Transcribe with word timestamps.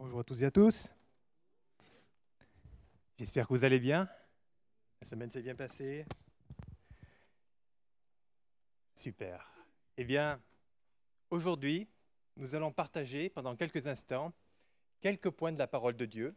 Bonjour 0.00 0.20
à 0.20 0.22
tous 0.22 0.44
et 0.44 0.46
à 0.46 0.50
tous. 0.52 0.90
J'espère 3.18 3.48
que 3.48 3.52
vous 3.52 3.64
allez 3.64 3.80
bien. 3.80 4.08
La 5.00 5.08
semaine 5.08 5.28
s'est 5.28 5.42
bien 5.42 5.56
passée. 5.56 6.06
Super. 8.94 9.52
Eh 9.96 10.04
bien, 10.04 10.40
aujourd'hui, 11.30 11.88
nous 12.36 12.54
allons 12.54 12.70
partager 12.70 13.28
pendant 13.28 13.56
quelques 13.56 13.88
instants 13.88 14.32
quelques 15.00 15.30
points 15.30 15.50
de 15.50 15.58
la 15.58 15.66
parole 15.66 15.96
de 15.96 16.06
Dieu 16.06 16.36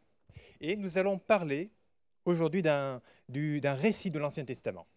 et 0.59 0.75
nous 0.75 0.97
allons 0.97 1.19
parler 1.19 1.69
aujourd'hui 2.25 2.63
d'un 2.63 2.99
récit 3.75 4.09
de 4.09 4.17
l'Ancien 4.17 4.43
Testament. 4.43 4.87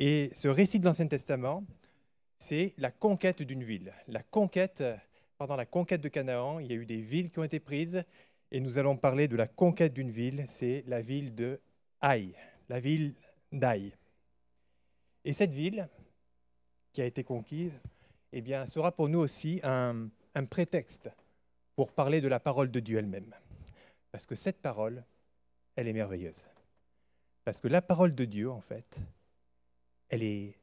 Et 0.00 0.32
ce 0.34 0.48
récit 0.48 0.80
de 0.80 0.86
l'Ancien 0.86 1.06
Testament, 1.06 1.64
c'est 2.36 2.74
la 2.78 2.90
conquête 2.90 3.42
d'une 3.42 3.62
ville, 3.62 3.94
la 4.08 4.24
conquête 4.24 4.82
pendant 5.40 5.56
la 5.56 5.64
conquête 5.64 6.02
de 6.02 6.08
Canaan, 6.10 6.58
il 6.58 6.66
y 6.66 6.72
a 6.74 6.76
eu 6.76 6.84
des 6.84 7.00
villes 7.00 7.30
qui 7.30 7.38
ont 7.38 7.44
été 7.44 7.60
prises, 7.60 8.04
et 8.50 8.60
nous 8.60 8.76
allons 8.76 8.98
parler 8.98 9.26
de 9.26 9.36
la 9.36 9.46
conquête 9.46 9.94
d'une 9.94 10.10
ville, 10.10 10.44
c'est 10.46 10.84
la 10.86 11.00
ville 11.00 11.34
de 11.34 11.58
Haï, 12.02 12.34
la 12.68 12.78
ville 12.78 13.14
d'Aï. 13.50 13.94
Et 15.24 15.32
cette 15.32 15.54
ville, 15.54 15.88
qui 16.92 17.00
a 17.00 17.06
été 17.06 17.24
conquise, 17.24 17.72
eh 18.34 18.42
bien, 18.42 18.66
sera 18.66 18.92
pour 18.92 19.08
nous 19.08 19.18
aussi 19.18 19.60
un, 19.62 20.10
un 20.34 20.44
prétexte 20.44 21.08
pour 21.74 21.90
parler 21.90 22.20
de 22.20 22.28
la 22.28 22.38
parole 22.38 22.70
de 22.70 22.80
Dieu 22.80 22.98
elle-même. 22.98 23.34
Parce 24.12 24.26
que 24.26 24.34
cette 24.34 24.60
parole, 24.60 25.02
elle 25.74 25.88
est 25.88 25.94
merveilleuse. 25.94 26.44
Parce 27.44 27.60
que 27.60 27.68
la 27.68 27.80
parole 27.80 28.14
de 28.14 28.26
Dieu, 28.26 28.50
en 28.50 28.60
fait, 28.60 29.00
elle 30.10 30.22
est, 30.22 30.54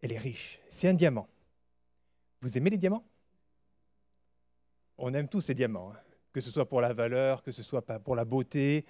elle 0.00 0.12
est 0.12 0.18
riche. 0.18 0.58
C'est 0.70 0.88
un 0.88 0.94
diamant. 0.94 1.28
Vous 2.40 2.56
aimez 2.56 2.70
les 2.70 2.78
diamants? 2.78 3.04
On 5.02 5.12
aime 5.14 5.28
tous 5.28 5.40
ces 5.40 5.54
diamants, 5.54 5.92
hein. 5.92 5.98
que 6.32 6.40
ce 6.40 6.50
soit 6.50 6.68
pour 6.68 6.80
la 6.80 6.92
valeur, 6.92 7.42
que 7.42 7.50
ce 7.50 7.64
soit 7.64 7.82
pour 7.82 8.14
la 8.14 8.24
beauté. 8.24 8.86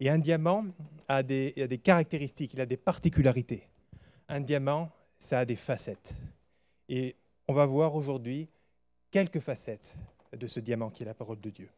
Et 0.00 0.08
un 0.08 0.18
diamant 0.18 0.64
a 1.08 1.22
des, 1.22 1.52
a 1.58 1.66
des 1.66 1.78
caractéristiques, 1.78 2.54
il 2.54 2.60
a 2.60 2.66
des 2.66 2.78
particularités. 2.78 3.68
Un 4.28 4.40
diamant, 4.40 4.90
ça 5.18 5.40
a 5.40 5.44
des 5.44 5.56
facettes. 5.56 6.14
Et 6.88 7.16
on 7.48 7.52
va 7.52 7.66
voir 7.66 7.94
aujourd'hui 7.94 8.48
quelques 9.10 9.40
facettes 9.40 9.94
de 10.32 10.46
ce 10.46 10.58
diamant 10.58 10.90
qui 10.90 11.02
est 11.02 11.06
la 11.06 11.14
parole 11.14 11.40
de 11.40 11.50
Dieu. 11.50 11.68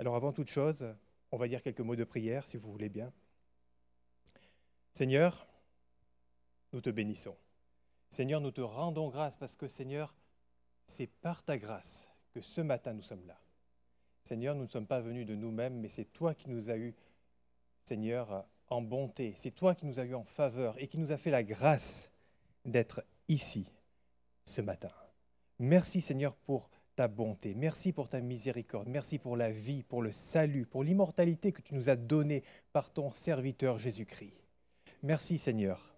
Alors 0.00 0.16
avant 0.16 0.32
toute 0.32 0.50
chose, 0.50 0.84
on 1.30 1.38
va 1.38 1.46
dire 1.46 1.62
quelques 1.62 1.80
mots 1.80 1.96
de 1.96 2.04
prière, 2.04 2.46
si 2.48 2.56
vous 2.56 2.72
voulez 2.72 2.88
bien. 2.88 3.12
Seigneur, 4.92 5.46
nous 6.72 6.80
te 6.80 6.90
bénissons. 6.90 7.36
Seigneur, 8.10 8.40
nous 8.40 8.50
te 8.50 8.60
rendons 8.60 9.10
grâce 9.10 9.36
parce 9.36 9.54
que 9.54 9.68
Seigneur, 9.68 10.12
c'est 10.86 11.06
par 11.06 11.44
ta 11.44 11.56
grâce 11.56 12.10
que 12.36 12.42
ce 12.42 12.60
matin 12.60 12.92
nous 12.92 13.02
sommes 13.02 13.26
là. 13.26 13.38
Seigneur, 14.22 14.54
nous 14.54 14.64
ne 14.64 14.68
sommes 14.68 14.86
pas 14.86 15.00
venus 15.00 15.24
de 15.24 15.34
nous-mêmes, 15.34 15.80
mais 15.80 15.88
c'est 15.88 16.04
toi 16.04 16.34
qui 16.34 16.50
nous 16.50 16.68
as 16.68 16.76
eu, 16.76 16.94
Seigneur, 17.86 18.44
en 18.68 18.82
bonté. 18.82 19.32
C'est 19.38 19.52
toi 19.52 19.74
qui 19.74 19.86
nous 19.86 20.00
as 20.00 20.04
eu 20.04 20.14
en 20.14 20.24
faveur 20.24 20.74
et 20.78 20.86
qui 20.86 20.98
nous 20.98 21.12
a 21.12 21.16
fait 21.16 21.30
la 21.30 21.42
grâce 21.42 22.10
d'être 22.66 23.02
ici 23.28 23.64
ce 24.44 24.60
matin. 24.60 24.90
Merci 25.58 26.02
Seigneur 26.02 26.36
pour 26.36 26.68
ta 26.94 27.08
bonté. 27.08 27.54
Merci 27.54 27.94
pour 27.94 28.06
ta 28.06 28.20
miséricorde. 28.20 28.88
Merci 28.88 29.18
pour 29.18 29.38
la 29.38 29.50
vie, 29.50 29.82
pour 29.82 30.02
le 30.02 30.12
salut, 30.12 30.66
pour 30.66 30.84
l'immortalité 30.84 31.52
que 31.52 31.62
tu 31.62 31.74
nous 31.74 31.88
as 31.88 31.96
donnée 31.96 32.44
par 32.70 32.92
ton 32.92 33.12
serviteur 33.12 33.78
Jésus-Christ. 33.78 34.42
Merci 35.02 35.38
Seigneur. 35.38 35.96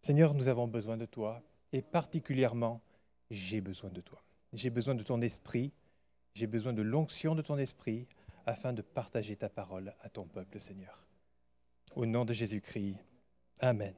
Seigneur, 0.00 0.34
nous 0.34 0.48
avons 0.48 0.66
besoin 0.66 0.96
de 0.96 1.06
toi 1.06 1.40
et 1.72 1.82
particulièrement 1.82 2.80
j'ai 3.30 3.60
besoin 3.60 3.90
de 3.90 4.00
toi. 4.00 4.20
J'ai 4.54 4.70
besoin 4.70 4.94
de 4.94 5.02
ton 5.02 5.20
esprit, 5.20 5.72
j'ai 6.34 6.46
besoin 6.46 6.72
de 6.72 6.82
l'onction 6.82 7.34
de 7.34 7.42
ton 7.42 7.58
esprit 7.58 8.06
afin 8.46 8.72
de 8.72 8.82
partager 8.82 9.36
ta 9.36 9.48
parole 9.48 9.94
à 10.02 10.08
ton 10.08 10.24
peuple, 10.24 10.60
Seigneur. 10.60 11.06
Au 11.94 12.06
nom 12.06 12.24
de 12.24 12.32
Jésus-Christ, 12.32 12.96
Amen. 13.60 13.94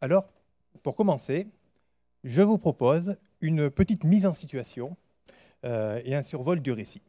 Alors, 0.00 0.28
pour 0.82 0.96
commencer, 0.96 1.46
je 2.24 2.42
vous 2.42 2.58
propose 2.58 3.16
une 3.40 3.70
petite 3.70 4.04
mise 4.04 4.26
en 4.26 4.34
situation 4.34 4.96
euh, 5.64 6.00
et 6.04 6.14
un 6.14 6.22
survol 6.22 6.60
du 6.60 6.72
récit, 6.72 7.02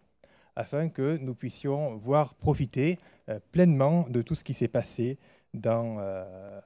afin 0.55 0.89
que 0.89 1.17
nous 1.17 1.33
puissions 1.33 1.97
voir 1.97 2.35
profiter 2.35 2.99
euh, 3.29 3.39
pleinement 3.51 4.07
de 4.09 4.21
tout 4.21 4.35
ce 4.35 4.43
qui 4.43 4.53
s'est 4.53 4.67
passé 4.67 5.17
dans, 5.53 5.97
euh, 5.99 6.61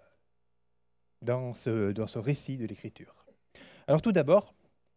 dans 1.21 1.53
ce, 1.53 2.17
récit 2.17 2.57
de 2.57 2.65
l'Écriture. 2.65 3.15
Alors 3.87 4.01
tout 4.01 4.11
d'abord, 4.11 4.53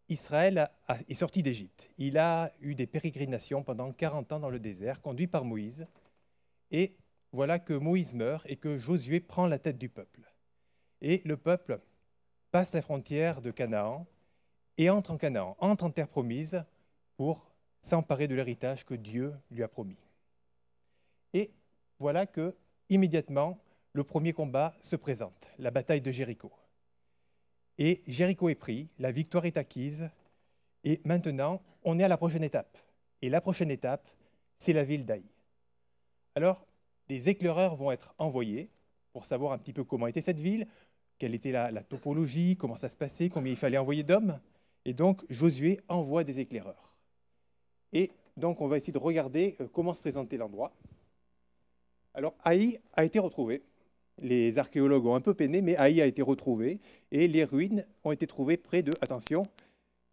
Israël 0.09 0.69
est 1.07 1.13
sorti 1.13 1.41
d'Égypte. 1.41 1.89
Il 1.97 2.17
a 2.17 2.51
eu 2.59 2.75
des 2.75 2.87
pérégrinations 2.87 3.63
pendant 3.63 3.93
40 3.93 4.33
ans 4.33 4.39
dans 4.41 4.49
le 4.49 4.59
désert, 4.59 4.99
conduit 4.99 5.27
par 5.27 5.45
Moïse. 5.45 5.87
Et 6.71 6.97
voilà 7.31 7.57
que 7.57 7.73
Moïse 7.73 8.13
meurt 8.13 8.45
et 8.49 8.57
que 8.57 8.77
Josué 8.77 9.21
prend 9.21 9.47
la 9.47 9.59
tête 9.59 9.77
du 9.77 9.87
peuple. 9.87 10.21
Et 10.99 11.21
le 11.23 11.37
peuple 11.37 11.79
passe 12.51 12.73
la 12.73 12.81
frontière 12.81 13.41
de 13.41 13.51
Canaan 13.51 14.05
et 14.77 14.89
entre 14.89 15.11
en 15.11 15.17
Canaan, 15.17 15.55
entre 15.59 15.85
en 15.85 15.89
terre 15.89 16.09
promise 16.09 16.61
pour 17.15 17.49
s'emparer 17.81 18.27
de 18.27 18.35
l'héritage 18.35 18.85
que 18.85 18.93
Dieu 18.93 19.33
lui 19.51 19.63
a 19.63 19.69
promis. 19.69 19.97
Et 21.33 21.53
voilà 21.97 22.25
que 22.25 22.53
immédiatement 22.89 23.57
le 23.93 24.03
premier 24.03 24.33
combat 24.33 24.75
se 24.81 24.97
présente, 24.97 25.49
la 25.59 25.71
bataille 25.71 26.01
de 26.01 26.11
Jéricho. 26.11 26.51
Et 27.83 28.03
Jéricho 28.05 28.47
est 28.47 28.53
pris, 28.53 28.89
la 28.99 29.11
victoire 29.11 29.45
est 29.45 29.57
acquise, 29.57 30.07
et 30.83 31.01
maintenant, 31.03 31.63
on 31.83 31.97
est 31.97 32.03
à 32.03 32.07
la 32.07 32.15
prochaine 32.15 32.43
étape. 32.43 32.77
Et 33.23 33.29
la 33.29 33.41
prochaine 33.41 33.71
étape, 33.71 34.07
c'est 34.59 34.71
la 34.71 34.83
ville 34.83 35.03
d'Aï. 35.03 35.23
Alors, 36.35 36.67
des 37.07 37.29
éclaireurs 37.29 37.75
vont 37.75 37.91
être 37.91 38.13
envoyés 38.19 38.69
pour 39.13 39.25
savoir 39.25 39.51
un 39.51 39.57
petit 39.57 39.73
peu 39.73 39.83
comment 39.83 40.05
était 40.05 40.21
cette 40.21 40.39
ville, 40.39 40.67
quelle 41.17 41.33
était 41.33 41.51
la, 41.51 41.71
la 41.71 41.81
topologie, 41.81 42.55
comment 42.55 42.75
ça 42.75 42.87
se 42.87 42.95
passait, 42.95 43.29
combien 43.29 43.51
il 43.51 43.57
fallait 43.57 43.79
envoyer 43.79 44.03
d'hommes. 44.03 44.39
Et 44.85 44.93
donc, 44.93 45.23
Josué 45.31 45.79
envoie 45.87 46.23
des 46.23 46.39
éclaireurs. 46.39 46.93
Et 47.93 48.11
donc, 48.37 48.61
on 48.61 48.67
va 48.67 48.77
essayer 48.77 48.93
de 48.93 48.99
regarder 48.99 49.55
euh, 49.59 49.67
comment 49.67 49.95
se 49.95 50.01
présentait 50.01 50.37
l'endroit. 50.37 50.71
Alors, 52.13 52.35
Haï 52.43 52.79
a 52.93 53.05
été 53.05 53.17
retrouvé 53.17 53.63
les 54.19 54.57
archéologues 54.57 55.05
ont 55.05 55.15
un 55.15 55.21
peu 55.21 55.33
peiné, 55.33 55.61
mais 55.61 55.75
Haï 55.75 56.01
a 56.01 56.05
été 56.05 56.21
retrouvé 56.21 56.79
et 57.11 57.27
les 57.27 57.43
ruines 57.43 57.85
ont 58.03 58.11
été 58.11 58.27
trouvées 58.27 58.57
près 58.57 58.83
de, 58.83 58.91
attention, 59.01 59.43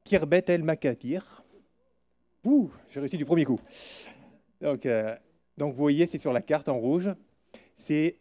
Kirbet 0.04 0.44
el 0.48 0.62
Makatir. 0.62 1.44
Ouh, 2.44 2.70
j'ai 2.90 3.00
réussi 3.00 3.18
du 3.18 3.24
premier 3.24 3.44
coup. 3.44 3.60
Donc, 4.60 4.86
euh, 4.86 5.14
donc 5.56 5.74
vous 5.74 5.82
voyez, 5.82 6.06
c'est 6.06 6.18
sur 6.18 6.32
la 6.32 6.40
carte 6.40 6.68
en 6.68 6.78
rouge. 6.78 7.10
C'est 7.76 8.16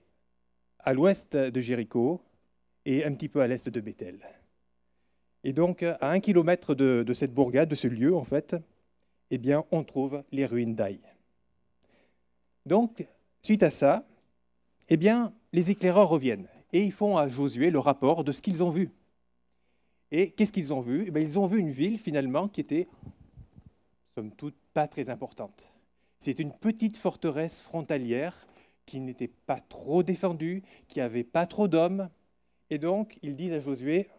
à 0.80 0.94
l'ouest 0.94 1.36
de 1.36 1.62
Jéricho 1.62 2.22
et 2.86 3.06
un 3.06 3.14
petit 3.14 3.30
peu 3.30 3.42
à 3.42 3.48
l'est 3.48 3.70
de 3.70 3.80
Bethel. 3.80 4.20
Et 5.44 5.54
donc, 5.54 5.84
à 5.84 6.12
un 6.12 6.20
kilomètre 6.20 6.76
de, 6.76 7.04
de, 7.08 7.14
cette 7.14 7.34
bourgade, 7.34 7.70
de 7.70 7.76
ce 7.76 7.88
lieu, 7.88 8.16
en 8.16 8.24
fait, 8.24 8.56
eh 9.30 9.38
bien, 9.38 9.64
on 9.72 9.84
trouve 9.84 10.24
les 10.32 10.46
ruines 10.46 10.76
d'Aï. 10.76 11.00
Donc, 12.66 13.08
suite 13.42 13.64
à 13.64 13.72
ça, 13.72 14.06
eh 14.90 14.98
bien, 14.98 15.34
les 15.54 15.70
éclaireurs 15.70 16.10
reviennent 16.10 16.48
et 16.74 16.84
ils 16.84 16.92
font 16.92 17.18
à 17.18 17.28
Josué 17.28 17.72
le 17.72 17.80
rapport 17.80 18.24
de 18.24 18.32
ce 18.32 18.42
qu'ils 18.42 18.64
ont 18.64 18.70
vu. 18.70 18.92
Et 20.12 20.32
qu'est-ce 20.32 20.54
qu'ils 20.54 20.74
ont 20.74 20.82
vu? 20.82 21.12
Eh 21.14 21.22
Ils 21.22 21.38
ont 21.38 21.48
vu 21.48 21.60
une 21.60 21.72
ville 21.72 21.98
finalement 21.98 22.48
qui 22.48 22.62
était, 22.62 22.88
somme 24.16 24.32
toute, 24.32 24.56
pas 24.74 24.88
très 24.88 25.10
importante. 25.10 25.74
C'est 26.20 26.40
une 26.40 26.52
petite 26.52 26.98
forteresse 26.98 27.60
frontalière 27.60 28.48
qui 28.86 29.00
n'était 29.00 29.28
pas 29.28 29.60
trop 29.60 30.02
défendue, 30.02 30.64
qui 30.88 31.00
n'avait 31.00 31.26
pas 31.26 31.46
trop 31.46 31.68
d'hommes. 31.68 32.10
Et 32.70 32.78
donc, 32.78 33.20
ils 33.22 33.36
disent 33.36 33.54
à 33.54 33.60
Josué, 33.60 34.10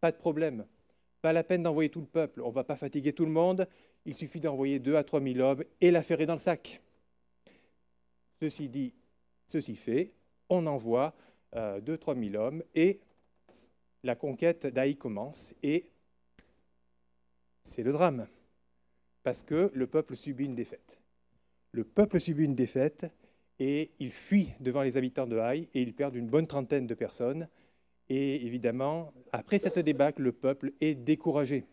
pas 0.00 0.12
de 0.12 0.16
problème, 0.16 0.64
pas 1.20 1.32
la 1.32 1.44
peine 1.44 1.62
d'envoyer 1.62 1.90
tout 1.90 2.00
le 2.00 2.06
peuple, 2.06 2.40
on 2.42 2.48
ne 2.48 2.54
va 2.54 2.64
pas 2.64 2.76
fatiguer 2.76 3.12
tout 3.12 3.24
le 3.24 3.30
monde, 3.30 3.68
il 4.04 4.14
suffit 4.14 4.40
d'envoyer 4.40 4.78
deux 4.78 4.96
à 4.96 5.04
trois 5.04 5.20
mille 5.20 5.40
hommes 5.40 5.64
et 5.80 5.90
l'affaire 5.90 6.20
est 6.20 6.26
dans 6.26 6.32
le 6.34 6.38
sac. 6.38 6.80
Ceci 8.40 8.68
dit, 8.68 8.92
ceci 9.52 9.76
fait, 9.76 10.12
on 10.48 10.66
envoie 10.66 11.14
2-3 11.54 12.30
000 12.32 12.42
hommes 12.42 12.62
et 12.74 13.00
la 14.02 14.16
conquête 14.16 14.66
d'Aï 14.66 14.96
commence 14.96 15.54
et 15.62 15.90
c'est 17.62 17.82
le 17.82 17.92
drame 17.92 18.26
parce 19.22 19.42
que 19.42 19.70
le 19.74 19.86
peuple 19.86 20.16
subit 20.16 20.46
une 20.46 20.54
défaite. 20.54 20.98
Le 21.72 21.84
peuple 21.84 22.18
subit 22.20 22.44
une 22.44 22.54
défaite 22.54 23.06
et 23.58 23.90
il 24.00 24.10
fuit 24.10 24.48
devant 24.60 24.82
les 24.82 24.96
habitants 24.96 25.26
de 25.26 25.38
Haï 25.38 25.68
et 25.74 25.82
il 25.82 25.94
perd 25.94 26.16
une 26.16 26.28
bonne 26.28 26.46
trentaine 26.46 26.86
de 26.86 26.94
personnes. 26.94 27.48
Et 28.08 28.44
évidemment, 28.44 29.12
après 29.32 29.58
cette 29.58 29.78
débâcle, 29.78 30.22
le 30.22 30.32
peuple 30.32 30.72
est 30.80 30.94
découragé. 30.94 31.64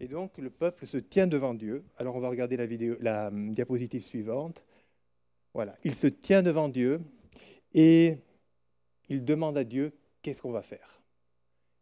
Et 0.00 0.08
donc 0.08 0.38
le 0.38 0.50
peuple 0.50 0.86
se 0.86 0.98
tient 0.98 1.26
devant 1.26 1.54
Dieu. 1.54 1.84
Alors 1.96 2.16
on 2.16 2.20
va 2.20 2.28
regarder 2.28 2.56
la 3.00 3.28
hum, 3.28 3.54
diapositive 3.54 4.04
suivante. 4.04 4.64
Voilà, 5.54 5.76
il 5.84 5.94
se 5.94 6.08
tient 6.08 6.42
devant 6.42 6.68
Dieu 6.68 7.00
et 7.72 8.18
il 9.08 9.24
demande 9.24 9.56
à 9.56 9.64
Dieu 9.64 9.92
qu'est-ce 10.20 10.42
qu'on 10.42 10.50
va 10.50 10.62
faire? 10.62 11.00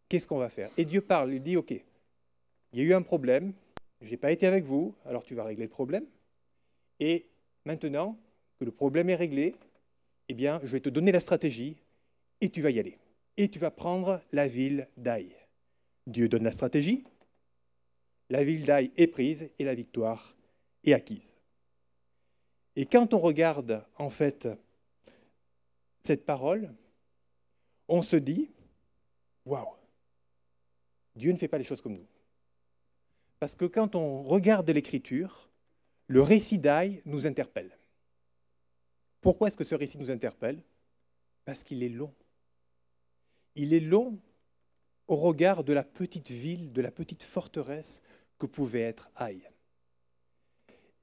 Qu'est-ce 0.09 0.27
qu'on 0.27 0.39
va 0.39 0.51
faire? 0.51 0.71
Et 0.77 0.85
Dieu 0.85 1.01
parle, 1.01 1.33
il 1.33 1.43
dit 1.43 1.57
OK, 1.57 1.71
il 1.71 2.79
y 2.79 2.83
a 2.83 2.85
eu 2.85 2.93
un 2.93 3.01
problème, 3.03 3.55
je 4.03 4.11
n'ai 4.11 4.19
pas 4.19 4.31
été 4.31 4.47
avec 4.47 4.65
vous, 4.65 4.95
alors 5.07 5.25
tu 5.25 5.35
vas 5.35 5.45
régler 5.45 5.65
le 5.65 5.71
problème. 5.71 6.05
Et 7.01 7.27
maintenant 7.65 8.19
que 8.59 8.67
le 8.67 8.73
problème 8.73 9.09
est 9.09 9.17
réglé, 9.17 9.55
eh 10.29 10.35
bien, 10.35 10.61
je 10.63 10.73
vais 10.73 10.81
te 10.81 10.91
donner 10.91 11.11
la 11.11 11.21
stratégie 11.21 11.77
et 12.43 12.51
tu 12.51 12.61
vas 12.61 12.71
y 12.71 12.79
aller. 12.79 12.99
Et 13.39 13.49
tu 13.49 13.59
vas 13.59 13.71
prendre 13.71 14.21
la 14.33 14.49
ville 14.49 14.87
d'Aï. 14.99 15.35
Dieu 16.07 16.29
donne 16.29 16.45
la 16.45 16.53
stratégie, 16.53 17.05
la 18.29 18.45
ville 18.45 18.65
d'Aï 18.65 18.91
est 18.97 19.07
prise 19.07 19.49
et 19.59 19.65
la 19.65 19.75
victoire 19.75 20.37
est 20.85 20.93
acquise. 20.93 21.37
Et 22.77 22.87
quand 22.87 23.15
on 23.15 23.19
regarde 23.19 23.85
en 23.97 24.11
fait 24.11 24.49
cette 26.03 26.25
parole, 26.25 26.75
on 27.89 28.03
se 28.03 28.17
dit, 28.17 28.51
waouh, 29.45 29.69
Dieu 31.15 31.33
ne 31.33 31.37
fait 31.37 31.49
pas 31.49 31.59
les 31.59 31.65
choses 31.65 31.81
comme 31.81 31.95
nous. 31.95 32.07
Parce 33.39 33.55
que 33.55 33.65
quand 33.65 33.95
on 33.95 34.23
regarde 34.23 34.71
l'Écriture, 34.71 35.51
le 36.07 36.23
récit 36.23 36.59
d'Aï 36.59 37.03
nous 37.05 37.27
interpelle. 37.27 37.77
Pourquoi 39.21 39.49
est-ce 39.49 39.57
que 39.57 39.65
ce 39.65 39.75
récit 39.75 39.99
nous 39.99 40.11
interpelle? 40.11 40.63
Parce 41.45 41.65
qu'il 41.65 41.83
est 41.83 41.89
long. 41.89 42.15
Il 43.55 43.75
est 43.75 43.81
long 43.81 44.19
au 45.09 45.17
regard 45.17 45.65
de 45.65 45.73
la 45.73 45.85
petite 45.85 46.31
ville, 46.31 46.73
de 46.73 46.81
la 46.81 46.91
petite 46.91 47.23
forteresse 47.23 48.01
que 48.39 48.47
pouvait 48.47 48.81
être 48.81 49.11
Aïe. 49.15 49.49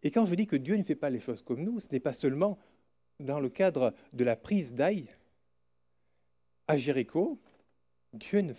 Et 0.03 0.11
quand 0.11 0.25
je 0.25 0.35
dis 0.35 0.47
que 0.47 0.55
Dieu 0.55 0.75
ne 0.75 0.83
fait 0.83 0.95
pas 0.95 1.09
les 1.09 1.19
choses 1.19 1.41
comme 1.41 1.63
nous, 1.63 1.79
ce 1.79 1.87
n'est 1.91 1.99
pas 1.99 2.13
seulement 2.13 2.57
dans 3.19 3.39
le 3.39 3.49
cadre 3.49 3.93
de 4.13 4.23
la 4.23 4.35
prise 4.35 4.73
d'Aïe. 4.73 5.09
À 6.67 6.77
Jéricho, 6.77 7.39
Dieu 8.13 8.41
ne 8.41 8.53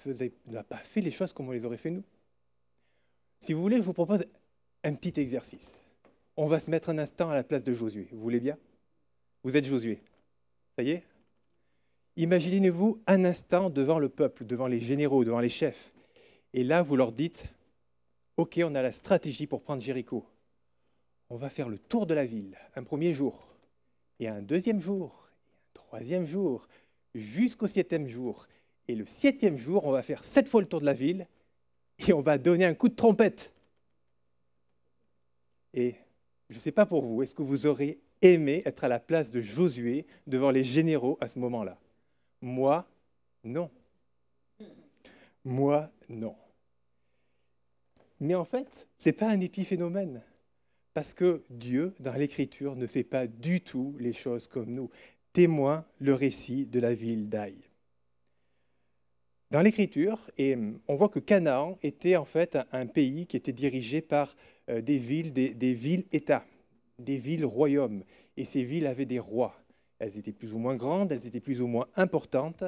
n'a 0.47 0.65
pas 0.65 0.79
fait 0.79 1.01
les 1.01 1.11
choses 1.11 1.33
comme 1.33 1.49
on 1.49 1.53
les 1.53 1.65
aurait 1.65 1.77
fait 1.77 1.91
nous. 1.91 2.05
Si 3.41 3.53
vous 3.53 3.63
voulez, 3.63 3.77
je 3.77 3.83
vous 3.83 3.95
propose 3.95 4.27
un 4.85 4.95
petit 4.95 5.19
exercice. 5.19 5.81
On 6.37 6.47
va 6.47 6.61
se 6.61 6.71
mettre 6.71 6.91
un 6.91 6.99
instant 6.99 7.31
à 7.31 7.35
la 7.35 7.43
place 7.43 7.65
de 7.65 7.73
Josué. 7.73 8.09
Vous 8.13 8.21
voulez 8.21 8.41
bien? 8.41 8.59
Vous 9.43 9.57
êtes 9.57 9.65
Josué. 9.65 10.01
Ça 10.77 10.83
y 10.83 10.91
est? 10.91 11.05
Imaginez-vous 12.17 13.01
un 13.07 13.25
instant 13.25 13.71
devant 13.71 13.99
le 13.99 14.09
peuple, 14.09 14.45
devant 14.45 14.67
les 14.67 14.81
généraux, 14.81 15.25
devant 15.25 15.41
les 15.41 15.49
chefs. 15.49 15.93
Et 16.53 16.65
là, 16.65 16.83
vous 16.83 16.97
leur 16.97 17.13
dites, 17.13 17.47
OK, 18.37 18.61
on 18.63 18.75
a 18.75 18.83
la 18.83 18.93
stratégie 18.93 19.47
pour 19.47 19.63
prendre 19.63 19.83
Jéricho. 19.83 20.25
On 21.31 21.37
va 21.37 21.49
faire 21.49 21.69
le 21.69 21.79
tour 21.79 22.07
de 22.07 22.15
la 22.15 22.27
ville 22.27 22.59
un 22.75 22.83
premier 22.83 23.15
jour, 23.15 23.55
et 24.19 24.27
un 24.27 24.43
deuxième 24.43 24.81
jour, 24.81 25.29
et 25.31 25.55
un 25.55 25.71
troisième 25.75 26.27
jour, 26.27 26.67
jusqu'au 27.15 27.69
septième 27.69 28.09
jour. 28.09 28.47
Et 28.89 28.97
le 28.97 29.07
septième 29.07 29.57
jour, 29.57 29.87
on 29.87 29.93
va 29.93 30.03
faire 30.03 30.25
sept 30.25 30.49
fois 30.49 30.61
le 30.61 30.67
tour 30.67 30.81
de 30.81 30.87
la 30.87 30.93
ville, 30.93 31.29
et 32.07 32.13
on 32.13 32.21
va 32.21 32.37
donner 32.37 32.65
un 32.65 32.75
coup 32.75 32.89
de 32.89 32.97
trompette. 32.97 33.53
Et 35.73 35.95
je 36.49 36.57
ne 36.57 36.61
sais 36.61 36.73
pas 36.73 36.85
pour 36.85 37.05
vous, 37.05 37.23
est-ce 37.23 37.35
que 37.35 37.43
vous 37.43 37.67
aurez 37.67 38.01
aimé 38.23 38.63
être 38.65 38.83
à 38.83 38.89
la 38.89 38.99
place 38.99 39.31
de 39.31 39.41
Josué 39.41 40.07
devant 40.27 40.51
les 40.51 40.65
généraux 40.65 41.17
à 41.21 41.29
ce 41.29 41.39
moment-là? 41.39 41.79
Moi, 42.41 42.89
non. 43.45 43.71
Moi, 45.45 45.91
non. 46.09 46.35
Mais 48.19 48.35
en 48.35 48.45
fait, 48.45 48.89
ce 48.99 49.09
n'est 49.09 49.13
pas 49.13 49.29
un 49.29 49.41
épiphénomène. 49.41 50.23
Parce 50.95 51.15
que 51.15 51.43
Dieu, 51.51 51.95
dans 52.01 52.15
l'Écriture, 52.15 52.75
ne 52.75 52.87
fait 52.87 53.05
pas 53.05 53.27
du 53.27 53.61
tout 53.61 53.95
les 53.99 54.13
choses 54.13 54.47
comme 54.47 54.71
nous. 54.71 54.91
Témoin 55.33 55.85
le 56.01 56.15
récit 56.15 56.67
de 56.67 56.81
la 56.81 56.95
ville 56.95 57.29
d'Aï. 57.29 57.55
Dans 59.51 59.63
l'Écriture, 59.63 60.31
et 60.39 60.57
on 60.87 60.95
voit 60.95 61.09
que 61.09 61.19
Canaan 61.19 61.77
était 61.83 62.17
en 62.17 62.25
fait 62.25 62.59
un 62.73 62.87
pays 62.87 63.27
qui 63.27 63.37
était 63.37 63.53
dirigé 63.53 64.01
par 64.01 64.37
euh, 64.69 64.81
des 64.81 64.99
villes, 64.99 65.33
des, 65.33 65.55
des 65.55 65.75
villes-États, 65.75 66.45
des 66.99 67.19
villes-royaumes. 67.19 68.05
Et 68.37 68.45
ces 68.45 68.63
villes 68.63 68.87
avaient 68.87 69.07
des 69.07 69.19
rois. 69.19 69.57
Elles 69.99 70.19
étaient 70.19 70.33
plus 70.33 70.55
ou 70.55 70.59
moins 70.59 70.77
grandes, 70.77 71.13
elles 71.13 71.27
étaient 71.27 71.41
plus 71.41 71.61
ou 71.61 71.67
moins 71.67 71.89
importantes. 71.97 72.65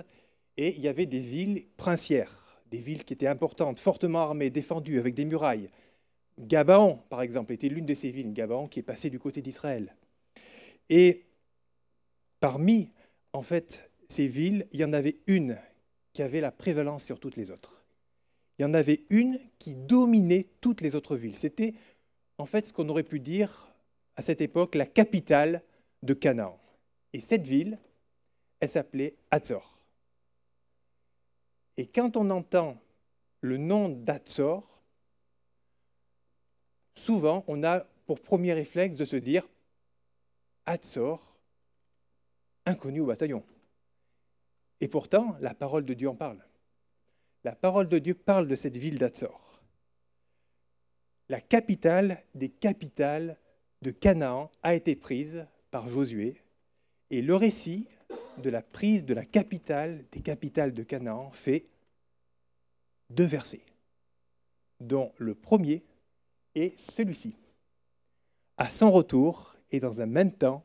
Et 0.56 0.74
il 0.76 0.80
y 0.80 0.88
avait 0.88 1.06
des 1.06 1.20
villes 1.20 1.64
princières, 1.76 2.60
des 2.70 2.78
villes 2.78 3.04
qui 3.04 3.14
étaient 3.14 3.26
importantes, 3.26 3.80
fortement 3.80 4.20
armées, 4.20 4.50
défendues, 4.50 4.98
avec 4.98 5.14
des 5.14 5.24
murailles. 5.24 5.70
Gabaon, 6.46 7.00
par 7.08 7.22
exemple, 7.22 7.52
était 7.52 7.68
l'une 7.68 7.86
de 7.86 7.94
ces 7.94 8.10
villes, 8.10 8.32
Gabaon 8.32 8.68
qui 8.68 8.80
est 8.80 8.84
passée 8.84 9.10
du 9.10 9.18
côté 9.18 9.42
d'Israël. 9.42 9.94
Et 10.88 11.24
parmi, 12.40 12.90
en 13.32 13.42
fait, 13.42 13.90
ces 14.08 14.26
villes, 14.26 14.66
il 14.72 14.80
y 14.80 14.84
en 14.84 14.92
avait 14.92 15.18
une 15.26 15.58
qui 16.12 16.22
avait 16.22 16.40
la 16.40 16.52
prévalence 16.52 17.04
sur 17.04 17.18
toutes 17.18 17.36
les 17.36 17.50
autres. 17.50 17.82
Il 18.58 18.62
y 18.62 18.64
en 18.64 18.74
avait 18.74 19.04
une 19.08 19.38
qui 19.58 19.74
dominait 19.74 20.46
toutes 20.60 20.82
les 20.82 20.94
autres 20.94 21.16
villes. 21.16 21.36
C'était, 21.36 21.74
en 22.38 22.46
fait, 22.46 22.66
ce 22.66 22.72
qu'on 22.72 22.88
aurait 22.88 23.02
pu 23.02 23.20
dire 23.20 23.72
à 24.16 24.22
cette 24.22 24.40
époque 24.40 24.74
la 24.74 24.86
capitale 24.86 25.62
de 26.02 26.14
Canaan. 26.14 26.58
Et 27.12 27.20
cette 27.20 27.46
ville, 27.46 27.78
elle 28.60 28.70
s'appelait 28.70 29.16
Hatzor. 29.30 29.78
Et 31.76 31.86
quand 31.86 32.16
on 32.16 32.28
entend 32.30 32.76
le 33.40 33.56
nom 33.56 33.88
d'Hatzor, 33.88 34.71
souvent 36.94 37.44
on 37.48 37.62
a 37.64 37.86
pour 38.06 38.20
premier 38.20 38.52
réflexe 38.52 38.96
de 38.96 39.04
se 39.04 39.16
dire 39.16 39.48
Hatzor, 40.66 41.38
inconnu 42.66 43.00
au 43.00 43.06
bataillon. 43.06 43.44
Et 44.80 44.88
pourtant, 44.88 45.36
la 45.40 45.54
parole 45.54 45.84
de 45.84 45.94
Dieu 45.94 46.08
en 46.08 46.14
parle. 46.14 46.44
La 47.44 47.54
parole 47.54 47.88
de 47.88 47.98
Dieu 47.98 48.14
parle 48.14 48.48
de 48.48 48.56
cette 48.56 48.76
ville 48.76 48.98
d'Hatzor. 48.98 49.60
La 51.28 51.40
capitale 51.40 52.22
des 52.34 52.48
capitales 52.48 53.38
de 53.82 53.90
Canaan 53.90 54.50
a 54.62 54.74
été 54.74 54.96
prise 54.96 55.46
par 55.70 55.88
Josué. 55.88 56.40
Et 57.10 57.22
le 57.22 57.34
récit 57.34 57.88
de 58.38 58.50
la 58.50 58.62
prise 58.62 59.04
de 59.04 59.14
la 59.14 59.24
capitale 59.24 60.04
des 60.12 60.20
capitales 60.20 60.72
de 60.72 60.82
Canaan 60.82 61.30
fait 61.32 61.66
deux 63.10 63.26
versets, 63.26 63.64
dont 64.80 65.12
le 65.18 65.34
premier 65.34 65.82
est 66.54 66.78
celui-ci. 66.78 67.34
À 68.56 68.68
son 68.68 68.90
retour, 68.90 69.56
et 69.70 69.80
dans 69.80 70.00
un 70.00 70.06
même 70.06 70.32
temps, 70.32 70.64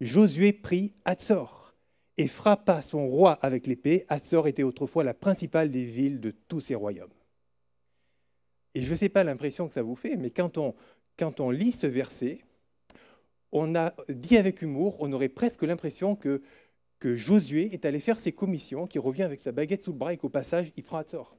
Josué 0.00 0.52
prit 0.52 0.92
Hatzor 1.04 1.74
et 2.16 2.28
frappa 2.28 2.82
son 2.82 3.06
roi 3.08 3.32
avec 3.42 3.66
l'épée. 3.66 4.04
Hatzor 4.08 4.46
était 4.46 4.62
autrefois 4.62 5.04
la 5.04 5.14
principale 5.14 5.70
des 5.70 5.84
villes 5.84 6.20
de 6.20 6.30
tous 6.30 6.60
ces 6.60 6.74
royaumes. 6.74 7.10
Et 8.74 8.82
je 8.82 8.92
ne 8.92 8.96
sais 8.96 9.08
pas 9.08 9.24
l'impression 9.24 9.66
que 9.66 9.74
ça 9.74 9.82
vous 9.82 9.96
fait, 9.96 10.16
mais 10.16 10.30
quand 10.30 10.56
on, 10.56 10.74
quand 11.18 11.40
on 11.40 11.50
lit 11.50 11.72
ce 11.72 11.86
verset, 11.86 12.38
on 13.52 13.74
a 13.74 13.94
dit 14.08 14.36
avec 14.36 14.62
humour, 14.62 14.96
on 15.00 15.12
aurait 15.12 15.28
presque 15.28 15.62
l'impression 15.62 16.16
que, 16.16 16.42
Josué 17.02 17.72
est 17.72 17.86
allé 17.86 17.98
faire 17.98 18.18
ses 18.18 18.32
commissions, 18.32 18.86
qu'il 18.86 19.00
revient 19.00 19.22
avec 19.22 19.40
sa 19.40 19.52
baguette 19.52 19.80
sous 19.80 19.92
le 19.92 19.96
bras 19.96 20.12
et 20.12 20.18
qu'au 20.18 20.28
passage, 20.28 20.70
il 20.76 20.82
prend 20.82 20.98
Hatzor. 20.98 21.34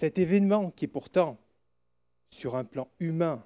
Cet 0.00 0.16
événement 0.18 0.70
qui 0.70 0.86
est 0.86 0.88
pourtant, 0.88 1.36
sur 2.30 2.56
un 2.56 2.64
plan 2.64 2.88
humain, 3.00 3.44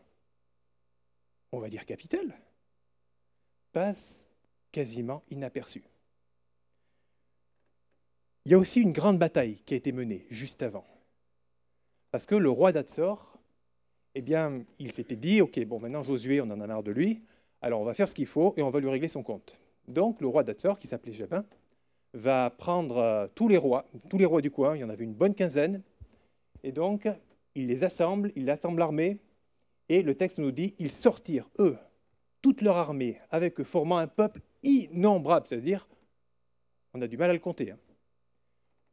on 1.51 1.59
va 1.59 1.69
dire 1.69 1.85
capital, 1.85 2.33
passe 3.73 4.25
quasiment 4.71 5.25
inaperçu. 5.31 5.83
Il 8.45 8.53
y 8.53 8.55
a 8.55 8.59
aussi 8.59 8.81
une 8.81 8.93
grande 8.93 9.19
bataille 9.19 9.63
qui 9.67 9.75
a 9.75 9.77
été 9.77 9.91
menée 9.91 10.29
juste 10.31 10.63
avant. 10.63 10.87
Parce 12.13 12.25
que 12.25 12.37
le 12.37 12.51
roi 12.51 12.71
d'Atsor, 12.71 13.37
eh 14.15 14.23
bien, 14.23 14.65
il 14.79 14.93
s'était 14.93 15.17
dit, 15.17 15.41
OK, 15.41 15.59
bon, 15.65 15.81
maintenant 15.81 16.05
Josué, 16.05 16.41
on 16.41 16.51
en 16.51 16.61
a 16.61 16.69
marre 16.69 16.85
de 16.85 16.93
lui, 16.93 17.25
alors 17.63 17.81
on 17.81 17.85
va 17.85 17.95
faire 17.95 18.07
ce 18.07 18.15
qu'il 18.15 18.27
faut 18.27 18.55
et 18.57 18.63
on 18.63 18.71
va 18.71 18.79
lui 18.79 18.91
régler 18.91 19.09
son 19.09 19.25
compte. 19.25 19.59
Donc 19.89 20.21
le 20.21 20.29
roi 20.29 20.45
d'Atsor, 20.45 20.79
qui 20.79 20.87
s'appelait 20.87 21.15
Jabin, 21.15 21.45
va 22.13 22.49
prendre 22.51 22.99
euh, 22.99 23.27
tous 23.35 23.49
les 23.49 23.57
rois, 23.57 23.87
tous 24.09 24.19
les 24.19 24.25
rois 24.25 24.41
du 24.41 24.53
coin, 24.53 24.77
il 24.77 24.83
y 24.83 24.85
en 24.85 24.89
avait 24.89 25.03
une 25.03 25.15
bonne 25.15 25.35
quinzaine, 25.35 25.83
et 26.65 26.73
donc, 26.73 27.07
il 27.55 27.67
les 27.67 27.85
assemble, 27.85 28.33
il 28.37 28.49
assemble 28.49 28.79
l'armée, 28.79 29.19
et 29.91 30.03
le 30.03 30.15
texte 30.17 30.39
nous 30.39 30.51
dit, 30.51 30.75
ils 30.79 30.91
sortirent, 30.91 31.49
eux, 31.59 31.77
toute 32.41 32.63
leur 32.63 32.79
armée, 32.79 33.21
avec 33.31 33.61
eux, 33.61 33.65
formant 33.65 33.99
un 33.99 34.07
peuple 34.07 34.41
innombrable, 34.63 35.47
c'est-à-dire, 35.47 35.87
on 36.95 37.03
a 37.03 37.07
du 37.07 37.19
mal 37.19 37.29
à 37.29 37.35
le 37.35 37.39
compter, 37.39 37.71
hein. 37.71 37.79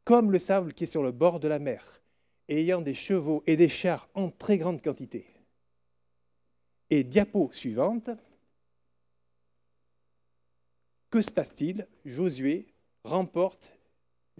comme 0.04 0.30
le 0.30 0.38
sable 0.38 0.74
qui 0.74 0.84
est 0.84 0.86
sur 0.86 1.02
le 1.02 1.12
bord 1.12 1.40
de 1.40 1.48
la 1.48 1.58
mer, 1.58 2.02
ayant 2.48 2.82
des 2.82 2.94
chevaux 2.94 3.42
et 3.46 3.56
des 3.56 3.70
chars 3.70 4.06
en 4.14 4.30
très 4.30 4.58
grande 4.58 4.82
quantité. 4.82 5.26
Et 6.90 7.04
diapo 7.04 7.50
suivante, 7.52 8.10
que 11.08 11.22
se 11.22 11.30
passe-t-il? 11.30 11.86
Josué 12.04 12.66
remporte 13.04 13.72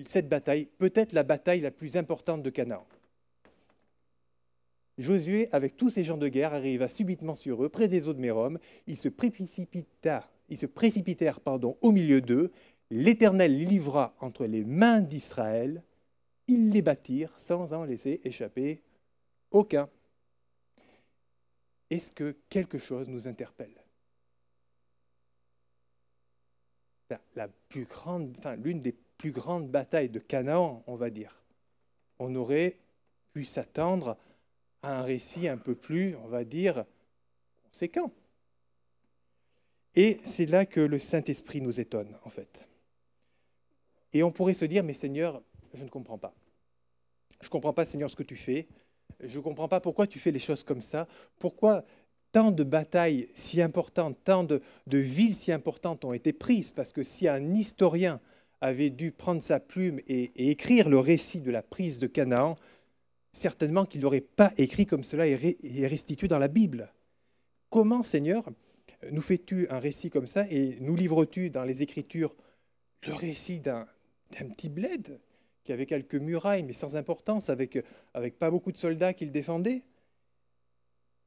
cette 0.07 0.29
bataille, 0.29 0.67
peut-être 0.67 1.12
la 1.12 1.23
bataille 1.23 1.62
la 1.62 1.71
plus 1.71 1.97
importante 1.97 2.43
de 2.43 2.51
Canaan. 2.51 2.87
Josué, 4.99 5.49
avec 5.53 5.77
tous 5.77 5.91
ces 5.91 6.05
gens 6.05 6.19
de 6.19 6.29
guerre, 6.29 6.53
arriva 6.53 6.87
subitement 6.87 7.35
sur 7.35 7.65
eux, 7.65 7.69
près 7.69 7.89
des 7.89 8.09
eaux 8.09 8.13
de 8.13 8.21
Mérom. 8.21 8.59
Ils 8.87 8.99
se, 8.99 9.09
précipitèrent 9.09 10.29
au 11.81 11.91
milieu 11.91 12.21
d'eux. 12.21 12.53
L'Éternel 12.91 13.57
les 13.57 13.65
livra 13.65 14.15
entre 14.21 14.45
les 14.45 14.65
mains 14.65 15.01
d'Israël 15.01 15.83
Ils 16.47 16.71
les 16.71 16.83
bâtirent 16.83 17.33
sans 17.39 17.73
en 17.73 17.85
laisser 17.85 18.21
échapper 18.25 18.83
aucun. 19.51 19.89
Est-ce 21.89 22.13
que 22.13 22.37
quelque 22.49 22.79
chose 22.79 23.09
nous 23.09 23.29
interpelle? 23.29 23.75
La, 27.35 27.49
plus 27.69 27.85
grande, 27.85 28.35
enfin, 28.39 28.57
l'une 28.57 28.81
des 28.81 28.97
plus 29.19 29.33
grandes 29.33 29.71
batailles 29.71 30.09
de 30.09 30.19
Canaan, 30.19 30.83
on 30.87 30.97
va 30.97 31.11
dire. 31.11 31.43
On 32.19 32.35
aurait 32.35 32.79
pu 33.35 33.45
s'attendre 33.45 34.17
à 34.83 34.99
un 34.99 35.03
récit 35.03 35.49
un 35.49 35.57
peu 35.57 35.75
plus, 35.75 36.17
on 36.25 36.29
va 36.29 36.45
dire, 36.45 36.85
conséquent. 37.65 38.12
Et 39.95 40.19
c'est 40.25 40.47
là 40.47 40.67
que 40.67 40.81
le 40.81 40.99
Saint-Esprit 40.99 41.61
nous 41.61 41.81
étonne, 41.81 42.17
en 42.25 42.31
fait. 42.31 42.67
Et 44.12 44.23
on 44.23 44.33
pourrait 44.33 44.55
se 44.55 44.65
dire, 44.65 44.83
mais 44.83 44.95
Seigneur, 44.95 45.43
je 45.75 45.85
ne 45.85 45.89
comprends 45.89 46.19
pas. 46.19 46.35
Je 47.41 47.47
ne 47.47 47.51
comprends 47.51 47.73
pas, 47.73 47.85
Seigneur, 47.85 48.11
ce 48.11 48.17
que 48.17 48.23
tu 48.23 48.37
fais. 48.37 48.69
Je 49.21 49.39
ne 49.39 49.43
comprends 49.43 49.69
pas 49.69 49.81
pourquoi 49.81 50.07
tu 50.07 50.19
fais 50.19 50.31
les 50.31 50.39
choses 50.39 50.62
comme 50.62 50.83
ça. 50.83 51.07
Pourquoi 51.39 51.85
tant 52.33 52.51
de 52.51 52.65
batailles 52.65 53.29
si 53.35 53.61
importantes, 53.61 54.17
tant 54.25 54.43
de, 54.43 54.61
villes 54.87 55.35
si 55.35 55.53
importantes 55.53 56.05
ont 56.05 56.15
été 56.15 56.33
prises, 56.33 56.73
parce 56.73 56.93
que 56.93 57.03
si 57.03 57.29
un 57.29 57.55
historien 57.55 58.21
avait 58.61 58.91
dû 58.91 59.12
prendre 59.12 59.43
sa 59.43 59.61
plume 59.61 60.01
et, 60.09 60.51
écrire 60.51 60.89
le 60.89 60.99
récit 60.99 61.41
de 61.41 61.51
la 61.51 61.62
prise 61.62 61.99
de 61.99 62.07
Canaan, 62.07 62.57
certainement 63.33 63.87
qu'il 63.87 64.03
n'aurait 64.03 64.21
pas 64.21 64.53
écrit 64.59 64.87
comme 64.87 65.05
cela 65.05 65.27
et 65.27 65.87
restitué 65.87 66.29
dans 66.29 66.39
la 66.39 66.49
Bible. 66.49 66.93
Comment, 67.71 68.03
Seigneur, 68.03 68.45
nous 69.11 69.23
fais-tu 69.23 69.69
un 69.71 69.79
récit 69.79 70.11
comme 70.11 70.27
ça 70.27 70.47
et 70.51 70.79
nous 70.81 70.95
livres-tu 70.95 71.51
dans 71.51 71.65
les 71.65 71.83
Écritures 71.83 72.35
le 73.07 73.15
récit 73.15 73.61
d'un 73.61 73.87
petit 74.31 74.69
bled 74.69 75.21
qui 75.65 75.73
avait 75.73 75.87
quelques 75.87 76.15
murailles 76.15 76.62
mais 76.62 76.73
sans 76.73 76.97
importance, 76.97 77.49
avec, 77.51 77.85
pas 78.39 78.51
beaucoup 78.51 78.73
de 78.73 78.77
soldats 78.77 79.15
qui 79.15 79.25
le 79.25 79.31
défendaient 79.31 79.83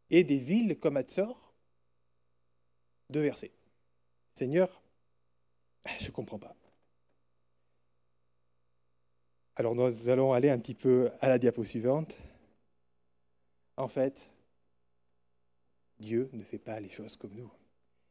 et 0.09 0.23
des 0.23 0.37
villes 0.37 0.77
comme 0.79 0.97
Hatzor, 0.97 1.53
deux 3.09 3.21
versets. 3.21 3.51
Seigneur, 4.35 4.81
je 5.99 6.05
ne 6.05 6.11
comprends 6.11 6.39
pas. 6.39 6.55
Alors 9.57 9.73
nous 9.73 10.09
allons 10.09 10.33
aller 10.33 10.49
un 10.49 10.59
petit 10.59 10.73
peu 10.73 11.09
à 11.21 11.29
la 11.29 11.39
diapo 11.39 11.63
suivante. 11.63 12.17
En 13.77 13.87
fait, 13.87 14.29
Dieu 15.99 16.29
ne 16.33 16.43
fait 16.43 16.57
pas 16.57 16.79
les 16.79 16.89
choses 16.89 17.15
comme 17.15 17.33
nous. 17.33 17.51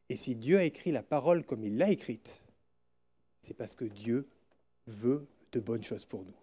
Et 0.09 0.15
si 0.15 0.35
Dieu 0.35 0.57
a 0.57 0.63
écrit 0.63 0.91
la 0.91 1.03
parole 1.03 1.43
comme 1.43 1.63
il 1.63 1.77
l'a 1.77 1.89
écrite, 1.89 2.41
c'est 3.41 3.53
parce 3.53 3.75
que 3.75 3.85
Dieu 3.85 4.27
veut 4.87 5.27
de 5.51 5.59
bonnes 5.59 5.83
choses 5.83 6.05
pour 6.05 6.23
nous. 6.23 6.35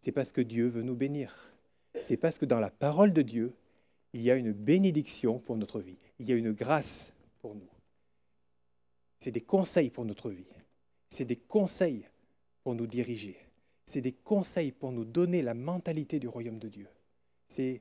C'est 0.00 0.12
parce 0.12 0.32
que 0.32 0.42
Dieu 0.42 0.66
veut 0.66 0.82
nous 0.82 0.94
bénir. 0.94 1.52
C'est 2.00 2.16
parce 2.18 2.36
que 2.36 2.44
dans 2.44 2.60
la 2.60 2.70
parole 2.70 3.12
de 3.12 3.22
Dieu, 3.22 3.54
il 4.12 4.20
y 4.20 4.30
a 4.30 4.36
une 4.36 4.52
bénédiction 4.52 5.38
pour 5.38 5.56
notre 5.56 5.80
vie. 5.80 5.98
Il 6.18 6.28
y 6.28 6.32
a 6.32 6.36
une 6.36 6.52
grâce 6.52 7.14
pour 7.40 7.54
nous. 7.54 7.68
C'est 9.18 9.32
des 9.32 9.40
conseils 9.40 9.90
pour 9.90 10.04
notre 10.04 10.30
vie. 10.30 10.46
C'est 11.08 11.24
des 11.24 11.36
conseils 11.36 12.06
pour 12.62 12.74
nous 12.74 12.86
diriger. 12.86 13.43
C'est 13.86 14.00
des 14.00 14.12
conseils 14.12 14.72
pour 14.72 14.92
nous 14.92 15.04
donner 15.04 15.42
la 15.42 15.54
mentalité 15.54 16.18
du 16.18 16.28
royaume 16.28 16.58
de 16.58 16.68
Dieu. 16.68 16.88
C'est, 17.48 17.80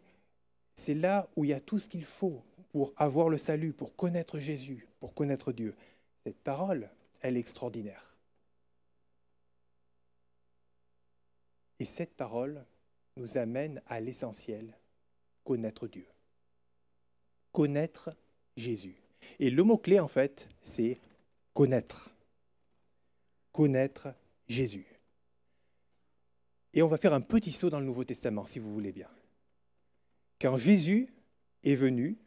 là 0.87 1.29
où 1.35 1.45
il 1.45 1.49
y 1.49 1.53
a 1.53 1.59
tout 1.59 1.79
ce 1.79 1.87
qu'il 1.87 2.05
faut 2.05 2.43
pour 2.71 2.93
avoir 2.97 3.29
le 3.29 3.37
salut, 3.37 3.73
pour 3.73 3.95
connaître 3.95 4.39
Jésus, 4.39 4.87
pour 4.99 5.13
connaître 5.13 5.51
Dieu. 5.51 5.75
Cette 6.25 6.39
parole, 6.39 6.89
elle 7.21 7.37
est 7.37 7.41
extraordinaire. 7.41 8.15
Et 11.79 11.85
cette 11.85 12.15
parole 12.15 12.65
nous 13.17 13.37
amène 13.37 13.81
à 13.87 13.99
l'essentiel, 13.99 14.77
connaître 15.43 15.87
Dieu 15.87 16.07
connaître 17.53 18.09
Jésus. 18.57 18.97
Et 19.39 19.49
le 19.49 19.63
mot-clé, 19.63 20.01
en 20.01 20.09
fait, 20.09 20.49
c'est 20.61 20.99
connaître. 21.53 22.09
Connaître 23.53 24.09
Jésus. 24.49 24.92
Et 26.73 26.81
on 26.81 26.87
va 26.87 26.97
faire 26.97 27.13
un 27.13 27.21
petit 27.21 27.51
saut 27.51 27.69
dans 27.69 27.79
le 27.79 27.85
Nouveau 27.85 28.03
Testament, 28.03 28.45
si 28.45 28.59
vous 28.59 28.73
voulez 28.73 28.91
bien. 28.91 29.09
Quand 30.41 30.57
Jésus 30.57 31.13
est 31.63 31.75
venu 31.75 32.17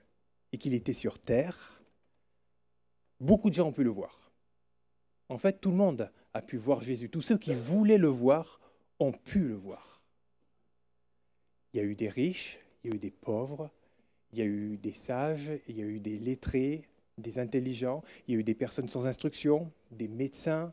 et 0.53 0.59
qu'il 0.59 0.75
était 0.75 0.95
sur 0.95 1.19
terre, 1.19 1.83
beaucoup 3.21 3.51
de 3.51 3.55
gens 3.55 3.69
ont 3.69 3.73
pu 3.73 3.85
le 3.85 3.91
voir. 3.91 4.31
En 5.29 5.39
fait, 5.39 5.61
tout 5.61 5.71
le 5.71 5.77
monde 5.77 6.11
a 6.35 6.43
pu 6.43 6.57
voir 6.57 6.83
Jésus. 6.83 7.11
Tous 7.11 7.23
ceux 7.23 7.39
qui 7.39 7.55
voulaient 7.55 7.99
le 7.99 8.09
voir 8.09 8.61
ont 9.01 9.13
pu 9.13 9.41
le 9.41 9.55
voir. 9.55 10.01
Il 11.73 11.79
y 11.79 11.81
a 11.81 11.85
eu 11.85 11.95
des 11.95 12.09
riches, 12.09 12.59
il 12.85 12.91
y 12.91 12.93
a 12.93 12.97
eu 12.97 12.99
des 12.99 13.11
pauvres, 13.11 13.71
il 14.33 14.39
y 14.39 14.43
a 14.43 14.45
eu 14.45 14.79
des 14.79 14.93
sages, 14.93 15.51
il 15.67 15.77
y 15.77 15.83
a 15.83 15.87
eu 15.87 15.99
des 15.99 16.19
lettrés, 16.19 16.89
des 17.19 17.39
intelligents, 17.39 18.03
il 18.27 18.35
y 18.35 18.37
a 18.37 18.41
eu 18.41 18.45
des 18.45 18.55
personnes 18.55 18.89
sans 18.89 19.07
instruction, 19.07 19.71
des 19.91 20.09
médecins, 20.09 20.73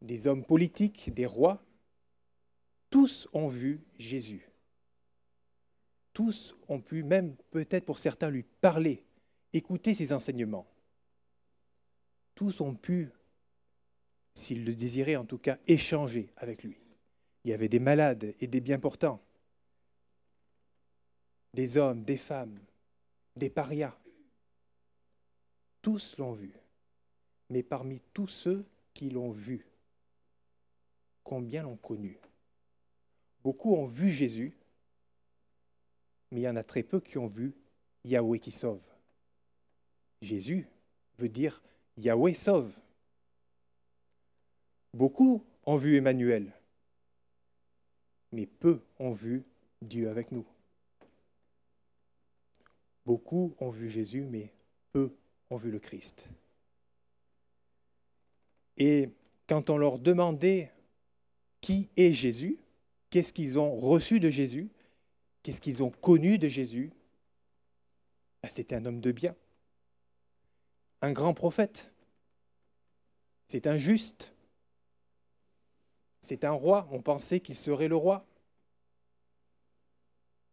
des 0.00 0.26
hommes 0.26 0.44
politiques, 0.44 1.12
des 1.14 1.26
rois. 1.26 1.62
Tous 2.90 3.28
ont 3.32 3.48
vu 3.48 3.80
Jésus. 3.98 4.48
Tous 6.12 6.56
ont 6.68 6.80
pu, 6.80 7.02
même 7.02 7.36
peut-être 7.50 7.84
pour 7.84 7.98
certains, 7.98 8.30
lui 8.30 8.42
parler, 8.42 9.04
écouter 9.52 9.94
ses 9.94 10.12
enseignements. 10.12 10.66
Tous 12.34 12.60
ont 12.60 12.74
pu, 12.74 13.10
s'ils 14.34 14.64
le 14.64 14.74
désiraient 14.74 15.16
en 15.16 15.24
tout 15.24 15.38
cas, 15.38 15.58
échanger 15.66 16.32
avec 16.36 16.62
lui. 16.62 16.78
Il 17.44 17.50
y 17.50 17.54
avait 17.54 17.68
des 17.68 17.78
malades 17.78 18.34
et 18.40 18.46
des 18.46 18.60
bien 18.60 18.78
portants 18.78 19.20
des 21.56 21.78
hommes, 21.78 22.04
des 22.04 22.18
femmes, 22.18 22.60
des 23.34 23.48
parias. 23.48 23.96
Tous 25.80 26.16
l'ont 26.18 26.34
vu. 26.34 26.52
Mais 27.48 27.62
parmi 27.62 28.02
tous 28.12 28.28
ceux 28.28 28.66
qui 28.92 29.08
l'ont 29.08 29.30
vu, 29.30 29.66
combien 31.24 31.62
l'ont 31.62 31.78
connu? 31.78 32.18
Beaucoup 33.46 33.76
ont 33.76 33.86
vu 33.86 34.10
Jésus, 34.10 34.56
mais 36.32 36.40
il 36.40 36.42
y 36.42 36.48
en 36.48 36.56
a 36.56 36.64
très 36.64 36.82
peu 36.82 36.98
qui 36.98 37.16
ont 37.16 37.28
vu 37.28 37.54
Yahweh 38.02 38.40
qui 38.40 38.50
sauve. 38.50 38.82
Jésus 40.20 40.66
veut 41.18 41.28
dire 41.28 41.62
Yahweh 41.96 42.34
sauve. 42.34 42.72
Beaucoup 44.94 45.44
ont 45.64 45.76
vu 45.76 45.94
Emmanuel, 45.94 46.52
mais 48.32 48.46
peu 48.46 48.82
ont 48.98 49.12
vu 49.12 49.44
Dieu 49.80 50.10
avec 50.10 50.32
nous. 50.32 50.44
Beaucoup 53.04 53.54
ont 53.60 53.70
vu 53.70 53.88
Jésus, 53.88 54.22
mais 54.22 54.52
peu 54.90 55.14
ont 55.50 55.56
vu 55.56 55.70
le 55.70 55.78
Christ. 55.78 56.28
Et 58.76 59.08
quand 59.46 59.70
on 59.70 59.78
leur 59.78 60.00
demandait 60.00 60.72
qui 61.60 61.88
est 61.96 62.12
Jésus, 62.12 62.58
qu'est-ce 63.10 63.32
qu'ils 63.32 63.58
ont 63.58 63.74
reçu 63.74 64.20
de 64.20 64.30
Jésus, 64.30 64.70
qu'est-ce 65.42 65.60
qu'ils 65.60 65.82
ont 65.82 65.90
connu 65.90 66.38
de 66.38 66.48
Jésus, 66.48 66.92
ben, 68.42 68.48
c'était 68.48 68.74
un 68.74 68.84
homme 68.84 69.00
de 69.00 69.12
bien, 69.12 69.34
un 71.02 71.12
grand 71.12 71.34
prophète, 71.34 71.92
c'est 73.48 73.66
un 73.66 73.76
juste, 73.76 74.34
c'est 76.20 76.44
un 76.44 76.50
roi, 76.50 76.88
on 76.90 77.00
pensait 77.00 77.40
qu'il 77.40 77.54
serait 77.54 77.88
le 77.88 77.96
roi. 77.96 78.26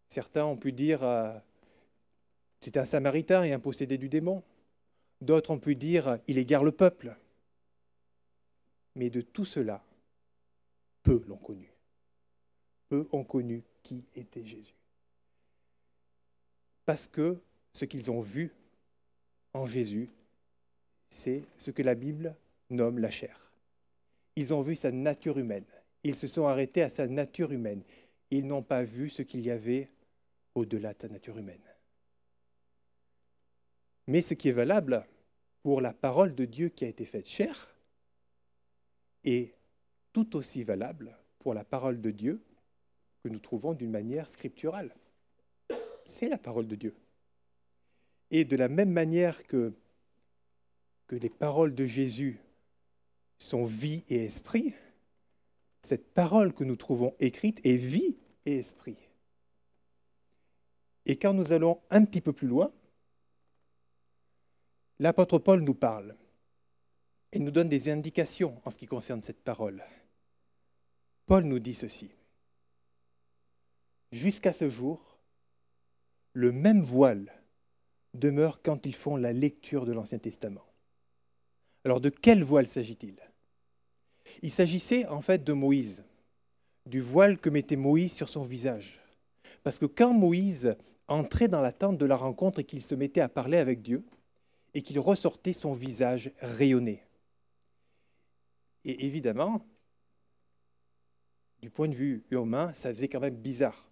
Certains 0.09 0.45
ont 0.45 0.57
pu 0.57 0.71
dire 0.71 1.01
euh, 1.01 1.35
c'est 2.59 2.77
un 2.77 2.85
samaritain 2.85 3.43
et 3.43 3.51
un 3.51 3.59
possédé 3.59 3.97
du 3.97 4.07
démon. 4.07 4.43
D'autres 5.21 5.49
ont 5.49 5.59
pu 5.59 5.75
dire 5.75 6.19
il 6.27 6.37
égare 6.37 6.63
le 6.63 6.71
peuple. 6.71 7.17
Mais 8.95 9.09
de 9.09 9.21
tout 9.21 9.45
cela, 9.45 9.83
peu 11.01 11.23
l'ont 11.27 11.37
connu. 11.37 11.72
Peu 12.93 13.07
ont 13.11 13.23
connu 13.23 13.63
qui 13.81 14.05
était 14.13 14.45
Jésus. 14.45 14.75
Parce 16.85 17.07
que 17.07 17.41
ce 17.71 17.85
qu'ils 17.85 18.11
ont 18.11 18.21
vu 18.21 18.51
en 19.51 19.65
Jésus, 19.65 20.11
c'est 21.09 21.41
ce 21.57 21.71
que 21.71 21.81
la 21.81 21.95
Bible 21.95 22.35
nomme 22.69 22.99
la 22.99 23.09
chair. 23.09 23.51
Ils 24.35 24.53
ont 24.53 24.61
vu 24.61 24.75
sa 24.75 24.91
nature 24.91 25.39
humaine. 25.39 25.65
Ils 26.03 26.13
se 26.13 26.27
sont 26.27 26.45
arrêtés 26.45 26.83
à 26.83 26.91
sa 26.91 27.07
nature 27.07 27.51
humaine. 27.51 27.81
Ils 28.29 28.45
n'ont 28.45 28.61
pas 28.61 28.83
vu 28.83 29.09
ce 29.09 29.23
qu'il 29.23 29.41
y 29.41 29.49
avait 29.49 29.89
au-delà 30.53 30.93
de 30.93 31.01
sa 31.01 31.07
nature 31.07 31.39
humaine. 31.39 31.65
Mais 34.05 34.21
ce 34.21 34.35
qui 34.35 34.49
est 34.49 34.51
valable 34.51 35.03
pour 35.63 35.81
la 35.81 35.93
parole 35.93 36.35
de 36.35 36.45
Dieu 36.45 36.69
qui 36.69 36.85
a 36.85 36.89
été 36.89 37.07
faite 37.07 37.27
chair 37.27 37.75
est 39.23 39.55
tout 40.11 40.35
aussi 40.35 40.63
valable 40.63 41.17
pour 41.39 41.55
la 41.55 41.63
parole 41.63 41.99
de 41.99 42.11
Dieu 42.11 42.39
que 43.23 43.29
nous 43.29 43.39
trouvons 43.39 43.73
d'une 43.73 43.91
manière 43.91 44.27
scripturale. 44.27 44.93
C'est 46.05 46.27
la 46.27 46.37
parole 46.37 46.67
de 46.67 46.75
Dieu. 46.75 46.93
Et 48.31 48.43
de 48.43 48.57
la 48.57 48.67
même 48.67 48.91
manière 48.91 49.47
que, 49.47 49.73
les 51.11 51.29
paroles 51.29 51.75
de 51.75 51.85
Jésus 51.85 52.39
sont 53.37 53.65
vie 53.65 54.03
et 54.09 54.25
esprit, 54.25 54.73
cette 55.83 56.11
parole 56.11 56.53
que 56.53 56.63
nous 56.63 56.75
trouvons 56.75 57.13
écrite 57.19 57.63
est 57.63 57.77
vie 57.77 58.17
et 58.47 58.57
esprit. 58.57 58.97
Et 61.05 61.17
quand 61.17 61.33
nous 61.33 61.51
allons 61.51 61.79
un 61.91 62.03
petit 62.03 62.19
peu 62.19 62.33
plus 62.33 62.47
loin, 62.47 62.71
l'apôtre 64.97 65.37
Paul 65.37 65.61
nous 65.61 65.75
parle 65.75 66.15
et 67.31 67.37
nous 67.37 67.51
donne 67.51 67.69
des 67.69 67.91
indications 67.91 68.59
en 68.65 68.71
ce 68.71 68.77
qui 68.77 68.87
concerne 68.87 69.21
cette 69.21 69.43
parole. 69.43 69.83
Paul 71.27 71.43
nous 71.43 71.59
dit 71.59 71.75
ceci. 71.75 72.09
Jusqu'à 74.13 74.53
ce 74.53 74.69
jour, 74.69 75.17
le 76.33 76.51
même 76.51 76.83
voile 76.83 77.33
demeure 78.13 78.61
quand 78.61 78.85
ils 78.85 78.93
font 78.93 79.17
la 79.17 79.33
lecture 79.33 79.87
de 79.87 79.91
l'Ancien 79.91 80.19
Testament. 80.19 80.63
Alors 81.83 81.99
de 81.99 82.09
quel 82.09 82.43
voile 82.43 82.67
s'agit-il? 82.67 83.15
Il 84.43 84.51
s'agissait 84.51 85.07
en 85.07 85.21
fait 85.21 85.43
de 85.43 85.51
Moïse, 85.51 86.05
du 86.85 87.01
voile 87.01 87.39
que 87.39 87.49
mettait 87.49 87.75
Moïse 87.75 88.13
sur 88.13 88.29
son 88.29 88.43
visage. 88.43 89.01
Parce 89.63 89.79
que 89.79 89.87
quand 89.87 90.13
Moïse 90.13 90.75
entrait 91.07 91.47
dans 91.47 91.61
la 91.61 91.71
tente 91.71 91.97
de 91.97 92.05
la 92.05 92.15
rencontre 92.15 92.59
et 92.59 92.65
qu'il 92.65 92.83
se 92.83 92.93
mettait 92.93 93.21
à 93.21 93.29
parler 93.29 93.57
avec 93.57 93.81
Dieu, 93.81 94.05
et 94.75 94.83
qu'il 94.83 94.99
ressortait 94.99 95.53
son 95.53 95.73
visage 95.73 96.31
rayonné. 96.39 97.03
Et 98.85 99.07
évidemment, 99.07 99.65
du 101.63 101.71
point 101.71 101.87
de 101.87 101.95
vue 101.95 102.23
humain, 102.29 102.73
ça 102.73 102.93
faisait 102.93 103.07
quand 103.07 103.19
même 103.19 103.37
bizarre. 103.37 103.89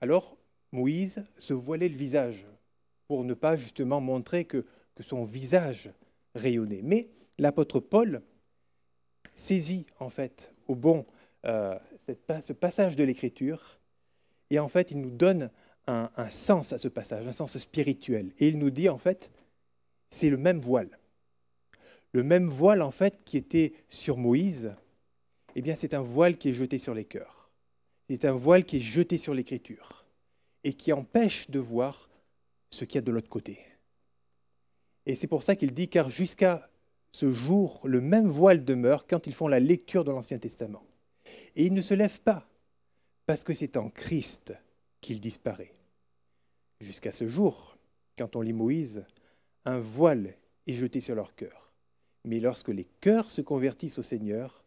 Alors, 0.00 0.36
Moïse 0.72 1.24
se 1.38 1.52
voilait 1.52 1.88
le 1.88 1.96
visage 1.96 2.46
pour 3.06 3.24
ne 3.24 3.34
pas 3.34 3.56
justement 3.56 4.00
montrer 4.00 4.44
que, 4.44 4.64
son 5.00 5.24
visage 5.24 5.92
rayonnait. 6.34 6.80
Mais 6.82 7.08
l'apôtre 7.38 7.78
Paul 7.78 8.20
saisit 9.32 9.86
en 10.00 10.08
fait 10.08 10.52
au 10.66 10.74
bon 10.74 11.06
euh, 11.44 11.78
ce 12.42 12.52
passage 12.52 12.96
de 12.96 13.04
l'Écriture 13.04 13.78
et 14.50 14.58
en 14.58 14.66
fait 14.66 14.90
il 14.90 15.00
nous 15.00 15.12
donne 15.12 15.52
un, 15.86 16.10
un 16.16 16.30
sens 16.30 16.72
à 16.72 16.78
ce 16.78 16.88
passage, 16.88 17.28
un 17.28 17.32
sens 17.32 17.56
spirituel. 17.58 18.32
Et 18.40 18.48
il 18.48 18.58
nous 18.58 18.70
dit 18.70 18.88
en 18.88 18.98
fait, 18.98 19.30
c'est 20.10 20.30
le 20.30 20.36
même 20.36 20.58
voile. 20.58 20.98
Le 22.10 22.24
même 22.24 22.48
voile 22.48 22.82
en 22.82 22.90
fait 22.90 23.22
qui 23.24 23.36
était 23.36 23.74
sur 23.88 24.16
Moïse, 24.16 24.74
eh 25.54 25.62
bien 25.62 25.76
c'est 25.76 25.94
un 25.94 26.02
voile 26.02 26.38
qui 26.38 26.48
est 26.48 26.54
jeté 26.54 26.78
sur 26.78 26.94
les 26.94 27.04
cœurs. 27.04 27.37
C'est 28.08 28.24
un 28.24 28.32
voile 28.32 28.64
qui 28.64 28.78
est 28.78 28.80
jeté 28.80 29.18
sur 29.18 29.34
l'Écriture 29.34 30.06
et 30.64 30.72
qui 30.72 30.92
empêche 30.92 31.50
de 31.50 31.58
voir 31.58 32.08
ce 32.70 32.84
qu'il 32.84 32.96
y 32.96 32.98
a 32.98 33.02
de 33.02 33.12
l'autre 33.12 33.28
côté. 33.28 33.60
Et 35.06 35.14
c'est 35.14 35.26
pour 35.26 35.42
ça 35.42 35.56
qu'il 35.56 35.72
dit, 35.72 35.88
car 35.88 36.08
jusqu'à 36.08 36.70
ce 37.12 37.32
jour, 37.32 37.80
le 37.84 38.00
même 38.00 38.28
voile 38.28 38.64
demeure 38.64 39.06
quand 39.06 39.26
ils 39.26 39.34
font 39.34 39.48
la 39.48 39.60
lecture 39.60 40.04
de 40.04 40.10
l'Ancien 40.10 40.38
Testament. 40.38 40.84
Et 41.54 41.66
il 41.66 41.74
ne 41.74 41.82
se 41.82 41.94
lève 41.94 42.20
pas, 42.20 42.48
parce 43.26 43.44
que 43.44 43.54
c'est 43.54 43.76
en 43.76 43.90
Christ 43.90 44.54
qu'il 45.00 45.20
disparaît. 45.20 45.74
Jusqu'à 46.80 47.12
ce 47.12 47.28
jour, 47.28 47.76
quand 48.16 48.36
on 48.36 48.40
lit 48.40 48.52
Moïse, 48.52 49.04
un 49.64 49.80
voile 49.80 50.34
est 50.66 50.72
jeté 50.72 51.00
sur 51.00 51.14
leur 51.14 51.34
cœur. 51.34 51.72
Mais 52.24 52.40
lorsque 52.40 52.68
les 52.68 52.86
cœurs 53.00 53.30
se 53.30 53.40
convertissent 53.40 53.98
au 53.98 54.02
Seigneur, 54.02 54.64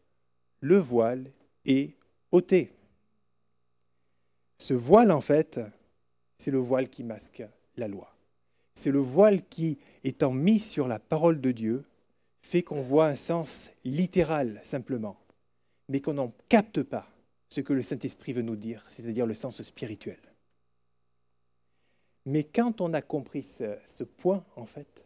le 0.60 0.78
voile 0.78 1.32
est 1.66 1.96
ôté. 2.32 2.74
Ce 4.62 4.76
voile, 4.76 5.12
en 5.12 5.22
fait, 5.22 5.60
c'est 6.38 6.52
le 6.52 6.60
voile 6.60 6.88
qui 6.88 7.04
masque 7.04 7.42
la 7.78 7.88
loi. 7.88 8.16
C'est 8.76 8.92
le 8.92 9.00
voile 9.00 9.44
qui, 9.44 9.80
étant 10.04 10.32
mis 10.32 10.60
sur 10.60 10.88
la 10.88 11.00
parole 11.00 11.42
de 11.42 11.52
Dieu, 11.52 11.84
fait 12.44 12.62
qu'on 12.62 12.84
voit 12.84 13.08
un 13.08 13.16
sens 13.16 13.72
littéral 13.84 14.62
simplement, 14.62 15.18
mais 15.90 16.00
qu'on 16.00 16.14
n'en 16.14 16.32
capte 16.48 16.84
pas 16.84 17.08
ce 17.50 17.62
que 17.62 17.74
le 17.74 17.82
Saint-Esprit 17.82 18.34
veut 18.34 18.44
nous 18.44 18.56
dire, 18.56 18.86
c'est-à-dire 18.88 19.26
le 19.26 19.34
sens 19.34 19.64
spirituel. 19.64 20.20
Mais 22.28 22.44
quand 22.44 22.82
on 22.82 22.94
a 22.94 23.02
compris 23.02 23.42
ce, 23.42 24.04
point, 24.04 24.46
en 24.56 24.68
fait, 24.68 25.04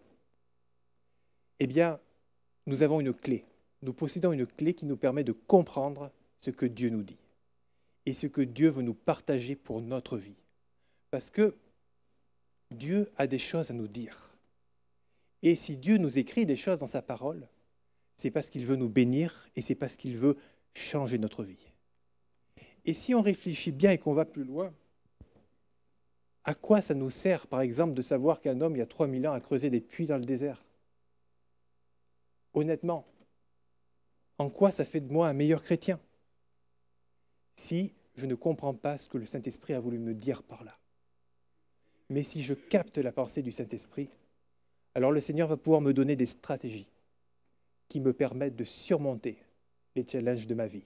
eh 1.59 1.67
bien, 1.67 1.97
nous 2.65 2.83
avons 2.83 2.99
une 2.99 3.13
clé. 3.13 3.45
Nous 3.83 3.93
possédons 3.93 4.33
une 4.33 4.47
clé 4.47 4.73
qui 4.73 4.85
nous 4.85 4.97
permet 4.97 5.23
de 5.23 5.31
comprendre 5.31 6.11
ce 6.41 6.51
que 6.51 6.65
Dieu 6.65 6.89
nous 6.89 7.03
dit 7.03 7.15
et 8.05 8.13
ce 8.13 8.27
que 8.27 8.41
Dieu 8.41 8.69
veut 8.69 8.81
nous 8.81 8.93
partager 8.93 9.55
pour 9.55 9.81
notre 9.81 10.17
vie. 10.17 10.37
Parce 11.11 11.29
que 11.29 11.55
Dieu 12.71 13.11
a 13.17 13.27
des 13.27 13.39
choses 13.39 13.71
à 13.71 13.73
nous 13.73 13.87
dire. 13.87 14.31
Et 15.41 15.55
si 15.55 15.77
Dieu 15.77 15.97
nous 15.97 16.17
écrit 16.17 16.45
des 16.45 16.55
choses 16.55 16.79
dans 16.79 16.87
sa 16.87 17.01
parole, 17.01 17.47
c'est 18.17 18.31
parce 18.31 18.47
qu'il 18.47 18.65
veut 18.65 18.75
nous 18.75 18.89
bénir 18.89 19.47
et 19.55 19.61
c'est 19.61 19.75
parce 19.75 19.95
qu'il 19.95 20.17
veut 20.17 20.37
changer 20.73 21.17
notre 21.17 21.43
vie. 21.43 21.71
Et 22.85 22.93
si 22.93 23.15
on 23.15 23.21
réfléchit 23.21 23.71
bien 23.71 23.91
et 23.91 23.97
qu'on 23.97 24.13
va 24.13 24.25
plus 24.25 24.43
loin, 24.43 24.73
à 26.43 26.53
quoi 26.53 26.81
ça 26.81 26.93
nous 26.93 27.09
sert, 27.09 27.47
par 27.47 27.61
exemple, 27.61 27.95
de 27.95 28.01
savoir 28.03 28.39
qu'un 28.39 28.61
homme, 28.61 28.75
il 28.75 28.79
y 28.79 28.83
a 28.83 28.85
3000 28.85 29.27
ans, 29.27 29.33
a 29.33 29.39
creusé 29.39 29.69
des 29.71 29.81
puits 29.81 30.05
dans 30.05 30.17
le 30.17 30.25
désert? 30.25 30.63
Honnêtement, 32.53 33.05
en 34.37 34.49
quoi 34.49 34.71
ça 34.71 34.85
fait 34.85 35.01
de 35.01 35.11
moi 35.11 35.27
un 35.27 35.33
meilleur 35.33 35.63
chrétien? 35.63 35.99
Si 37.55 37.93
je 38.15 38.25
ne 38.25 38.35
comprends 38.35 38.73
pas 38.73 38.97
ce 38.97 39.09
que 39.09 39.17
le 39.17 39.25
Saint-Esprit 39.25 39.73
a 39.73 39.79
voulu 39.79 39.99
me 39.99 40.13
dire 40.13 40.43
par 40.43 40.63
là. 40.63 40.77
Mais 42.09 42.23
si 42.23 42.43
je 42.43 42.53
capte 42.53 42.97
la 42.97 43.11
pensée 43.11 43.41
du 43.41 43.51
Saint-Esprit, 43.51 44.09
alors 44.93 45.11
le 45.11 45.21
Seigneur 45.21 45.47
va 45.47 45.57
pouvoir 45.57 45.81
me 45.81 45.93
donner 45.93 46.15
des 46.15 46.25
stratégies 46.25 46.87
qui 47.89 47.99
me 47.99 48.13
permettent 48.13 48.55
de 48.55 48.63
surmonter 48.63 49.37
les 49.95 50.05
challenges 50.07 50.47
de 50.47 50.55
ma 50.55 50.67
vie, 50.67 50.85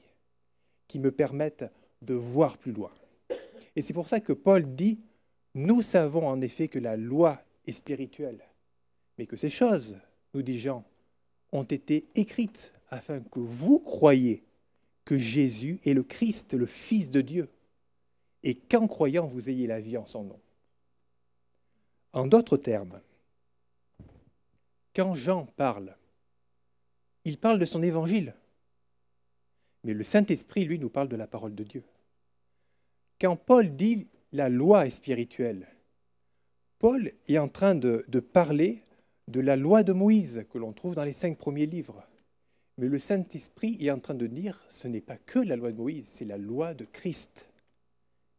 qui 0.88 1.00
me 1.00 1.12
permettent 1.12 1.66
de 2.02 2.14
voir 2.14 2.58
plus 2.58 2.72
loin. 2.72 2.92
Et 3.76 3.82
c'est 3.82 3.94
pour 3.94 4.08
ça 4.08 4.20
que 4.20 4.34
Paul 4.34 4.76
dit, 4.76 5.00
nous 5.54 5.82
savons 5.82 6.28
en 6.28 6.42
effet 6.42 6.68
que 6.68 6.80
la 6.80 6.98
loi 6.98 7.42
est 7.68 7.72
spirituelle, 7.72 8.44
mais 9.18 9.26
que 9.26 9.36
ces 9.36 9.50
choses, 9.50 9.98
nous 10.34 10.42
dit 10.42 10.60
Jean, 10.60 10.84
ont 11.52 11.64
été 11.64 12.08
écrites 12.16 12.74
afin 12.90 13.20
que 13.20 13.40
vous 13.40 13.80
croyiez 13.80 14.44
que 15.10 15.18
Jésus 15.18 15.80
est 15.86 15.96
le 15.96 16.04
Christ, 16.04 16.54
le 16.54 16.68
Fils 16.68 17.10
de 17.10 17.22
Dieu, 17.22 17.50
et 18.44 18.54
qu'en 18.54 18.86
croyant 18.86 19.26
vous 19.26 19.50
ayez 19.50 19.66
la 19.66 19.82
vie 19.82 19.98
en 19.98 20.06
son 20.06 20.24
nom. 20.24 20.40
En 22.14 22.28
d'autres 22.28 22.58
termes, 22.58 23.02
quand 24.96 25.16
Jean 25.16 25.48
parle, 25.48 25.98
il 27.26 27.40
parle 27.40 27.58
de 27.58 27.66
son 27.66 27.82
évangile, 27.82 28.36
mais 29.84 29.96
le 29.96 30.04
Saint-Esprit, 30.04 30.66
lui, 30.66 30.78
nous 30.78 30.92
parle 30.92 31.10
de 31.10 31.16
la 31.16 31.26
parole 31.26 31.56
de 31.56 31.64
Dieu. 31.64 31.84
Quand 33.20 33.36
Paul 33.36 33.76
dit 33.76 34.06
la 34.32 34.48
loi 34.48 34.86
est 34.86 34.92
spirituelle, 34.92 35.68
Paul 36.78 37.12
est 37.28 37.40
en 37.40 37.48
train 37.48 37.74
de, 37.74 38.06
de 38.08 38.20
parler 38.20 38.84
de 39.28 39.40
la 39.40 39.56
loi 39.56 39.82
de 39.82 39.92
Moïse 39.92 40.46
que 40.52 40.60
l'on 40.60 40.72
trouve 40.72 40.94
dans 40.94 41.04
les 41.04 41.14
cinq 41.14 41.36
premiers 41.36 41.66
livres. 41.66 42.04
Mais 42.80 42.88
le 42.88 42.98
Saint-Esprit 42.98 43.76
est 43.82 43.92
en 43.92 44.00
train 44.00 44.14
de 44.14 44.26
dire, 44.26 44.64
ce 44.70 44.88
n'est 44.88 45.02
pas 45.02 45.18
que 45.18 45.40
la 45.40 45.58
loi 45.58 45.74
de 45.74 45.76
Moïse, 45.76 46.08
c'est 46.08 46.24
la 46.24 46.38
loi 46.38 46.74
de 46.74 46.86
Christ. 46.86 47.50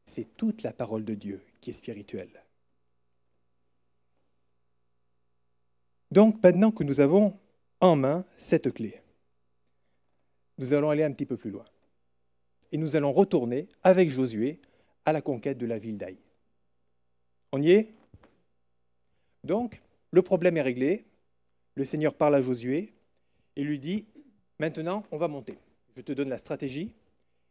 C'est 0.07 0.35
toute 0.39 0.63
la 0.63 0.73
parole 0.73 1.05
de 1.05 1.13
Dieu 1.13 1.43
qui 1.61 1.69
est 1.69 1.75
spirituelle. 1.75 2.43
Donc 6.11 6.43
maintenant 6.43 6.71
que 6.71 6.85
nous 6.85 7.01
avons 7.01 7.39
en 7.81 7.97
main 7.97 8.25
cette 8.39 8.73
clé, 8.73 9.03
nous 10.57 10.73
allons 10.73 10.89
aller 10.89 11.05
un 11.05 11.13
petit 11.13 11.27
peu 11.27 11.37
plus 11.37 11.51
loin. 11.51 11.67
Et 12.73 12.79
nous 12.79 12.97
allons 12.97 13.13
retourner 13.13 13.69
avec 13.83 14.09
Josué 14.09 14.59
à 15.05 15.13
la 15.13 15.21
conquête 15.21 15.59
de 15.59 15.67
la 15.67 15.79
ville 15.79 15.99
d'Aï. 15.99 16.17
On 17.53 17.61
y 17.61 17.73
est? 17.73 17.93
Donc, 19.45 19.83
le 20.13 20.23
problème 20.23 20.57
est 20.57 20.63
réglé. 20.63 21.05
Le 21.75 21.85
Seigneur 21.85 22.15
parle 22.15 22.37
à 22.37 22.41
Josué 22.41 22.95
et 23.57 23.65
lui 23.65 23.79
dit, 23.79 24.07
maintenant, 24.61 25.05
on 25.11 25.17
va 25.17 25.27
monter. 25.27 25.59
Je 25.97 26.03
te 26.03 26.13
donne 26.13 26.29
la 26.29 26.39
stratégie 26.39 26.93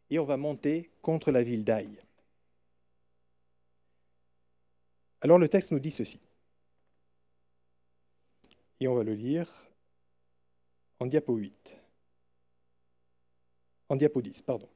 et 0.08 0.18
on 0.18 0.24
va 0.24 0.36
monter 0.36 0.90
contre 1.02 1.30
la 1.30 1.42
ville 1.42 1.64
d'Aï. 1.64 1.88
Alors 5.20 5.38
le 5.38 5.48
texte 5.48 5.72
nous 5.72 5.80
dit 5.80 5.90
ceci. 5.90 6.18
Et 8.78 8.88
on 8.88 8.94
va 8.94 9.02
le 9.02 9.12
lire 9.12 9.46
en 11.00 11.06
diapo 11.06 11.34
8. 11.34 11.76
En 13.90 13.96
diapo 13.96 14.22
10, 14.22 14.40
pardon. 14.42 14.68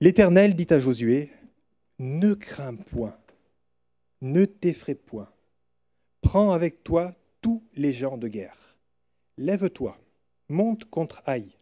L'Éternel 0.00 0.54
dit 0.54 0.68
à 0.70 0.78
Josué, 0.78 1.30
Ne 1.98 2.32
crains 2.32 2.76
point, 2.76 3.18
ne 4.22 4.44
t'effraie 4.44 4.94
point. 4.94 5.30
Prends 6.22 6.52
avec 6.52 6.82
toi 6.84 7.14
tous 7.42 7.62
les 7.74 7.92
gens 7.92 8.16
de 8.16 8.28
guerre. 8.28 8.78
Lève-toi, 9.36 9.98
monte 10.50 10.84
contre 10.84 11.22
Haï. 11.24 11.56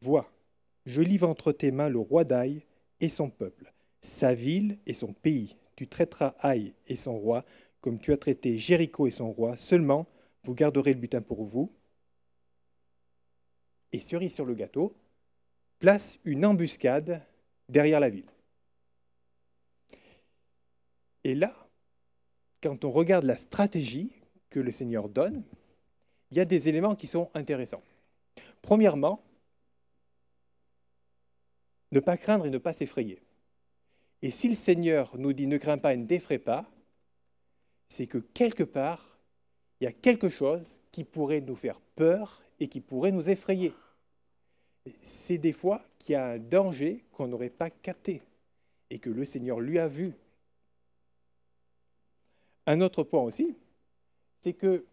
Vois, 0.00 0.30
je 0.84 1.02
livre 1.02 1.28
entre 1.28 1.52
tes 1.52 1.70
mains 1.70 1.88
le 1.88 1.98
roi 1.98 2.24
d'Aï 2.24 2.64
et 3.00 3.08
son 3.08 3.30
peuple, 3.30 3.72
sa 4.00 4.34
ville 4.34 4.78
et 4.86 4.94
son 4.94 5.12
pays. 5.12 5.56
Tu 5.74 5.88
traiteras 5.88 6.34
Haï 6.38 6.74
et 6.86 6.96
son 6.96 7.18
roi 7.18 7.44
comme 7.80 7.98
tu 7.98 8.12
as 8.12 8.16
traité 8.16 8.58
Jéricho 8.58 9.06
et 9.06 9.10
son 9.10 9.30
roi. 9.30 9.56
Seulement, 9.56 10.06
vous 10.44 10.54
garderez 10.54 10.92
le 10.92 11.00
butin 11.00 11.22
pour 11.22 11.44
vous. 11.44 11.72
Et 13.92 14.00
cerise 14.00 14.34
sur 14.34 14.44
le 14.44 14.54
gâteau, 14.54 14.94
place 15.78 16.18
une 16.24 16.44
embuscade 16.44 17.22
derrière 17.68 18.00
la 18.00 18.08
ville. 18.08 18.30
Et 21.24 21.34
là, 21.34 21.54
quand 22.62 22.84
on 22.84 22.90
regarde 22.90 23.24
la 23.24 23.36
stratégie 23.36 24.12
que 24.50 24.60
le 24.60 24.72
Seigneur 24.72 25.08
donne, 25.08 25.44
il 26.30 26.36
y 26.36 26.40
a 26.40 26.44
des 26.44 26.68
éléments 26.68 26.94
qui 26.94 27.06
sont 27.06 27.30
intéressants. 27.34 27.82
Premièrement, 28.62 29.22
ne 31.92 32.00
pas 32.00 32.16
craindre 32.16 32.46
et 32.46 32.50
ne 32.50 32.58
pas 32.58 32.72
s'effrayer. 32.72 33.20
Et 34.22 34.30
si 34.30 34.48
le 34.48 34.54
Seigneur 34.54 35.16
nous 35.18 35.32
dit 35.32 35.46
ne 35.46 35.58
crains 35.58 35.78
pas 35.78 35.94
et 35.94 35.96
ne 35.96 36.06
t'effraie 36.06 36.38
pas, 36.38 36.68
c'est 37.88 38.06
que 38.06 38.18
quelque 38.18 38.64
part, 38.64 39.18
il 39.80 39.84
y 39.84 39.86
a 39.86 39.92
quelque 39.92 40.28
chose 40.28 40.80
qui 40.90 41.04
pourrait 41.04 41.40
nous 41.40 41.54
faire 41.54 41.80
peur 41.94 42.42
et 42.58 42.68
qui 42.68 42.80
pourrait 42.80 43.12
nous 43.12 43.28
effrayer. 43.28 43.72
C'est 45.02 45.38
des 45.38 45.52
fois 45.52 45.84
qu'il 45.98 46.14
y 46.14 46.16
a 46.16 46.26
un 46.26 46.38
danger 46.38 47.04
qu'on 47.12 47.28
n'aurait 47.28 47.50
pas 47.50 47.70
capté 47.70 48.22
et 48.90 48.98
que 48.98 49.10
le 49.10 49.24
Seigneur 49.24 49.60
lui 49.60 49.78
a 49.78 49.88
vu. 49.88 50.12
Un 52.66 52.80
autre 52.80 53.02
point 53.04 53.22
aussi, 53.22 53.54
c'est 54.40 54.54
que 54.54 54.84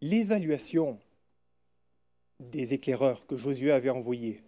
l'évaluation 0.00 0.98
des 2.38 2.74
éclaireurs 2.74 3.26
que 3.26 3.36
Josué 3.36 3.70
avait 3.70 3.90
envoyés, 3.90 4.40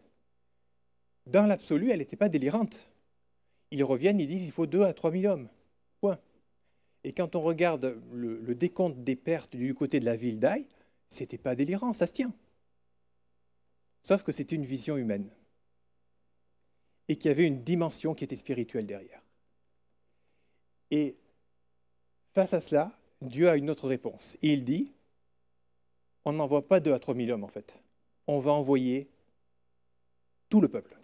dans 1.26 1.46
l'absolu, 1.46 1.90
elle 1.90 1.98
n'était 1.98 2.16
pas 2.16 2.28
délirante. 2.28 2.88
Ils 3.70 3.84
reviennent, 3.84 4.20
ils 4.20 4.26
disent 4.26 4.44
il 4.44 4.52
faut 4.52 4.66
2 4.66 4.82
à 4.82 4.92
3 4.92 5.12
000 5.12 5.32
hommes. 5.32 5.48
Point. 6.00 6.18
Et 7.04 7.12
quand 7.12 7.34
on 7.34 7.40
regarde 7.40 8.00
le, 8.12 8.54
décompte 8.54 9.02
des 9.02 9.16
pertes 9.16 9.56
du 9.56 9.74
côté 9.74 10.00
de 10.00 10.04
la 10.04 10.16
ville 10.16 10.40
d'Aï, 10.40 10.66
c'était 11.08 11.38
pas 11.38 11.54
délirant, 11.54 11.92
ça 11.92 12.06
se 12.06 12.12
tient. 12.12 12.32
Sauf 14.02 14.22
que 14.22 14.32
c'était 14.32 14.56
une 14.56 14.64
vision 14.64 14.96
humaine. 14.96 15.28
Et 17.08 17.16
qu'il 17.16 17.28
y 17.28 17.32
avait 17.32 17.46
une 17.46 17.62
dimension 17.62 18.14
qui 18.14 18.24
était 18.24 18.36
spirituelle 18.36 18.86
derrière. 18.86 19.22
Et 20.90 21.16
face 22.34 22.52
à 22.52 22.60
cela, 22.60 22.98
Dieu 23.20 23.48
a 23.48 23.56
une 23.56 23.70
autre 23.70 23.88
réponse. 23.88 24.36
Et 24.42 24.52
il 24.52 24.64
dit, 24.64 24.92
on 26.24 26.32
n'envoie 26.32 26.66
pas 26.66 26.80
2 26.80 26.92
à 26.92 26.98
3 26.98 27.14
000 27.14 27.30
hommes 27.30 27.44
en 27.44 27.48
fait. 27.48 27.78
On 28.26 28.38
va 28.38 28.52
envoyer 28.52 29.08
tout 30.48 30.61
le 30.61 30.68
peuple. 30.68 30.96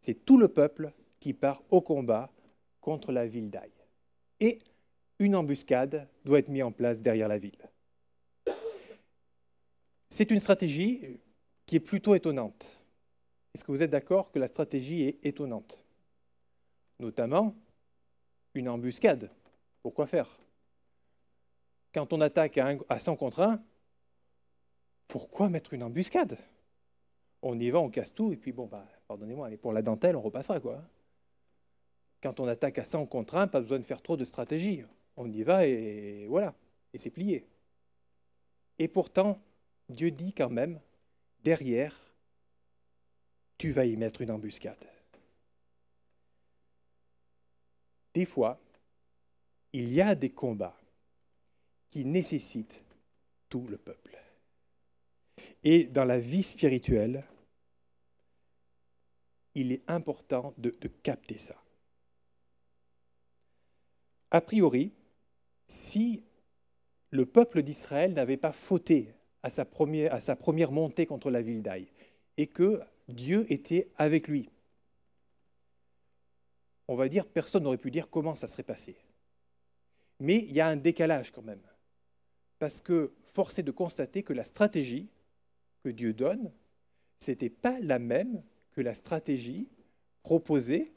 C'est 0.00 0.24
tout 0.24 0.38
le 0.38 0.48
peuple 0.48 0.92
qui 1.20 1.32
part 1.32 1.62
au 1.70 1.80
combat 1.80 2.30
contre 2.80 3.12
la 3.12 3.26
ville 3.26 3.50
d'Aï. 3.50 3.70
Et 4.40 4.60
une 5.18 5.36
embuscade 5.36 6.08
doit 6.24 6.38
être 6.38 6.48
mise 6.48 6.62
en 6.62 6.72
place 6.72 7.00
derrière 7.00 7.28
la 7.28 7.38
ville. 7.38 7.70
C'est 10.08 10.30
une 10.30 10.40
stratégie 10.40 11.18
qui 11.66 11.76
est 11.76 11.80
plutôt 11.80 12.14
étonnante. 12.14 12.78
Est-ce 13.54 13.64
que 13.64 13.72
vous 13.72 13.82
êtes 13.82 13.90
d'accord 13.90 14.30
que 14.30 14.38
la 14.38 14.48
stratégie 14.48 15.02
est 15.02 15.24
étonnante? 15.24 15.84
Notamment 17.00 17.54
une 18.54 18.68
embuscade. 18.68 19.30
Pourquoi 19.82 20.06
faire? 20.06 20.28
Quand 21.92 22.12
on 22.12 22.20
attaque 22.20 22.58
à 22.58 22.98
100 22.98 23.16
contre 23.16 23.40
1, 23.40 23.62
pourquoi 25.08 25.48
mettre 25.48 25.74
une 25.74 25.82
embuscade? 25.82 26.38
On 27.42 27.58
y 27.58 27.70
va, 27.70 27.80
on 27.80 27.90
casse 27.90 28.14
tout, 28.14 28.32
et 28.32 28.36
puis 28.36 28.52
bon, 28.52 28.66
bah, 28.66 28.86
pardonnez-moi, 29.06 29.50
mais 29.50 29.56
pour 29.56 29.72
la 29.72 29.82
dentelle, 29.82 30.16
on 30.16 30.22
repassera 30.22 30.60
quoi. 30.60 30.82
Quand 32.22 32.40
on 32.40 32.48
attaque 32.48 32.78
à 32.78 32.84
100 32.84 33.06
contre 33.06 33.36
1, 33.36 33.48
pas 33.48 33.60
besoin 33.60 33.78
de 33.78 33.84
faire 33.84 34.00
trop 34.00 34.16
de 34.16 34.24
stratégie. 34.24 34.82
On 35.16 35.30
y 35.30 35.42
va 35.42 35.66
et 35.66 36.26
voilà, 36.26 36.54
et 36.92 36.98
c'est 36.98 37.10
plié. 37.10 37.46
Et 38.78 38.88
pourtant, 38.88 39.38
Dieu 39.88 40.10
dit 40.10 40.32
quand 40.32 40.50
même, 40.50 40.80
derrière, 41.42 41.94
tu 43.58 43.70
vas 43.72 43.84
y 43.84 43.96
mettre 43.96 44.22
une 44.22 44.30
embuscade. 44.30 44.84
Des 48.14 48.24
fois, 48.24 48.58
il 49.72 49.92
y 49.92 50.00
a 50.00 50.14
des 50.14 50.30
combats 50.30 50.76
qui 51.90 52.04
nécessitent 52.04 52.82
tout 53.48 53.66
le 53.68 53.76
peuple. 53.76 54.18
Et 55.64 55.84
dans 55.84 56.04
la 56.04 56.18
vie 56.18 56.42
spirituelle, 56.42 57.24
il 59.54 59.72
est 59.72 59.82
important 59.88 60.52
de, 60.58 60.70
capter 61.02 61.38
ça. 61.38 61.56
A 64.30 64.40
priori, 64.40 64.92
si 65.66 66.22
le 67.10 67.24
peuple 67.24 67.62
d'Israël 67.62 68.12
n'avait 68.12 68.36
pas 68.36 68.52
fauté 68.52 69.14
à 69.42 69.48
sa, 69.48 69.64
première, 69.64 70.12
à 70.12 70.20
sa 70.20 70.36
première 70.36 70.70
montée 70.70 71.06
contre 71.06 71.30
la 71.30 71.40
ville 71.40 71.62
d'Aï 71.62 71.86
et 72.36 72.46
que 72.46 72.80
Dieu 73.08 73.46
était 73.50 73.88
avec 73.96 74.28
lui, 74.28 74.50
on 76.88 76.96
va 76.96 77.08
dire, 77.08 77.26
personne 77.26 77.62
n'aurait 77.62 77.78
pu 77.78 77.90
dire 77.90 78.10
comment 78.10 78.34
ça 78.34 78.48
serait 78.48 78.62
passé. 78.64 78.96
Mais 80.20 80.44
il 80.48 80.52
y 80.52 80.60
a 80.60 80.68
un 80.68 80.76
décalage 80.76 81.30
quand 81.30 81.42
même. 81.42 81.62
Parce 82.58 82.80
que 82.80 83.14
force 83.32 83.58
est 83.58 83.62
de 83.62 83.70
constater 83.70 84.22
que 84.22 84.32
la 84.32 84.44
stratégie 84.44 85.08
que 85.84 85.90
Dieu 85.90 86.14
donne, 86.14 86.50
ce 87.20 87.30
n'était 87.30 87.50
pas 87.50 87.78
la 87.80 87.98
même 87.98 88.42
que 88.72 88.80
la 88.80 88.94
stratégie 88.94 89.68
proposée 90.22 90.92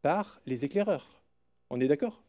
par 0.00 0.40
les 0.46 0.64
éclaireurs. 0.64 1.20
On 1.68 1.80
est 1.80 1.88
d'accord? 1.88 2.22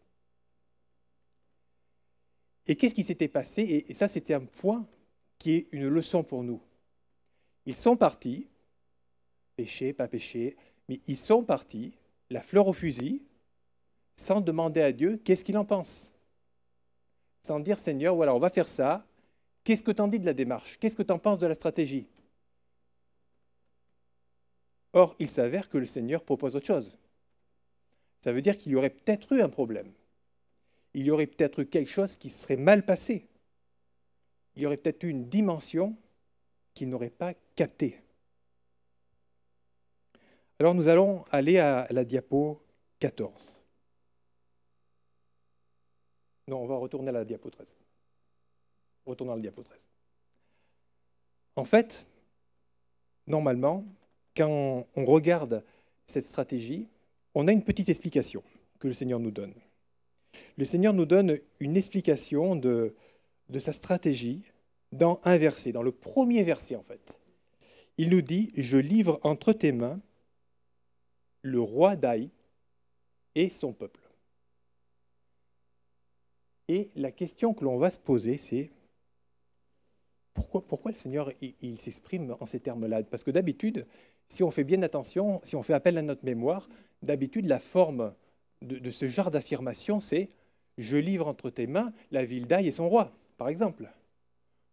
Et 2.65 2.75
qu'est-ce 2.75 2.95
qui 2.95 3.03
s'était 3.03 3.27
passé? 3.27 3.85
Et 3.87 3.93
ça, 3.93 4.07
c'était 4.07 4.33
un 4.33 4.45
point 4.45 4.85
qui 5.37 5.51
est 5.51 5.67
une 5.71 5.87
leçon 5.87 6.23
pour 6.23 6.43
nous. 6.43 6.61
Ils 7.65 7.75
sont 7.75 7.95
partis, 7.95 8.47
péché, 9.55 9.93
pas 9.93 10.07
péché, 10.07 10.57
mais 10.87 10.99
ils 11.07 11.17
sont 11.17 11.43
partis, 11.43 11.97
la 12.29 12.41
fleur 12.41 12.67
au 12.67 12.73
fusil, 12.73 13.23
sans 14.15 14.41
demander 14.41 14.81
à 14.81 14.91
Dieu 14.91 15.17
qu'est-ce 15.23 15.45
qu'il 15.45 15.57
en 15.57 15.65
pense. 15.65 16.11
Sans 17.43 17.59
dire 17.59 17.77
Seigneur, 17.77 18.15
voilà, 18.15 18.35
on 18.35 18.39
va 18.39 18.49
faire 18.49 18.67
ça. 18.67 19.05
Qu'est-ce 19.69 19.83
que 19.83 19.91
tu 19.91 20.01
en 20.01 20.07
dis 20.07 20.17
de 20.17 20.25
la 20.25 20.33
démarche? 20.33 20.79
Qu'est-ce 20.79 20.95
que 20.95 21.03
tu 21.03 21.13
en 21.13 21.19
penses 21.19 21.37
de 21.37 21.45
la 21.45 21.53
stratégie? 21.53 22.07
Or, 24.93 25.15
il 25.19 25.27
s'avère 25.27 25.69
que 25.69 25.77
le 25.77 25.85
Seigneur 25.85 26.23
propose 26.23 26.55
autre 26.55 26.65
chose. 26.65 26.97
Ça 28.21 28.33
veut 28.33 28.41
dire 28.41 28.57
qu'il 28.57 28.71
y 28.71 28.75
aurait 28.75 28.89
peut-être 28.89 29.31
eu 29.33 29.41
un 29.41 29.49
problème 29.49 29.91
il 30.93 31.05
y 31.05 31.11
aurait 31.11 31.27
peut-être 31.27 31.59
eu 31.59 31.65
quelque 31.65 31.89
chose 31.89 32.15
qui 32.15 32.29
serait 32.29 32.57
mal 32.57 32.85
passé. 32.85 33.27
Il 34.55 34.63
y 34.63 34.65
aurait 34.65 34.77
peut-être 34.77 35.03
eu 35.03 35.09
une 35.09 35.29
dimension 35.29 35.95
qu'il 36.73 36.89
n'aurait 36.89 37.09
pas 37.09 37.33
captée. 37.55 38.01
Alors 40.59 40.75
nous 40.75 40.87
allons 40.87 41.23
aller 41.31 41.59
à 41.59 41.87
la 41.91 42.03
diapo 42.03 42.61
14. 42.99 43.51
Non, 46.47 46.63
on 46.63 46.67
va 46.67 46.77
retourner 46.77 47.09
à 47.09 47.13
la 47.13 47.25
diapo 47.25 47.49
13. 47.49 47.75
Retournons 49.05 49.35
la 49.35 49.41
diapo 49.41 49.63
13. 49.63 49.87
En 51.55 51.63
fait, 51.63 52.05
normalement, 53.27 53.85
quand 54.35 54.87
on 54.95 55.05
regarde 55.05 55.63
cette 56.05 56.25
stratégie, 56.25 56.87
on 57.35 57.47
a 57.47 57.51
une 57.51 57.63
petite 57.63 57.89
explication 57.89 58.43
que 58.79 58.87
le 58.87 58.93
Seigneur 58.93 59.19
nous 59.19 59.31
donne 59.31 59.53
le 60.59 60.65
Seigneur 60.65 60.93
nous 60.93 61.05
donne 61.05 61.39
une 61.61 61.77
explication 61.77 62.57
de, 62.57 62.93
sa 63.59 63.71
stratégie 63.71 64.43
dans 64.91 65.21
un 65.23 65.37
verset, 65.37 65.71
dans 65.71 65.81
le 65.83 65.93
premier 65.93 66.43
verset 66.43 66.75
en 66.75 66.83
fait. 66.83 67.17
Il 67.97 68.09
nous 68.09 68.21
dit, 68.21 68.51
je 68.55 68.77
livre 68.77 69.21
entre 69.23 69.53
tes 69.53 69.71
mains 69.71 70.01
le 71.41 71.61
roi 71.61 71.95
d'Aï 71.95 72.29
et 73.35 73.49
son 73.49 73.71
peuple. 73.71 74.01
Et 76.67 76.89
la 76.95 77.11
question 77.11 77.53
que 77.53 77.63
l'on 77.63 77.77
va 77.77 77.89
se 77.89 77.99
poser, 77.99 78.37
c'est 78.37 78.69
pourquoi, 80.47 80.91
le 80.91 80.97
Seigneur 80.97 81.31
s'exprime 81.75 82.35
en 82.39 82.45
ces 82.45 82.59
termes-là? 82.59 83.03
Parce 83.03 83.23
que 83.23 83.31
d'habitude, 83.31 83.85
si 84.27 84.43
on 84.43 84.51
fait 84.51 84.63
bien 84.63 84.81
attention, 84.83 85.41
si 85.43 85.55
on 85.55 85.63
fait 85.63 85.73
appel 85.73 85.97
à 85.97 86.01
notre 86.01 86.25
mémoire, 86.25 86.69
d'habitude 87.01 87.45
la 87.45 87.59
forme 87.59 88.13
de, 88.61 88.77
de 88.77 88.91
ce 88.91 89.07
genre 89.07 89.31
d'affirmation, 89.31 89.99
c'est 89.99 90.29
je 90.77 90.97
livre 90.97 91.27
entre 91.27 91.49
tes 91.49 91.67
mains 91.67 91.93
la 92.11 92.25
ville 92.25 92.47
d'Aï 92.47 92.67
et 92.67 92.71
son 92.71 92.89
roi, 92.89 93.11
par 93.37 93.49
exemple. 93.49 93.89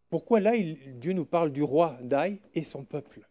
Pourquoi 0.09 0.41
là, 0.41 0.53
Dieu 0.57 1.13
nous 1.13 1.27
parle 1.27 1.51
du 1.51 1.63
roi 1.63 1.99
d'Aï 2.03 2.41
et 2.55 2.63
son 2.63 2.85
peuple? 2.85 3.29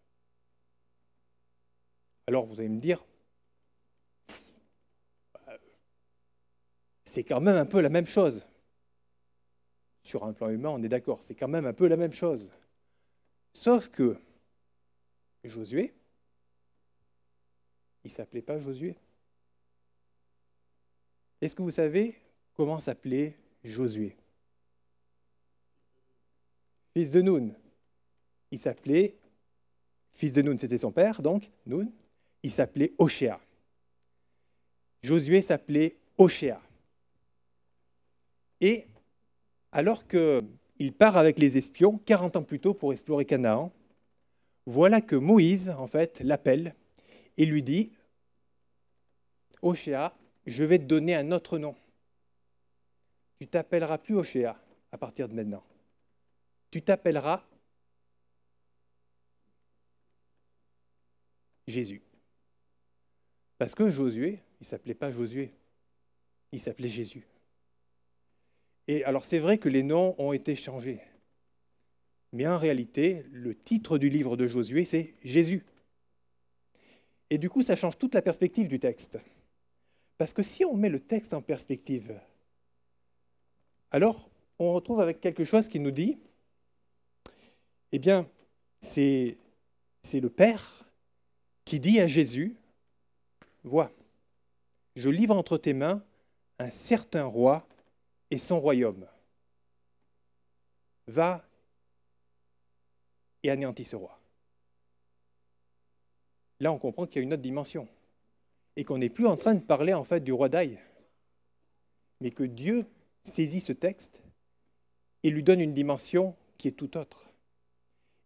Alors 2.27 2.45
vous 2.45 2.59
allez 2.59 2.69
me 2.69 2.79
dire, 2.79 3.05
c'est 7.05 7.23
quand 7.23 7.39
même 7.39 7.55
un 7.55 7.65
peu 7.65 7.79
la 7.81 7.89
même 7.89 8.07
chose. 8.07 8.45
Sur 10.05 10.23
un 10.23 10.33
plan 10.33 10.49
humain, 10.49 10.69
on 10.69 10.83
est 10.83 10.87
d'accord, 10.87 11.23
c'est 11.23 11.33
quand 11.33 11.47
même 11.47 11.65
un 11.65 11.73
peu 11.73 11.87
la 11.87 11.97
même 11.97 12.13
chose. 12.13 12.49
Sauf 13.53 13.89
que 13.89 14.15
Josué, 15.43 15.93
il 18.03 18.11
ne 18.11 18.13
s'appelait 18.13 18.43
pas 18.43 18.59
Josué. 18.59 18.95
Est-ce 21.41 21.55
que 21.55 21.63
vous 21.63 21.71
savez 21.71 22.15
comment 22.53 22.79
s'appelait 22.79 23.35
Josué? 23.63 24.15
Fils 26.93 27.09
de 27.09 27.21
Noun. 27.21 27.55
Il 28.51 28.59
s'appelait 28.59 29.15
fils 30.11 30.33
de 30.33 30.43
Nun, 30.43 30.57
c'était 30.57 30.77
son 30.77 30.91
père, 30.91 31.23
donc 31.23 31.49
Nun, 31.65 31.91
il 32.43 32.51
s'appelait 32.51 32.93
Oshéa. 32.99 33.41
Josué 35.01 35.41
s'appelait 35.41 35.97
Oshéa. 36.15 36.61
Et 38.61 38.85
alors 39.75 40.07
qu'il 40.07 40.93
part 40.97 41.17
avec 41.17 41.37
les 41.37 41.57
espions 41.57 41.97
40 41.97 42.37
ans 42.37 42.43
plus 42.43 42.61
tôt 42.61 42.73
pour 42.73 42.93
explorer 42.93 43.25
Canaan, 43.25 43.73
voilà 44.65 45.01
que 45.01 45.17
Moïse, 45.17 45.69
en 45.71 45.85
fait, 45.85 46.21
l'appelle 46.21 46.73
et 47.35 47.45
lui 47.45 47.61
dit 47.61 47.91
Oshéa, 49.61 50.15
je 50.45 50.63
vais 50.63 50.79
te 50.79 50.85
donner 50.85 51.13
un 51.13 51.29
autre 51.33 51.57
nom. 51.57 51.75
Tu 53.37 53.47
t'appelleras 53.47 53.97
plus 53.97 54.15
Oshéa 54.15 54.57
à 54.93 54.97
partir 54.97 55.27
de 55.27 55.33
maintenant. 55.33 55.63
Tu 56.71 56.81
t'appelleras 56.81 57.43
Jésus. 61.67 62.01
Parce 63.57 63.75
que 63.75 63.89
Josué, 63.89 64.39
il 64.61 64.63
ne 64.63 64.65
s'appelait 64.67 64.93
pas 64.93 65.11
Josué, 65.11 65.53
il 66.53 66.61
s'appelait 66.61 66.87
Jésus. 66.87 67.27
Et 68.87 69.03
alors 69.03 69.25
c'est 69.25 69.39
vrai 69.39 69.57
que 69.57 69.69
les 69.69 69.83
noms 69.83 70.15
ont 70.17 70.33
été 70.33 70.55
changés. 70.55 71.01
Mais 72.31 72.47
en 72.47 72.57
réalité, 72.57 73.25
le 73.31 73.55
titre 73.55 73.97
du 73.97 74.09
livre 74.09 74.35
de 74.35 74.45
Josué, 74.47 74.85
c'est 74.85 75.15
Jésus. 75.23 75.63
Et 77.29 77.37
du 77.37 77.49
coup, 77.49 77.63
ça 77.63 77.75
change 77.75 77.97
toute 77.97 78.13
la 78.13 78.21
perspective 78.21 78.67
du 78.67 78.79
texte. 78.79 79.17
Parce 80.17 80.33
que 80.33 80.43
si 80.43 80.65
on 80.65 80.75
met 80.75 80.89
le 80.89 80.99
texte 80.99 81.33
en 81.33 81.41
perspective, 81.41 82.19
alors 83.91 84.29
on 84.59 84.73
retrouve 84.73 84.99
avec 84.99 85.21
quelque 85.21 85.43
chose 85.43 85.67
qui 85.67 85.79
nous 85.79 85.91
dit, 85.91 86.17
eh 87.91 87.99
bien, 87.99 88.29
c'est 88.79 89.37
le 90.13 90.29
Père 90.29 90.85
qui 91.63 91.79
dit 91.79 91.99
à 91.99 92.07
Jésus, 92.07 92.55
vois, 93.63 93.91
je 94.95 95.09
livre 95.09 95.35
entre 95.35 95.57
tes 95.57 95.73
mains 95.73 96.03
un 96.59 96.69
certain 96.69 97.25
roi 97.25 97.67
et 98.31 98.37
son 98.37 98.59
royaume. 98.59 99.07
Va 101.07 101.45
et 103.43 103.49
anéantis 103.51 103.85
ce 103.85 103.95
roi. 103.95 104.19
Là, 106.59 106.71
on 106.71 106.79
comprend 106.79 107.05
qu'il 107.05 107.17
y 107.17 107.19
a 107.19 107.23
une 107.23 107.33
autre 107.33 107.41
dimension 107.41 107.87
et 108.75 108.83
qu'on 108.83 108.97
n'est 108.97 109.09
plus 109.09 109.27
en 109.27 109.37
train 109.37 109.53
de 109.53 109.59
parler 109.59 109.93
en 109.93 110.03
fait 110.03 110.21
du 110.21 110.33
roi 110.33 110.49
d'Aï, 110.49 110.79
mais 112.21 112.31
que 112.31 112.43
Dieu 112.43 112.85
saisit 113.23 113.61
ce 113.61 113.73
texte 113.73 114.21
et 115.23 115.29
lui 115.29 115.43
donne 115.43 115.61
une 115.61 115.73
dimension 115.73 116.35
qui 116.57 116.67
est 116.67 116.71
tout 116.71 116.97
autre. 116.97 117.29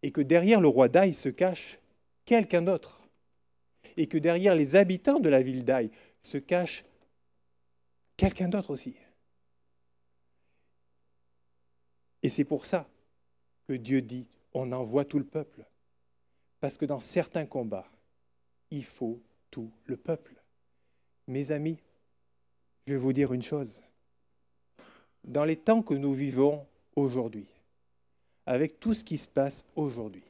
Et 0.02 0.12
que 0.12 0.20
derrière 0.20 0.60
le 0.60 0.68
roi 0.68 0.88
d'Aï 0.88 1.12
se 1.12 1.28
cache 1.28 1.78
quelqu'un 2.24 2.62
d'autre. 2.62 3.08
Et 3.96 4.06
que 4.06 4.18
derrière 4.18 4.54
les 4.54 4.76
habitants 4.76 5.20
de 5.20 5.28
la 5.28 5.42
ville 5.42 5.64
d'Aï 5.64 5.90
se 6.22 6.38
cache 6.38 6.84
quelqu'un 8.16 8.48
d'autre 8.48 8.70
aussi. 8.70 8.96
Et 12.22 12.28
c'est 12.28 12.44
pour 12.44 12.66
ça 12.66 12.88
que 13.66 13.72
Dieu 13.72 14.02
dit, 14.02 14.26
on 14.52 14.72
envoie 14.72 15.04
tout 15.04 15.18
le 15.18 15.24
peuple. 15.24 15.64
Parce 16.60 16.76
que 16.76 16.84
dans 16.84 17.00
certains 17.00 17.46
combats, 17.46 17.90
il 18.70 18.84
faut 18.84 19.20
tout 19.50 19.70
le 19.86 19.96
peuple. 19.96 20.34
Mes 21.26 21.52
amis, 21.52 21.78
je 22.86 22.92
vais 22.92 22.98
vous 22.98 23.12
dire 23.12 23.32
une 23.32 23.42
chose. 23.42 23.82
Dans 25.24 25.44
les 25.44 25.56
temps 25.56 25.82
que 25.82 25.94
nous 25.94 26.14
vivons 26.14 26.66
aujourd'hui, 26.96 27.46
avec 28.46 28.80
tout 28.80 28.94
ce 28.94 29.04
qui 29.04 29.18
se 29.18 29.28
passe 29.28 29.64
aujourd'hui, 29.76 30.24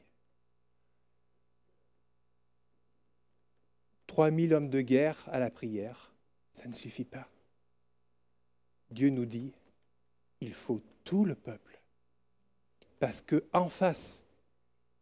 3000 4.07 4.53
hommes 4.53 4.69
de 4.69 4.81
guerre 4.81 5.17
à 5.31 5.39
la 5.39 5.49
prière, 5.49 6.11
ça 6.53 6.67
ne 6.67 6.73
suffit 6.73 7.05
pas. 7.05 7.29
Dieu 8.89 9.09
nous 9.09 9.25
dit, 9.25 9.53
il 10.41 10.53
faut 10.53 10.81
tout 11.05 11.23
le 11.23 11.33
peuple. 11.33 11.70
Parce 13.01 13.23
qu'en 13.23 13.67
face, 13.67 14.21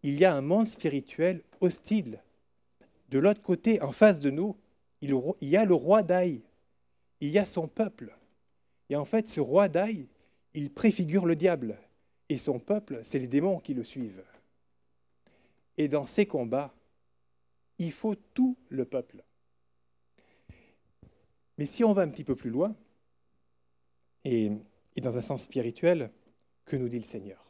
il 0.03 0.17
y 0.17 0.23
a 0.23 0.33
un 0.33 0.39
monde 0.39 0.67
spirituel 0.67 1.43
hostile. 1.59 2.23
De 3.09 3.19
l'autre 3.19 3.41
côté, 3.41 3.81
en 3.81 3.91
face 3.91 4.21
de 4.21 4.29
nous, 4.29 4.55
il 5.01 5.13
y 5.41 5.57
a 5.57 5.65
le 5.65 5.73
roi 5.73 6.01
d'Aï. 6.01 6.41
Il 7.19 7.27
y 7.27 7.37
a 7.37 7.43
son 7.43 7.67
peuple. 7.67 8.15
Et 8.89 8.95
en 8.95 9.03
fait, 9.03 9.27
ce 9.27 9.41
roi 9.41 9.67
d'Aï, 9.67 10.07
il 10.53 10.71
préfigure 10.71 11.25
le 11.25 11.35
diable. 11.35 11.77
Et 12.29 12.37
son 12.37 12.57
peuple, 12.57 13.01
c'est 13.03 13.19
les 13.19 13.27
démons 13.27 13.59
qui 13.59 13.73
le 13.73 13.83
suivent. 13.83 14.23
Et 15.75 15.89
dans 15.89 16.05
ces 16.05 16.25
combats, 16.25 16.73
il 17.79 17.91
faut 17.91 18.15
tout 18.15 18.55
le 18.69 18.85
peuple. 18.85 19.25
Mais 21.57 21.65
si 21.65 21.83
on 21.83 21.91
va 21.91 22.03
un 22.03 22.09
petit 22.09 22.23
peu 22.23 22.37
plus 22.37 22.49
loin, 22.49 22.73
et, 24.23 24.53
et 24.95 25.01
dans 25.01 25.17
un 25.17 25.21
sens 25.21 25.41
spirituel, 25.41 26.11
que 26.63 26.77
nous 26.77 26.87
dit 26.87 26.99
le 26.99 27.03
Seigneur? 27.03 27.48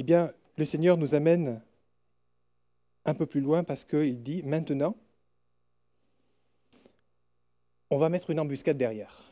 Eh 0.00 0.02
bien, 0.02 0.32
le 0.56 0.64
Seigneur 0.64 0.96
nous 0.96 1.14
amène 1.14 1.60
un 3.04 3.12
peu 3.12 3.26
plus 3.26 3.42
loin 3.42 3.64
parce 3.64 3.84
qu'il 3.84 4.22
dit, 4.22 4.42
maintenant, 4.44 4.96
on 7.90 7.98
va 7.98 8.08
mettre 8.08 8.30
une 8.30 8.40
embuscade 8.40 8.78
derrière. 8.78 9.30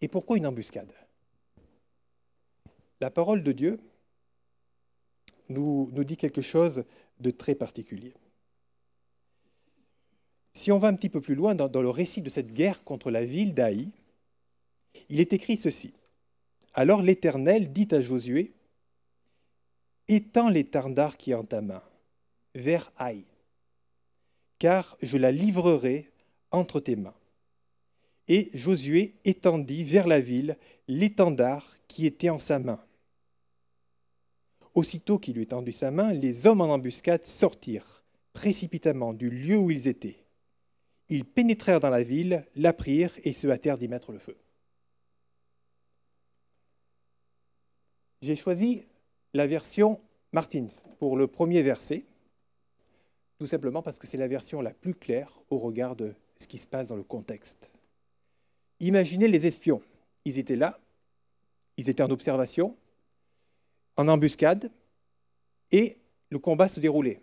Et 0.00 0.06
pourquoi 0.06 0.36
une 0.36 0.46
embuscade? 0.46 0.92
La 3.00 3.10
parole 3.10 3.42
de 3.42 3.50
Dieu 3.50 3.80
nous, 5.48 5.90
dit 6.04 6.16
quelque 6.16 6.40
chose 6.40 6.84
de 7.18 7.32
très 7.32 7.56
particulier. 7.56 8.14
Si 10.52 10.70
on 10.70 10.78
va 10.78 10.86
un 10.86 10.94
petit 10.94 11.08
peu 11.08 11.20
plus 11.20 11.34
loin 11.34 11.56
dans, 11.56 11.68
dans 11.68 11.82
le 11.82 11.90
récit 11.90 12.22
de 12.22 12.30
cette 12.30 12.52
guerre 12.52 12.84
contre 12.84 13.10
la 13.10 13.24
ville 13.24 13.52
d'Aï, 13.52 13.90
il 15.08 15.18
est 15.18 15.32
écrit 15.32 15.56
ceci. 15.56 15.92
Alors 16.74 17.02
l'Éternel 17.02 17.72
dit 17.72 17.88
à 17.92 18.00
Josué, 18.00 18.52
Étends 20.08 20.48
l'étendard 20.48 21.16
qui 21.16 21.30
est 21.30 21.34
en 21.34 21.44
ta 21.44 21.62
main, 21.62 21.82
vers 22.54 22.92
Haï, 22.96 23.24
car 24.58 24.96
je 25.00 25.16
la 25.16 25.30
livrerai 25.30 26.10
entre 26.50 26.80
tes 26.80 26.96
mains. 26.96 27.14
Et 28.26 28.50
Josué 28.54 29.14
étendit 29.24 29.84
vers 29.84 30.08
la 30.08 30.20
ville 30.20 30.58
l'étendard 30.88 31.76
qui 31.86 32.06
était 32.06 32.28
en 32.28 32.40
sa 32.40 32.58
main. 32.58 32.80
Aussitôt 34.74 35.18
qu'il 35.18 35.38
eut 35.38 35.46
tendu 35.46 35.70
sa 35.70 35.92
main, 35.92 36.12
les 36.12 36.46
hommes 36.46 36.60
en 36.60 36.72
embuscade 36.72 37.24
sortirent 37.24 38.02
précipitamment 38.32 39.14
du 39.14 39.30
lieu 39.30 39.56
où 39.56 39.70
ils 39.70 39.86
étaient. 39.86 40.24
Ils 41.08 41.24
pénétrèrent 41.24 41.80
dans 41.80 41.90
la 41.90 42.02
ville, 42.02 42.44
la 42.56 42.72
prirent 42.72 43.14
et 43.22 43.32
se 43.32 43.46
hâtèrent 43.46 43.78
d'y 43.78 43.86
mettre 43.86 44.10
le 44.10 44.18
feu. 44.18 44.36
J'ai 48.24 48.36
choisi 48.36 48.80
la 49.34 49.46
version 49.46 50.00
Martins 50.32 50.68
pour 50.98 51.18
le 51.18 51.26
premier 51.26 51.62
verset, 51.62 52.06
tout 53.38 53.46
simplement 53.46 53.82
parce 53.82 53.98
que 53.98 54.06
c'est 54.06 54.16
la 54.16 54.28
version 54.28 54.62
la 54.62 54.70
plus 54.70 54.94
claire 54.94 55.42
au 55.50 55.58
regard 55.58 55.94
de 55.94 56.14
ce 56.38 56.46
qui 56.46 56.56
se 56.56 56.66
passe 56.66 56.88
dans 56.88 56.96
le 56.96 57.02
contexte. 57.02 57.70
Imaginez 58.80 59.28
les 59.28 59.44
espions. 59.44 59.82
Ils 60.24 60.38
étaient 60.38 60.56
là, 60.56 60.80
ils 61.76 61.90
étaient 61.90 62.02
en 62.02 62.08
observation, 62.08 62.74
en 63.98 64.08
embuscade, 64.08 64.72
et 65.70 65.98
le 66.30 66.38
combat 66.38 66.68
se 66.68 66.80
déroulait. 66.80 67.20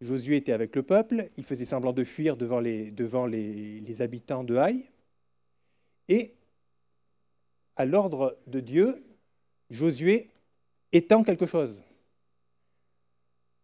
Josué 0.00 0.36
était 0.36 0.52
avec 0.52 0.76
le 0.76 0.84
peuple, 0.84 1.30
il 1.36 1.42
faisait 1.42 1.64
semblant 1.64 1.92
de 1.92 2.04
fuir 2.04 2.36
devant 2.36 2.60
les, 2.60 2.92
devant 2.92 3.26
les, 3.26 4.02
habitants 4.02 4.44
de 4.44 4.54
Haï, 4.54 4.88
et 6.06 6.32
à 7.74 7.84
l'ordre 7.84 8.38
de 8.46 8.60
Dieu, 8.60 9.02
Josué 9.72 10.28
étend 10.92 11.24
quelque 11.24 11.46
chose. 11.46 11.82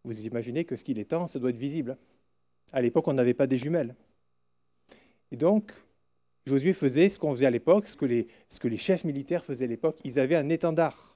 Vous 0.03 0.25
imaginez 0.25 0.65
que 0.65 0.75
ce 0.75 0.83
qu'il 0.83 0.97
étend, 0.97 1.27
ça 1.27 1.37
doit 1.37 1.51
être 1.51 1.57
visible. 1.57 1.97
À 2.71 2.81
l'époque, 2.81 3.07
on 3.07 3.13
n'avait 3.13 3.35
pas 3.35 3.45
des 3.45 3.59
jumelles. 3.59 3.95
Et 5.31 5.37
donc, 5.37 5.71
Josué 6.47 6.73
faisait 6.73 7.09
ce 7.09 7.19
qu'on 7.19 7.35
faisait 7.35 7.45
à 7.45 7.51
l'époque, 7.51 7.87
ce, 7.87 7.95
que 7.95 8.07
les, 8.07 8.77
chefs 8.77 9.03
militaires 9.03 9.45
faisaient 9.45 9.65
à 9.65 9.67
l'époque. 9.67 9.99
Ils 10.03 10.17
avaient 10.17 10.35
un 10.35 10.49
étendard. 10.49 11.15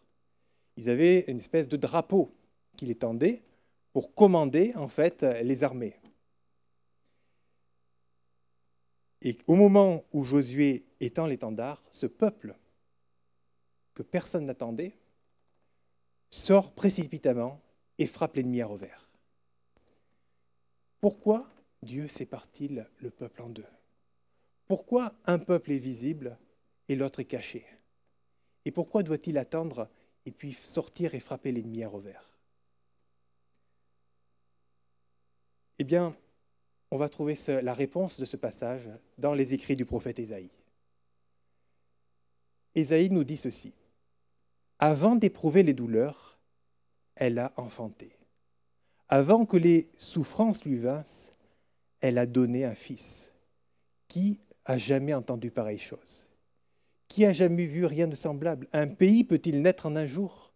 Ils 0.78 0.92
avaient 0.92 1.26
une 1.28 1.40
espèce 1.40 1.68
de 1.68 1.78
drapeau 1.78 2.30
qu'il 2.78 2.92
étendait 2.92 3.42
pour 3.94 4.14
commander 4.14 4.74
en 4.76 4.88
fait 4.88 5.24
les 5.24 5.64
armées. 5.64 5.96
Et 9.24 9.40
au 9.48 9.56
moment 9.56 10.04
où 10.14 10.24
Josué 10.24 10.86
étend 11.00 11.26
l'étendard, 11.26 11.84
ce 11.90 12.06
peuple 12.06 12.56
que 13.94 14.04
personne 14.04 14.46
n'attendait 14.46 14.98
sort 16.30 16.74
précipitamment 16.74 17.62
et 18.00 18.08
frappe 18.08 18.36
l'ennemi 18.36 18.62
à 18.62 18.66
revers. 18.66 19.10
Pourquoi 21.00 21.48
Dieu 21.82 22.08
sépare-t-il 22.08 22.88
le 22.98 23.10
peuple 23.12 23.42
en 23.42 23.50
deux? 23.50 23.66
Pourquoi 24.68 25.14
un 25.26 25.38
peuple 25.38 25.72
est 25.72 25.80
visible 25.80 26.38
et 26.88 26.96
l'autre 26.96 27.20
est 27.20 27.26
caché? 27.26 27.66
Et 28.66 28.72
pourquoi 28.72 29.04
doit-il 29.04 29.38
attendre 29.38 29.90
et 30.26 30.32
puis 30.32 30.54
sortir 30.54 31.14
et 31.14 31.20
frapper 31.20 31.52
l'ennemi 31.52 31.84
à 31.84 31.90
revers? 31.90 32.30
Eh 35.78 35.84
bien, 35.84 36.16
on 36.90 36.98
va 36.98 37.10
trouver 37.10 37.38
la 37.62 37.74
réponse 37.74 38.20
de 38.20 38.26
ce 38.26 38.38
passage 38.38 38.90
dans 39.18 39.34
les 39.34 39.54
écrits 39.54 39.76
du 39.76 39.86
prophète 39.86 40.20
Ésaïe. 40.20 40.52
Ésaïe 42.76 43.10
nous 43.10 43.24
dit 43.24 43.38
ceci. 43.38 43.74
Avant 44.86 45.16
d'éprouver 45.16 45.64
les 45.64 45.74
douleurs, 45.74 46.38
elle 47.16 47.40
a 47.40 47.54
enfanté. 47.56 48.18
Avant 49.08 49.46
que 49.46 49.56
les 49.56 49.90
souffrances 49.98 50.66
lui 50.66 50.76
vinssent, 50.76 51.32
elle 52.02 52.18
a 52.18 52.26
donné 52.26 52.66
un 52.66 52.76
fils. 52.76 53.32
Qui 54.10 54.42
a 54.66 54.78
jamais 54.78 55.14
entendu 55.14 55.52
pareille 55.52 55.80
chose? 55.80 56.28
Qui 57.08 57.24
a 57.24 57.32
jamais 57.32 57.66
vu 57.66 57.86
rien 57.86 58.10
de 58.10 58.16
semblable? 58.16 58.68
Un 58.74 58.88
pays 58.88 59.24
peut-il 59.24 59.62
naître 59.62 59.86
en 59.86 59.96
un 59.96 60.06
jour? 60.06 60.52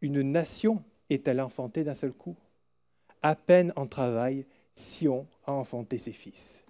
Une 0.00 0.20
nation 0.20 0.82
est-elle 1.08 1.40
enfantée 1.40 1.84
d'un 1.84 1.94
seul 1.94 2.12
coup? 2.12 2.34
À 3.22 3.36
peine 3.36 3.72
en 3.76 3.86
travail, 3.86 4.46
Sion 4.74 5.28
a 5.46 5.52
enfanté 5.52 6.00
ses 6.00 6.12
fils. 6.12 6.64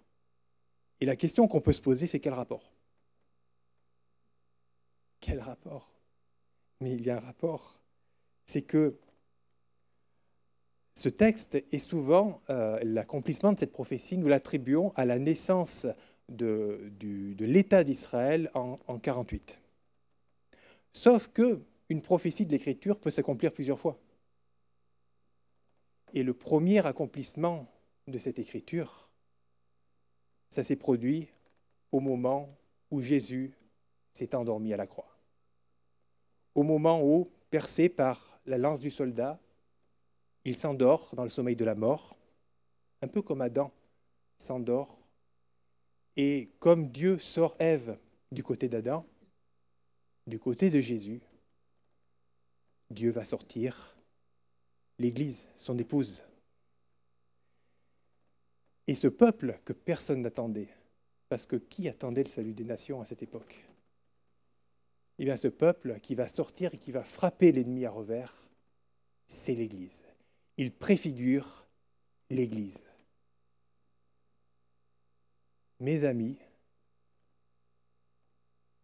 Et 1.00 1.06
la 1.06 1.16
question 1.16 1.48
qu'on 1.48 1.62
peut 1.62 1.72
se 1.72 1.80
poser, 1.80 2.06
c'est 2.06 2.20
quel 2.20 2.34
rapport? 2.34 2.70
Quel 5.18 5.40
rapport? 5.40 5.88
Mais 6.80 6.92
il 6.92 7.02
y 7.02 7.10
a 7.10 7.16
un 7.16 7.20
rapport. 7.20 7.80
C'est 8.46 8.62
que 8.62 8.98
ce 10.94 11.08
texte 11.08 11.54
est 11.54 11.78
souvent, 11.78 12.42
euh, 12.50 12.78
l'accomplissement 12.82 13.52
de 13.52 13.58
cette 13.58 13.72
prophétie, 13.72 14.18
nous 14.18 14.28
l'attribuons 14.28 14.92
à 14.96 15.04
la 15.04 15.18
naissance 15.18 15.86
de, 16.28 16.92
l'État 17.38 17.84
d'Israël 17.84 18.50
en, 18.54 18.78
en 18.86 18.98
48. 18.98 19.58
Sauf 20.92 21.28
que 21.28 21.62
une 21.88 22.02
prophétie 22.02 22.46
de 22.46 22.52
l'Écriture 22.52 22.98
peut 22.98 23.10
s'accomplir 23.10 23.52
plusieurs 23.52 23.78
fois. 23.78 23.98
Et 26.12 26.22
le 26.22 26.34
premier 26.34 26.84
accomplissement 26.86 27.66
de 28.06 28.18
cette 28.18 28.38
Écriture, 28.38 29.10
ça 30.50 30.62
s'est 30.62 30.76
produit 30.76 31.28
au 31.92 32.00
moment 32.00 32.48
où 32.90 33.00
Jésus 33.00 33.52
s'est 34.12 34.34
endormi 34.34 34.72
à 34.72 34.76
la 34.76 34.86
croix. 34.86 35.09
Au 36.54 36.62
moment 36.62 37.02
où, 37.02 37.30
percé 37.50 37.88
par 37.88 38.40
la 38.46 38.58
lance 38.58 38.80
du 38.80 38.90
soldat, 38.90 39.38
il 40.44 40.56
s'endort 40.56 41.14
dans 41.14 41.24
le 41.24 41.30
sommeil 41.30 41.56
de 41.56 41.64
la 41.64 41.74
mort, 41.74 42.16
un 43.02 43.08
peu 43.08 43.22
comme 43.22 43.40
Adam 43.40 43.72
s'endort. 44.38 44.98
Et 46.16 46.50
comme 46.58 46.90
Dieu 46.90 47.18
sort 47.18 47.56
Ève 47.58 47.98
du 48.32 48.42
côté 48.42 48.68
d'Adam, 48.68 49.06
du 50.26 50.38
côté 50.38 50.70
de 50.70 50.80
Jésus, 50.80 51.20
Dieu 52.90 53.10
va 53.10 53.24
sortir 53.24 53.96
l'Église, 54.98 55.46
son 55.58 55.78
épouse. 55.78 56.24
Et 58.86 58.94
ce 58.94 59.06
peuple 59.06 59.60
que 59.64 59.72
personne 59.72 60.22
n'attendait, 60.22 60.68
parce 61.28 61.46
que 61.46 61.56
qui 61.56 61.88
attendait 61.88 62.24
le 62.24 62.28
salut 62.28 62.52
des 62.52 62.64
nations 62.64 63.00
à 63.00 63.06
cette 63.06 63.22
époque? 63.22 63.69
Eh 65.20 65.24
bien 65.24 65.36
ce 65.36 65.48
peuple 65.48 66.00
qui 66.00 66.16
va 66.16 66.26
sortir 66.26 66.74
et 66.74 66.78
qui 66.78 66.90
va 66.90 67.04
frapper 67.04 67.52
l'ennemi 67.52 67.86
à 67.86 67.90
revers, 67.90 68.34
c'est 69.28 69.54
l'Église 69.54 70.02
il 70.60 70.70
préfigure 70.70 71.66
l'Église. 72.28 72.84
Mes 75.78 76.04
amis, 76.04 76.36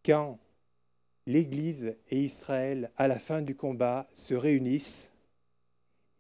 quand 0.03 0.39
l'Église 1.27 1.95
et 2.09 2.23
Israël, 2.23 2.91
à 2.97 3.09
la 3.09 3.19
fin 3.19 3.43
du 3.43 3.55
combat, 3.55 4.09
se 4.15 4.33
réunissent 4.33 5.13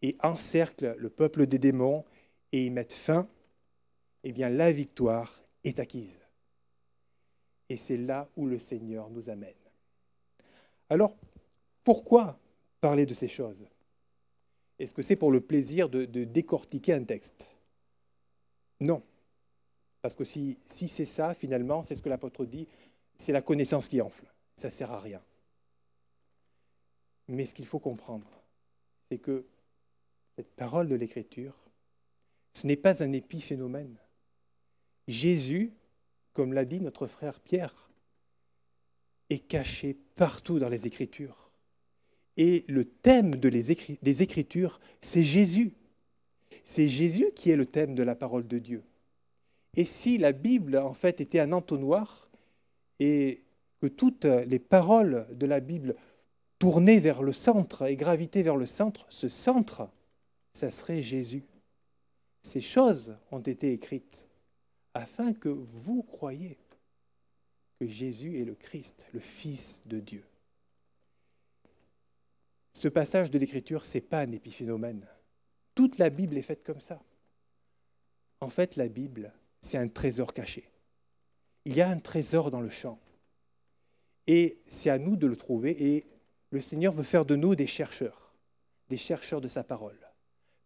et 0.02 0.18
encerclent 0.22 0.94
le 0.98 1.08
peuple 1.08 1.46
des 1.46 1.58
démons 1.58 2.04
et 2.52 2.66
y 2.66 2.68
mettent 2.68 2.92
fin, 2.92 3.26
eh 4.24 4.32
bien 4.32 4.50
la 4.50 4.72
victoire 4.72 5.40
est 5.64 5.78
acquise. 5.78 6.20
Et 7.70 7.78
c'est 7.78 7.96
là 7.96 8.28
où 8.36 8.46
le 8.46 8.58
Seigneur 8.58 9.08
nous 9.08 9.30
amène. 9.30 9.54
Alors, 10.88 11.16
pourquoi 11.84 12.38
parler 12.80 13.06
de 13.06 13.14
ces 13.14 13.28
choses? 13.28 13.64
Est-ce 14.78 14.92
que 14.92 15.02
c'est 15.02 15.16
pour 15.16 15.32
le 15.32 15.40
plaisir 15.40 15.88
de, 15.88 16.04
décortiquer 16.04 16.92
un 16.92 17.04
texte? 17.04 17.48
Non. 18.80 19.02
Parce 20.02 20.14
que 20.14 20.24
si, 20.24 20.58
si 20.66 20.88
c'est 20.88 21.06
ça, 21.06 21.34
finalement, 21.34 21.82
c'est 21.82 21.94
ce 21.94 22.02
que 22.02 22.08
l'apôtre 22.08 22.44
dit, 22.44 22.68
c'est 23.16 23.32
la 23.32 23.42
connaissance 23.42 23.88
qui 23.88 24.00
enfle. 24.00 24.26
Ça 24.54 24.68
ne 24.68 24.72
sert 24.72 24.92
à 24.92 25.00
rien. 25.00 25.22
Mais 27.28 27.46
ce 27.46 27.54
qu'il 27.54 27.66
faut 27.66 27.78
comprendre, 27.78 28.30
c'est 29.08 29.18
que 29.18 29.46
cette 30.36 30.54
parole 30.54 30.88
de 30.88 30.94
l'Écriture, 30.94 31.54
ce 32.52 32.66
n'est 32.66 32.76
pas 32.76 33.02
un 33.02 33.12
épiphénomène. 33.12 33.96
Jésus, 35.08 35.72
comme 36.32 36.52
l'a 36.52 36.64
dit 36.64 36.80
notre 36.80 37.06
frère 37.06 37.40
Pierre, 37.40 37.90
est 39.30 39.40
caché 39.40 39.96
partout 40.16 40.58
dans 40.58 40.68
les 40.68 40.86
Écritures. 40.86 41.50
Et 42.36 42.64
le 42.68 42.84
thème 42.84 43.36
des 43.36 44.22
Écritures, 44.22 44.80
c'est 45.00 45.22
Jésus. 45.22 45.72
C'est 46.64 46.88
Jésus 46.88 47.30
qui 47.34 47.50
est 47.50 47.56
le 47.56 47.66
thème 47.66 47.94
de 47.94 48.02
la 48.02 48.14
parole 48.14 48.46
de 48.46 48.58
Dieu. 48.58 48.82
Et 49.76 49.84
si 49.84 50.18
la 50.18 50.32
Bible, 50.32 50.76
en 50.78 50.94
fait, 50.94 51.20
était 51.20 51.40
un 51.40 51.52
entonnoir 51.52 52.28
et 52.98 53.42
que 53.80 53.86
toutes 53.86 54.24
les 54.24 54.58
paroles 54.58 55.26
de 55.32 55.46
la 55.46 55.60
Bible 55.60 55.94
tournaient 56.58 57.00
vers 57.00 57.22
le 57.22 57.32
centre 57.32 57.86
et 57.86 57.96
gravitaient 57.96 58.42
vers 58.42 58.56
le 58.56 58.66
centre, 58.66 59.06
ce 59.10 59.28
centre, 59.28 59.88
ça 60.52 60.70
serait 60.70 61.02
Jésus. 61.02 61.44
Ces 62.40 62.62
choses 62.62 63.16
ont 63.30 63.40
été 63.40 63.72
écrites 63.72 64.26
afin 64.94 65.34
que 65.34 65.48
vous 65.48 66.02
croyiez 66.02 66.56
que 67.78 67.86
Jésus 67.86 68.40
est 68.40 68.44
le 68.44 68.54
Christ, 68.54 69.06
le 69.12 69.20
Fils 69.20 69.82
de 69.86 70.00
Dieu. 70.00 70.24
Ce 72.72 72.88
passage 72.88 73.30
de 73.30 73.38
l'Écriture, 73.38 73.84
ce 73.84 73.98
n'est 73.98 74.02
pas 74.02 74.20
un 74.20 74.32
épiphénomène. 74.32 75.06
Toute 75.74 75.98
la 75.98 76.10
Bible 76.10 76.36
est 76.36 76.42
faite 76.42 76.62
comme 76.62 76.80
ça. 76.80 77.02
En 78.40 78.48
fait, 78.48 78.76
la 78.76 78.88
Bible, 78.88 79.32
c'est 79.60 79.78
un 79.78 79.88
trésor 79.88 80.34
caché. 80.34 80.70
Il 81.64 81.74
y 81.74 81.80
a 81.80 81.88
un 81.88 81.98
trésor 81.98 82.50
dans 82.50 82.60
le 82.60 82.70
champ. 82.70 82.98
Et 84.26 84.58
c'est 84.66 84.90
à 84.90 84.98
nous 84.98 85.16
de 85.16 85.26
le 85.26 85.36
trouver. 85.36 85.94
Et 85.94 86.06
le 86.50 86.60
Seigneur 86.60 86.92
veut 86.92 87.02
faire 87.02 87.24
de 87.24 87.36
nous 87.36 87.54
des 87.54 87.66
chercheurs, 87.66 88.34
des 88.88 88.96
chercheurs 88.96 89.40
de 89.40 89.48
sa 89.48 89.64
parole. 89.64 89.98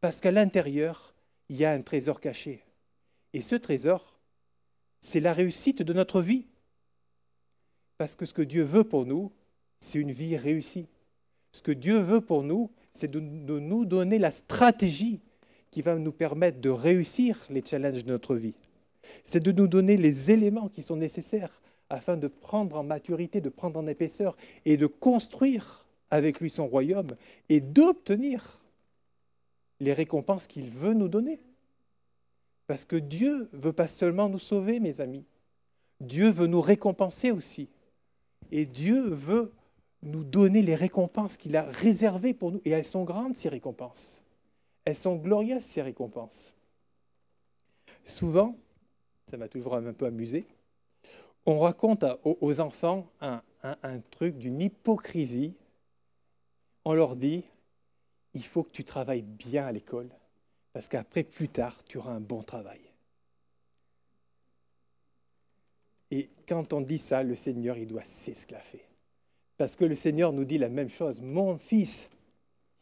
Parce 0.00 0.20
qu'à 0.20 0.32
l'intérieur, 0.32 1.14
il 1.48 1.56
y 1.56 1.64
a 1.64 1.72
un 1.72 1.82
trésor 1.82 2.20
caché. 2.20 2.64
Et 3.32 3.42
ce 3.42 3.54
trésor, 3.54 4.18
c'est 5.00 5.20
la 5.20 5.32
réussite 5.32 5.82
de 5.82 5.92
notre 5.92 6.22
vie. 6.22 6.46
Parce 8.00 8.14
que 8.14 8.24
ce 8.24 8.32
que 8.32 8.40
Dieu 8.40 8.62
veut 8.62 8.84
pour 8.84 9.04
nous, 9.04 9.30
c'est 9.78 9.98
une 9.98 10.10
vie 10.10 10.34
réussie. 10.34 10.86
Ce 11.52 11.60
que 11.60 11.70
Dieu 11.70 11.98
veut 11.98 12.22
pour 12.22 12.42
nous, 12.42 12.70
c'est 12.94 13.10
de, 13.10 13.20
nous 13.20 13.84
donner 13.84 14.18
la 14.18 14.30
stratégie 14.30 15.20
qui 15.70 15.82
va 15.82 15.96
nous 15.96 16.10
permettre 16.10 16.62
de 16.62 16.70
réussir 16.70 17.38
les 17.50 17.62
challenges 17.62 18.06
de 18.06 18.10
notre 18.10 18.36
vie. 18.36 18.54
C'est 19.22 19.42
de 19.42 19.52
nous 19.52 19.68
donner 19.68 19.98
les 19.98 20.30
éléments 20.30 20.70
qui 20.70 20.80
sont 20.80 20.96
nécessaires 20.96 21.60
afin 21.90 22.16
de 22.16 22.26
prendre 22.26 22.76
en 22.76 22.84
maturité, 22.84 23.42
de 23.42 23.50
prendre 23.50 23.78
en 23.78 23.86
épaisseur 23.86 24.34
et 24.64 24.78
de 24.78 24.86
construire 24.86 25.84
avec 26.10 26.40
lui 26.40 26.48
son 26.48 26.66
royaume 26.66 27.16
et 27.50 27.60
d'obtenir 27.60 28.62
les 29.78 29.92
récompenses 29.92 30.46
qu'il 30.46 30.70
veut 30.70 30.94
nous 30.94 31.08
donner. 31.08 31.38
Parce 32.66 32.86
que 32.86 32.96
Dieu 32.96 33.50
veut 33.52 33.74
pas 33.74 33.88
seulement 33.88 34.30
nous 34.30 34.38
sauver, 34.38 34.80
mes 34.80 35.02
amis. 35.02 35.26
Dieu 36.00 36.30
veut 36.30 36.46
nous 36.46 36.62
récompenser 36.62 37.30
aussi. 37.30 37.68
Et 38.50 38.66
Dieu 38.66 39.00
veut 39.08 39.52
nous 40.02 40.24
donner 40.24 40.62
les 40.62 40.74
récompenses 40.74 41.36
qu'il 41.36 41.56
a 41.56 41.62
réservées 41.62 42.34
pour 42.34 42.52
nous. 42.52 42.60
Et 42.64 42.70
elles 42.70 42.84
sont 42.84 43.04
grandes, 43.04 43.36
ces 43.36 43.48
récompenses. 43.48 44.22
Elles 44.84 44.96
sont 44.96 45.16
glorieuses, 45.16 45.62
ces 45.62 45.82
récompenses. 45.82 46.54
Souvent, 48.04 48.56
ça 49.26 49.36
m'a 49.36 49.48
toujours 49.48 49.76
un 49.76 49.92
peu 49.92 50.06
amusé, 50.06 50.46
on 51.46 51.58
raconte 51.58 52.04
aux 52.24 52.60
enfants 52.60 53.10
un, 53.20 54.00
truc 54.10 54.36
d'une 54.36 54.60
hypocrisie. 54.60 55.54
On 56.84 56.92
leur 56.92 57.16
dit, 57.16 57.44
il 58.34 58.44
faut 58.44 58.62
que 58.62 58.70
tu 58.70 58.84
travailles 58.84 59.22
bien 59.22 59.66
à 59.66 59.72
l'école, 59.72 60.08
parce 60.72 60.88
qu'après, 60.88 61.24
plus 61.24 61.48
tard, 61.48 61.82
tu 61.84 61.98
auras 61.98 62.12
un 62.12 62.20
bon 62.20 62.42
travail. 62.42 62.80
Et 66.10 66.28
quand 66.46 66.72
on 66.72 66.80
dit 66.80 66.98
ça, 66.98 67.22
le 67.22 67.34
Seigneur, 67.34 67.78
il 67.78 67.86
doit 67.86 68.04
s'esclaffer. 68.04 68.82
Parce 69.56 69.76
que 69.76 69.84
le 69.84 69.94
Seigneur 69.94 70.32
nous 70.32 70.44
dit 70.44 70.58
la 70.58 70.68
même 70.68 70.88
chose. 70.88 71.20
Mon 71.20 71.58
fils, 71.58 72.10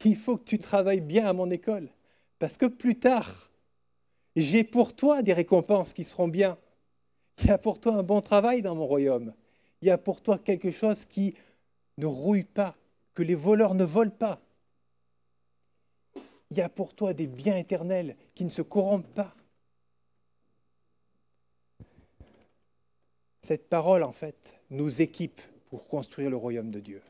il 0.04 0.16
faut 0.16 0.36
que 0.36 0.44
tu 0.44 0.58
travailles 0.58 1.00
bien 1.00 1.26
à 1.26 1.32
mon 1.32 1.50
école. 1.50 1.88
Parce 2.38 2.56
que 2.56 2.66
plus 2.66 2.96
tard, 2.96 3.50
j'ai 4.36 4.64
pour 4.64 4.94
toi 4.94 5.22
des 5.22 5.32
récompenses 5.32 5.92
qui 5.92 6.04
seront 6.04 6.28
bien. 6.28 6.56
Il 7.40 7.48
y 7.48 7.50
a 7.50 7.58
pour 7.58 7.80
toi 7.80 7.94
un 7.94 8.02
bon 8.02 8.20
travail 8.20 8.62
dans 8.62 8.74
mon 8.74 8.86
royaume. 8.86 9.34
Il 9.82 9.88
y 9.88 9.90
a 9.90 9.98
pour 9.98 10.20
toi 10.20 10.38
quelque 10.38 10.70
chose 10.70 11.04
qui 11.04 11.34
ne 11.98 12.06
rouille 12.06 12.44
pas, 12.44 12.76
que 13.14 13.22
les 13.22 13.34
voleurs 13.34 13.74
ne 13.74 13.84
volent 13.84 14.10
pas. 14.10 14.40
Il 16.50 16.56
y 16.56 16.60
a 16.60 16.68
pour 16.68 16.94
toi 16.94 17.12
des 17.12 17.26
biens 17.26 17.56
éternels 17.56 18.16
qui 18.34 18.44
ne 18.44 18.50
se 18.50 18.62
corrompent 18.62 19.14
pas. 19.14 19.34
Cette 23.48 23.70
parole, 23.70 24.02
en 24.02 24.12
fait, 24.12 24.60
nous 24.68 25.00
équipe 25.00 25.40
pour 25.70 25.88
construire 25.88 26.28
le 26.28 26.36
royaume 26.36 26.70
de 26.70 26.80
Dieu. 26.80 27.00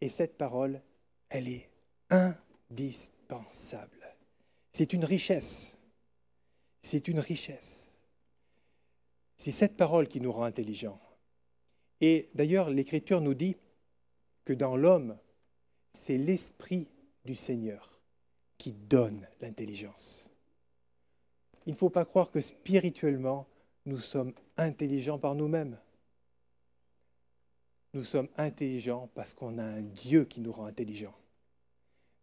Et 0.00 0.08
cette 0.08 0.38
parole, 0.38 0.80
elle 1.28 1.48
est 1.48 1.68
indispensable. 2.08 4.16
C'est 4.72 4.94
une 4.94 5.04
richesse. 5.04 5.76
C'est 6.80 7.08
une 7.08 7.20
richesse. 7.20 7.90
C'est 9.36 9.52
cette 9.52 9.76
parole 9.76 10.08
qui 10.08 10.18
nous 10.18 10.32
rend 10.32 10.44
intelligents. 10.44 10.98
Et 12.00 12.30
d'ailleurs, 12.34 12.70
l'Écriture 12.70 13.20
nous 13.20 13.34
dit 13.34 13.56
que 14.46 14.54
dans 14.54 14.78
l'homme, 14.78 15.18
c'est 15.92 16.16
l'Esprit 16.16 16.88
du 17.26 17.34
Seigneur 17.34 18.00
qui 18.56 18.72
donne 18.72 19.28
l'intelligence. 19.42 20.30
Il 21.66 21.74
ne 21.74 21.78
faut 21.78 21.90
pas 21.90 22.06
croire 22.06 22.30
que 22.30 22.40
spirituellement, 22.40 23.46
nous 23.86 23.98
sommes 23.98 24.32
intelligents 24.56 25.18
par 25.18 25.34
nous-mêmes. 25.34 25.78
Nous 27.92 28.04
sommes 28.04 28.28
intelligents 28.36 29.08
parce 29.14 29.34
qu'on 29.34 29.58
a 29.58 29.64
un 29.64 29.82
Dieu 29.82 30.24
qui 30.24 30.40
nous 30.40 30.52
rend 30.52 30.66
intelligents. 30.66 31.14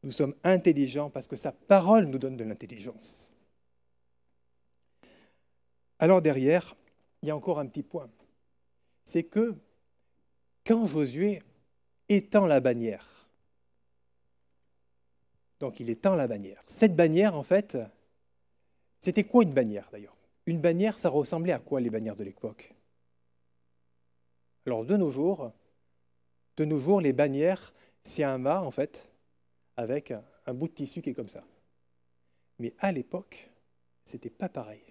Nous 0.03 0.11
sommes 0.11 0.35
intelligents 0.43 1.09
parce 1.09 1.27
que 1.27 1.35
sa 1.35 1.51
parole 1.51 2.05
nous 2.05 2.19
donne 2.19 2.37
de 2.37 2.43
l'intelligence. 2.43 3.31
Alors 5.99 6.21
derrière, 6.21 6.75
il 7.21 7.27
y 7.27 7.31
a 7.31 7.35
encore 7.35 7.59
un 7.59 7.65
petit 7.65 7.83
point. 7.83 8.09
C'est 9.03 9.23
que 9.23 9.55
quand 10.65 10.85
Josué 10.85 11.41
étend 12.07 12.45
la 12.45 12.59
bannière, 12.59 13.27
donc 15.59 15.79
il 15.79 15.89
étend 15.89 16.15
la 16.15 16.27
bannière, 16.27 16.61
cette 16.67 16.95
bannière, 16.95 17.35
en 17.35 17.43
fait, 17.43 17.77
c'était 18.99 19.23
quoi 19.23 19.43
une 19.43 19.53
bannière 19.53 19.89
d'ailleurs? 19.91 20.16
Une 20.47 20.61
bannière, 20.61 20.97
ça 20.97 21.09
ressemblait 21.09 21.51
à 21.51 21.59
quoi 21.59 21.81
les 21.81 21.89
bannières 21.89 22.15
de 22.15 22.23
l'époque? 22.23 22.73
Alors 24.65 24.85
de 24.85 24.95
nos 24.95 25.11
jours, 25.11 25.51
de 26.55 26.65
nos 26.65 26.79
jours, 26.79 27.01
les 27.01 27.13
bannières, 27.13 27.73
c'est 28.01 28.23
un 28.23 28.37
mât 28.37 28.61
en 28.61 28.71
fait, 28.71 29.09
avec 29.75 30.13
un 30.45 30.53
bout 30.53 30.69
de 30.69 30.73
tissu 30.73 31.01
qui 31.01 31.09
est 31.09 31.13
comme 31.13 31.29
ça. 31.29 31.43
Mais 32.59 32.73
à 32.79 32.93
l'époque, 32.93 33.51
c'était 34.05 34.29
pas 34.29 34.47
pareil. 34.47 34.81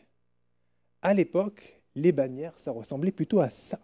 À 1.01 1.15
l'époque, 1.15 1.81
les 1.95 2.13
bannières, 2.13 2.59
ça 2.59 2.71
ressemblait 2.71 3.11
plutôt 3.11 3.41
à 3.41 3.49
ça. 3.49 3.81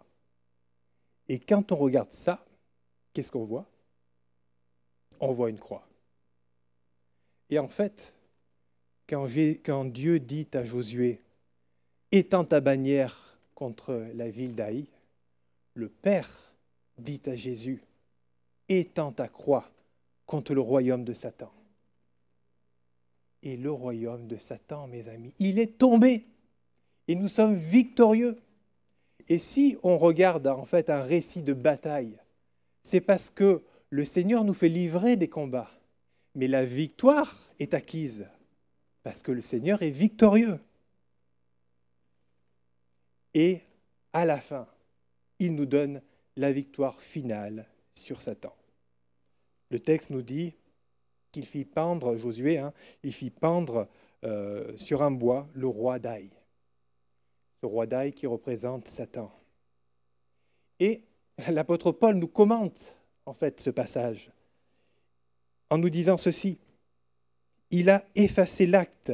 Et 1.27 1.39
quand 1.39 1.71
on 1.71 1.75
regarde 1.75 2.11
ça, 2.11 2.45
qu'est-ce 3.13 3.31
qu'on 3.31 3.45
voit? 3.45 3.67
On 5.19 5.31
voit 5.31 5.49
une 5.49 5.59
croix. 5.59 5.87
Et 7.49 7.57
en 7.57 7.67
fait, 7.67 8.15
quand, 9.07 9.27
quand 9.65 9.85
Dieu 9.85 10.19
dit 10.19 10.47
à 10.53 10.63
Josué, 10.63 11.22
étends 12.13 12.45
ta 12.45 12.61
bannière 12.61 13.39
contre 13.55 14.05
la 14.13 14.29
ville 14.29 14.53
d'Aï, 14.53 14.85
le 15.73 15.89
Père 15.89 16.53
dit 16.99 17.21
à 17.25 17.35
Jésus, 17.35 17.81
étends 18.69 19.11
ta 19.11 19.27
croix 19.27 19.71
contre 20.27 20.53
le 20.53 20.61
royaume 20.61 21.03
de 21.03 21.13
Satan. 21.13 21.51
Et 23.41 23.57
le 23.57 23.71
royaume 23.71 24.27
de 24.27 24.37
Satan, 24.37 24.87
mes 24.87 25.09
amis, 25.09 25.33
il 25.39 25.57
est 25.57 25.79
tombé. 25.79 26.27
Et 27.07 27.15
nous 27.15 27.27
sommes 27.27 27.55
victorieux. 27.55 28.37
Et 29.27 29.39
si 29.39 29.77
on 29.81 29.97
regarde 29.97 30.45
en 30.47 30.65
fait 30.65 30.91
un 30.91 31.01
récit 31.01 31.41
de 31.41 31.53
bataille, 31.53 32.19
c'est 32.83 33.01
parce 33.01 33.31
que 33.31 33.63
le 33.89 34.05
Seigneur 34.05 34.43
nous 34.43 34.53
fait 34.53 34.69
livrer 34.69 35.17
des 35.17 35.29
combats. 35.29 35.71
Mais 36.35 36.47
la 36.47 36.63
victoire 36.63 37.49
est 37.59 37.73
acquise 37.73 38.27
parce 39.01 39.23
que 39.23 39.31
le 39.31 39.41
Seigneur 39.41 39.81
est 39.81 39.89
victorieux. 39.89 40.59
Et 43.33 43.61
à 44.13 44.25
la 44.25 44.39
fin, 44.39 44.67
il 45.39 45.55
nous 45.55 45.65
donne 45.65 46.01
la 46.35 46.51
victoire 46.51 47.01
finale 47.01 47.67
sur 47.95 48.21
Satan. 48.21 48.55
Le 49.69 49.79
texte 49.79 50.09
nous 50.09 50.21
dit 50.21 50.53
qu'il 51.31 51.45
fit 51.45 51.65
pendre, 51.65 52.15
Josué, 52.15 52.59
hein, 52.59 52.73
il 53.03 53.13
fit 53.13 53.31
pendre 53.31 53.87
euh, 54.23 54.77
sur 54.77 55.01
un 55.01 55.11
bois 55.11 55.47
le 55.53 55.67
roi 55.67 55.99
d'Aï. 55.99 56.29
Ce 57.61 57.65
roi 57.65 57.87
d'Aï 57.87 58.13
qui 58.13 58.27
représente 58.27 58.87
Satan. 58.87 59.31
Et 60.79 61.01
l'apôtre 61.49 61.91
Paul 61.91 62.15
nous 62.15 62.27
commente 62.27 62.93
en 63.25 63.33
fait 63.33 63.59
ce 63.61 63.69
passage 63.69 64.31
en 65.69 65.79
nous 65.79 65.89
disant 65.89 66.17
ceci. 66.17 66.59
Il 67.71 67.89
a 67.89 68.05
effacé 68.13 68.67
l'acte 68.67 69.11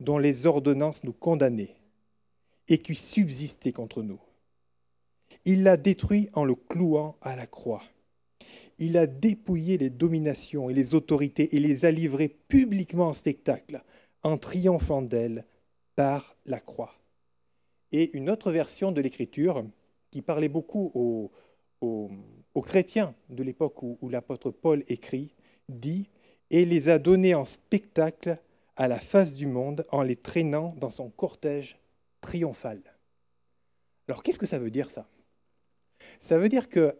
dont 0.00 0.18
les 0.18 0.46
ordonnances 0.46 1.04
nous 1.04 1.12
condamnaient 1.12 1.76
et 2.70 2.78
qui 2.78 2.94
subsistait 2.94 3.72
contre 3.72 4.02
nous. 4.02 4.20
Il 5.44 5.64
l'a 5.64 5.76
détruit 5.76 6.30
en 6.32 6.44
le 6.44 6.54
clouant 6.54 7.16
à 7.20 7.36
la 7.36 7.46
croix. 7.46 7.82
Il 8.78 8.96
a 8.96 9.06
dépouillé 9.06 9.76
les 9.76 9.90
dominations 9.90 10.70
et 10.70 10.74
les 10.74 10.94
autorités 10.94 11.54
et 11.54 11.60
les 11.60 11.84
a 11.84 11.90
livrées 11.90 12.28
publiquement 12.28 13.08
en 13.08 13.12
spectacle, 13.12 13.82
en 14.22 14.38
triomphant 14.38 15.02
d'elles 15.02 15.44
par 15.96 16.36
la 16.46 16.60
croix. 16.60 16.94
Et 17.92 18.16
une 18.16 18.30
autre 18.30 18.52
version 18.52 18.92
de 18.92 19.00
l'Écriture, 19.00 19.64
qui 20.10 20.22
parlait 20.22 20.48
beaucoup 20.48 20.90
aux, 20.94 21.30
chrétiens 22.62 23.14
de 23.28 23.42
l'époque 23.42 23.82
où, 23.82 23.98
où 24.00 24.08
l'apôtre 24.08 24.50
Paul 24.50 24.84
écrit, 24.88 25.34
dit 25.68 26.08
et 26.50 26.64
les 26.64 26.88
a 26.88 26.98
donnés 26.98 27.34
en 27.34 27.44
spectacle 27.44 28.38
à 28.76 28.88
la 28.88 28.98
face 28.98 29.34
du 29.34 29.46
monde 29.46 29.86
en 29.90 30.02
les 30.02 30.16
traînant 30.16 30.74
dans 30.78 30.90
son 30.90 31.10
cortège 31.10 31.78
triomphal. 32.20 32.80
Alors 34.08 34.22
qu'est-ce 34.22 34.38
que 34.38 34.46
ça 34.46 34.58
veut 34.58 34.70
dire 34.70 34.90
ça? 34.90 35.08
Ça 36.20 36.38
veut 36.38 36.48
dire 36.48 36.68
que 36.68 36.96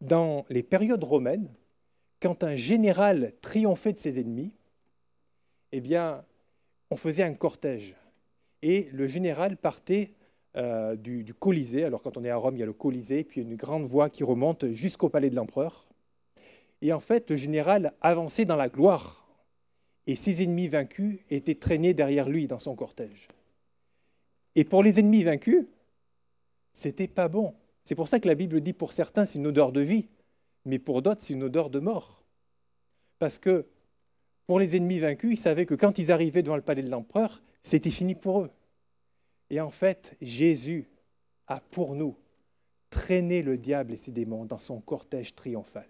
dans 0.00 0.44
les 0.50 0.62
périodes 0.62 1.04
romaines, 1.04 1.54
quand 2.20 2.42
un 2.42 2.54
général 2.54 3.32
triomphait 3.40 3.92
de 3.92 3.98
ses 3.98 4.18
ennemis, 4.18 4.52
eh 5.72 5.80
bien, 5.80 6.24
on 6.90 6.96
faisait 6.96 7.22
un 7.22 7.34
cortège. 7.34 7.96
Et 8.62 8.88
le 8.92 9.06
général 9.06 9.56
partait 9.56 10.14
euh, 10.56 10.96
du, 10.96 11.22
du, 11.22 11.34
Colisée. 11.34 11.84
Alors, 11.84 12.02
quand 12.02 12.16
on 12.16 12.24
est 12.24 12.30
à 12.30 12.36
Rome, 12.36 12.56
il 12.56 12.60
y 12.60 12.62
a 12.62 12.66
le 12.66 12.72
Colisée, 12.72 13.24
puis 13.24 13.42
une 13.42 13.56
grande 13.56 13.84
voie 13.84 14.08
qui 14.08 14.24
remonte 14.24 14.70
jusqu'au 14.70 15.08
palais 15.08 15.30
de 15.30 15.36
l'empereur. 15.36 15.86
Et 16.82 16.92
en 16.92 17.00
fait, 17.00 17.30
le 17.30 17.36
général 17.36 17.92
avançait 18.00 18.44
dans 18.44 18.56
la 18.56 18.68
gloire. 18.68 19.26
Et 20.06 20.16
ses 20.16 20.42
ennemis 20.42 20.68
vaincus 20.68 21.18
étaient 21.30 21.56
traînés 21.56 21.92
derrière 21.92 22.28
lui 22.28 22.46
dans 22.46 22.60
son 22.60 22.74
cortège. 22.76 23.28
Et 24.56 24.64
pour 24.64 24.82
les 24.82 24.98
ennemis 24.98 25.22
vaincus, 25.22 25.66
c'était 26.72 27.08
pas 27.08 27.28
bon. 27.28 27.54
C'est 27.84 27.94
pour 27.94 28.08
ça 28.08 28.18
que 28.18 28.26
la 28.26 28.34
Bible 28.34 28.60
dit 28.60 28.72
pour 28.72 28.92
certains 28.92 29.26
c'est 29.26 29.38
une 29.38 29.46
odeur 29.46 29.70
de 29.70 29.82
vie, 29.82 30.08
mais 30.64 30.78
pour 30.78 31.02
d'autres 31.02 31.22
c'est 31.22 31.34
une 31.34 31.44
odeur 31.44 31.70
de 31.70 31.78
mort. 31.78 32.24
Parce 33.18 33.38
que 33.38 33.66
pour 34.46 34.58
les 34.58 34.74
ennemis 34.74 34.98
vaincus, 34.98 35.32
ils 35.32 35.40
savaient 35.40 35.66
que 35.66 35.74
quand 35.74 35.98
ils 35.98 36.10
arrivaient 36.10 36.42
devant 36.42 36.56
le 36.56 36.62
palais 36.62 36.82
de 36.82 36.90
l'empereur, 36.90 37.42
c'était 37.62 37.90
fini 37.90 38.14
pour 38.14 38.42
eux. 38.42 38.50
Et 39.50 39.60
en 39.60 39.70
fait, 39.70 40.16
Jésus 40.20 40.88
a 41.46 41.60
pour 41.60 41.94
nous 41.94 42.16
traîné 42.90 43.42
le 43.42 43.58
diable 43.58 43.92
et 43.92 43.96
ses 43.96 44.10
démons 44.10 44.44
dans 44.44 44.58
son 44.58 44.80
cortège 44.80 45.34
triomphal. 45.34 45.88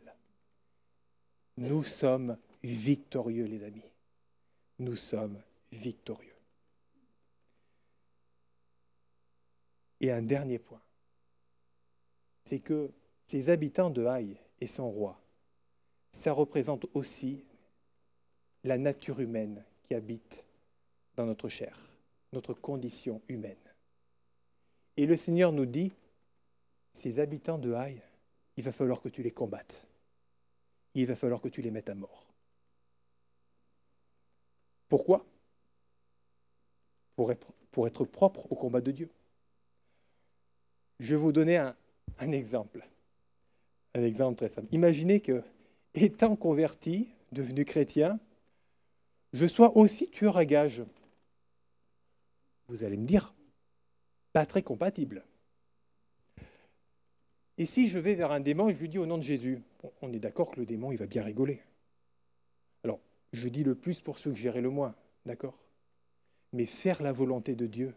Nous 1.56 1.84
sommes 1.84 2.36
victorieux, 2.62 3.44
les 3.44 3.62
amis. 3.62 3.90
Nous 4.78 4.96
sommes 4.96 5.38
victorieux. 5.72 6.35
Et 10.00 10.10
un 10.10 10.22
dernier 10.22 10.58
point 10.58 10.80
c'est 12.46 12.60
que 12.60 12.90
ces 13.26 13.50
habitants 13.50 13.90
de 13.90 14.06
Haï 14.06 14.38
et 14.60 14.66
son 14.66 14.88
roi, 14.88 15.20
ça 16.12 16.32
représente 16.32 16.86
aussi 16.94 17.44
la 18.64 18.78
nature 18.78 19.20
humaine 19.20 19.64
qui 19.82 19.94
habite 19.94 20.46
dans 21.16 21.26
notre 21.26 21.48
chair, 21.48 21.78
notre 22.32 22.54
condition 22.54 23.20
humaine. 23.28 23.56
Et 24.96 25.06
le 25.06 25.16
Seigneur 25.16 25.52
nous 25.52 25.66
dit, 25.66 25.92
ces 26.92 27.18
habitants 27.18 27.58
de 27.58 27.72
Haï, 27.74 28.00
il 28.56 28.64
va 28.64 28.72
falloir 28.72 29.00
que 29.00 29.08
tu 29.08 29.22
les 29.22 29.32
combattes. 29.32 29.86
Il 30.94 31.06
va 31.06 31.16
falloir 31.16 31.40
que 31.40 31.48
tu 31.48 31.60
les 31.60 31.70
mettes 31.70 31.90
à 31.90 31.94
mort. 31.94 32.26
Pourquoi? 34.88 35.26
Pour 37.16 37.32
être, 37.32 37.52
pour 37.72 37.86
être 37.86 38.04
propre 38.04 38.50
au 38.50 38.54
combat 38.54 38.80
de 38.80 38.92
Dieu. 38.92 39.10
Je 41.00 41.14
vais 41.14 41.20
vous 41.20 41.32
donner 41.32 41.58
un, 41.58 41.74
exemple. 42.32 42.86
Un 43.94 44.02
exemple 44.02 44.36
très 44.36 44.48
simple. 44.48 44.68
Imaginez 44.72 45.20
que, 45.20 45.42
étant 45.94 46.36
converti, 46.36 47.08
devenu 47.32 47.64
chrétien, 47.64 48.18
je 49.32 49.46
sois 49.46 49.76
aussi 49.76 50.08
tueur 50.10 50.36
à 50.36 50.44
gages. 50.44 50.84
Vous 52.68 52.84
allez 52.84 52.96
me 52.96 53.06
dire, 53.06 53.34
pas 54.32 54.46
très 54.46 54.62
compatible. 54.62 55.24
Et 57.58 57.66
si 57.66 57.86
je 57.86 57.98
vais 57.98 58.14
vers 58.14 58.32
un 58.32 58.40
démon 58.40 58.68
et 58.68 58.74
je 58.74 58.80
lui 58.80 58.88
dis 58.88 58.98
au 58.98 59.06
nom 59.06 59.18
de 59.18 59.22
Jésus, 59.22 59.60
on 60.02 60.12
est 60.12 60.18
d'accord 60.18 60.50
que 60.50 60.60
le 60.60 60.66
démon, 60.66 60.92
il 60.92 60.98
va 60.98 61.06
bien 61.06 61.22
rigoler. 61.22 61.62
Alors, 62.84 63.00
je 63.32 63.48
dis 63.48 63.64
le 63.64 63.74
plus 63.74 64.00
pour 64.00 64.18
suggérer 64.18 64.60
le 64.60 64.70
moins, 64.70 64.94
d'accord? 65.24 65.58
Mais 66.52 66.66
faire 66.66 67.02
la 67.02 67.12
volonté 67.12 67.54
de 67.54 67.66
Dieu, 67.66 67.94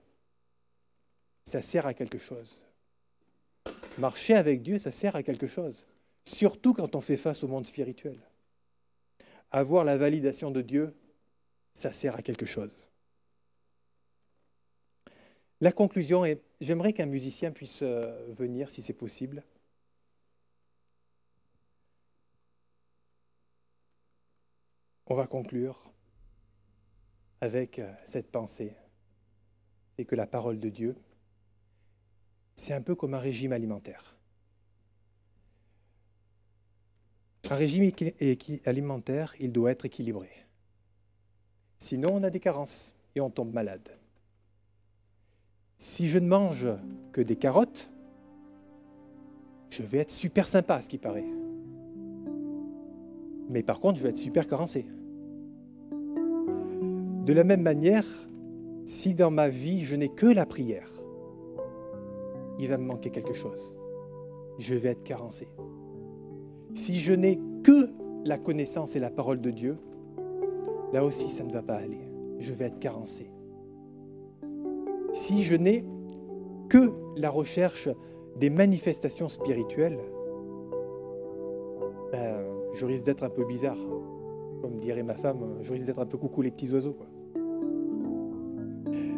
ça 1.45 1.62
sert 1.62 1.86
à 1.86 1.93
quelque 1.93 2.18
chose. 2.18 2.62
Marcher 4.00 4.36
avec 4.36 4.62
Dieu, 4.62 4.80
ça 4.80 4.91
sert 4.91 5.16
à 5.16 5.24
quelque 5.24 5.47
chose. 5.47 5.86
Surtout 6.26 6.74
quand 6.74 6.95
on 6.95 7.02
fait 7.02 7.18
face 7.18 7.43
au 7.43 7.47
monde 7.47 7.66
spirituel. 7.66 8.20
Avoir 9.52 9.84
la 9.84 9.97
validation 9.97 10.52
de 10.52 10.62
Dieu, 10.62 10.95
ça 11.74 11.91
sert 11.91 12.16
à 12.16 12.22
quelque 12.22 12.45
chose. 12.45 12.88
La 15.62 15.72
conclusion 15.72 16.24
est, 16.24 16.41
j'aimerais 16.62 16.93
qu'un 16.93 17.06
musicien 17.06 17.52
puisse 17.52 17.80
euh, 17.82 18.34
venir 18.38 18.70
si 18.70 18.82
c'est 18.82 18.93
possible. 18.93 19.43
On 25.08 25.16
va 25.16 25.28
conclure 25.28 25.91
avec 27.41 27.80
euh, 27.80 27.91
cette 28.06 28.32
pensée. 28.32 28.76
C'est 29.97 30.06
que 30.06 30.16
la 30.16 30.28
parole 30.28 30.60
de 30.60 30.70
Dieu, 30.70 30.95
c'est 32.60 32.74
un 32.74 32.82
peu 32.82 32.93
comme 32.93 33.14
un 33.14 33.20
régime 33.20 33.53
alimentaire. 33.53 34.16
Un 37.49 37.55
régime 37.55 37.89
alimentaire, 38.66 39.34
il 39.39 39.53
doit 39.53 39.72
être 39.72 39.86
équilibré. 39.86 40.30
Sinon, 41.80 42.10
on 42.16 42.24
a 42.24 42.30
des 42.30 42.41
carences 42.41 42.93
et 43.16 43.22
on 43.22 43.30
tombe 43.30 43.53
malade. 43.53 43.89
Si 45.78 46.10
je 46.10 46.20
ne 46.20 46.28
mange 46.28 46.68
que 47.14 47.22
des 47.22 47.38
carottes, 47.38 47.89
je 49.70 49.82
vais 49.82 49.99
être 49.99 50.12
super 50.12 50.47
sympa, 50.47 50.76
à 50.76 50.82
ce 50.82 50.89
qui 50.89 50.97
paraît. 50.97 51.26
Mais 53.49 53.64
par 53.64 53.80
contre, 53.80 53.97
je 53.97 54.03
vais 54.03 54.10
être 54.10 54.18
super 54.18 54.47
carencé. 54.47 54.86
De 57.26 57.32
la 57.32 57.45
même 57.45 57.62
manière, 57.62 58.05
si 58.86 59.14
dans 59.14 59.32
ma 59.32 59.47
vie 59.47 59.86
je 59.86 59.95
n'ai 59.95 60.10
que 60.10 60.26
la 60.26 60.45
prière, 60.45 60.91
il 62.60 62.68
va 62.68 62.78
me 62.78 62.86
manquer 62.86 63.10
quelque 63.10 63.34
chose. 63.34 63.76
Je 64.60 64.76
vais 64.76 64.89
être 64.89 65.03
carencé. 65.03 65.47
Si 66.76 66.99
je 66.99 67.14
n'ai 67.14 67.39
que 67.64 67.89
la 68.26 68.38
connaissance 68.38 68.95
et 68.95 68.99
la 68.99 69.10
parole 69.10 69.41
de 69.41 69.49
Dieu, 69.49 69.78
là 70.93 71.03
aussi 71.03 71.30
ça 71.30 71.43
ne 71.43 71.51
va 71.51 71.64
pas 71.64 71.76
aller. 71.76 72.01
Je 72.39 72.53
vais 72.53 72.66
être 72.66 72.80
carencé. 72.80 73.32
Si 75.14 75.43
je 75.43 75.55
n'ai 75.55 75.86
que 76.68 76.91
la 77.16 77.30
recherche 77.30 77.89
des 78.38 78.49
manifestations 78.49 79.30
spirituelles, 79.30 79.99
ben, 82.12 82.41
je 82.74 82.86
risque 82.86 83.05
d'être 83.05 83.24
un 83.24 83.30
peu 83.30 83.45
bizarre. 83.45 83.78
Comme 84.62 84.78
dirait 84.78 85.03
ma 85.03 85.16
femme, 85.16 85.57
je 85.62 85.72
risque 85.72 85.86
d'être 85.86 85.99
un 85.99 86.05
peu 86.05 86.18
coucou 86.18 86.41
les 86.41 86.51
petits 86.51 86.72
oiseaux. 86.74 86.95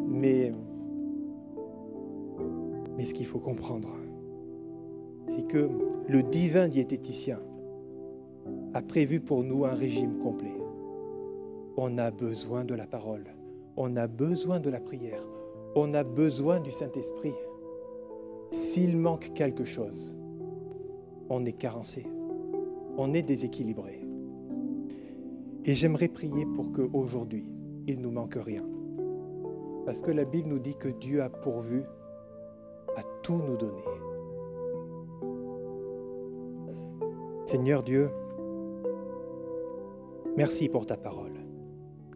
Mais, 0.07 0.53
faut 3.31 3.39
comprendre, 3.39 3.87
c'est 5.27 5.47
que 5.47 5.69
le 6.09 6.21
divin 6.21 6.67
diététicien 6.67 7.39
a 8.73 8.81
prévu 8.81 9.21
pour 9.21 9.45
nous 9.45 9.63
un 9.63 9.73
régime 9.73 10.17
complet. 10.17 10.57
On 11.77 11.97
a 11.97 12.11
besoin 12.11 12.65
de 12.65 12.75
la 12.75 12.85
parole, 12.87 13.23
on 13.77 13.95
a 13.95 14.07
besoin 14.07 14.59
de 14.59 14.69
la 14.69 14.81
prière, 14.81 15.23
on 15.77 15.93
a 15.93 16.03
besoin 16.03 16.59
du 16.59 16.73
Saint-Esprit. 16.73 17.33
S'il 18.51 18.97
manque 18.97 19.31
quelque 19.33 19.63
chose, 19.63 20.17
on 21.29 21.45
est 21.45 21.53
carencé, 21.53 22.05
on 22.97 23.13
est 23.13 23.23
déséquilibré. 23.23 24.05
Et 25.63 25.73
j'aimerais 25.73 26.09
prier 26.09 26.45
pour 26.45 26.73
qu'aujourd'hui, 26.73 27.45
il 27.87 27.99
ne 27.99 28.03
nous 28.03 28.11
manque 28.11 28.35
rien. 28.35 28.65
Parce 29.85 30.01
que 30.01 30.11
la 30.11 30.25
Bible 30.25 30.49
nous 30.49 30.59
dit 30.59 30.75
que 30.75 30.89
Dieu 30.89 31.21
a 31.21 31.29
pourvu 31.29 31.83
à 32.95 33.03
tout 33.23 33.41
nous 33.45 33.57
donner. 33.57 33.83
Seigneur 37.45 37.83
Dieu, 37.83 38.09
merci 40.37 40.69
pour 40.69 40.85
ta 40.85 40.97
parole. 40.97 41.33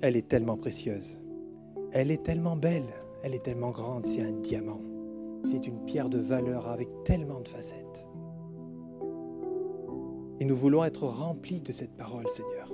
Elle 0.01 0.15
est 0.15 0.28
tellement 0.28 0.57
précieuse. 0.57 1.19
Elle 1.91 2.11
est 2.11 2.23
tellement 2.23 2.55
belle. 2.55 2.93
Elle 3.23 3.34
est 3.34 3.43
tellement 3.43 3.71
grande. 3.71 4.05
C'est 4.05 4.21
un 4.21 4.32
diamant. 4.32 4.82
C'est 5.43 5.67
une 5.67 5.84
pierre 5.86 6.09
de 6.09 6.19
valeur 6.19 6.67
avec 6.67 6.89
tellement 7.03 7.39
de 7.39 7.47
facettes. 7.47 8.07
Et 10.39 10.45
nous 10.45 10.55
voulons 10.55 10.84
être 10.84 11.03
remplis 11.03 11.61
de 11.61 11.71
cette 11.71 11.95
parole, 11.95 12.28
Seigneur. 12.28 12.71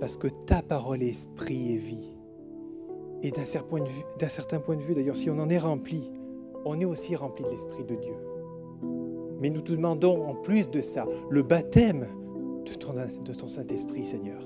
Parce 0.00 0.16
que 0.16 0.28
ta 0.28 0.62
parole 0.62 1.02
est 1.02 1.08
esprit 1.08 1.72
et 1.72 1.78
vie. 1.78 2.16
Et 3.22 3.30
d'un 3.30 3.44
certain 3.44 3.68
point 3.68 3.80
de 3.80 3.88
vue, 3.88 4.04
d'un 4.18 4.28
certain 4.28 4.60
point 4.60 4.76
de 4.76 4.82
vue 4.82 4.94
d'ailleurs, 4.94 5.16
si 5.16 5.30
on 5.30 5.38
en 5.38 5.48
est 5.48 5.58
rempli, 5.58 6.10
on 6.66 6.80
est 6.80 6.84
aussi 6.84 7.14
rempli 7.14 7.44
de 7.44 7.50
l'Esprit 7.50 7.84
de 7.84 7.94
Dieu. 7.94 8.16
Mais 9.40 9.50
nous 9.50 9.60
te 9.60 9.70
demandons 9.72 10.26
en 10.26 10.34
plus 10.34 10.68
de 10.68 10.80
ça 10.80 11.06
le 11.30 11.42
baptême 11.42 12.08
de 12.66 12.74
ton, 13.32 13.48
Saint-Esprit, 13.48 14.04
Seigneur. 14.04 14.42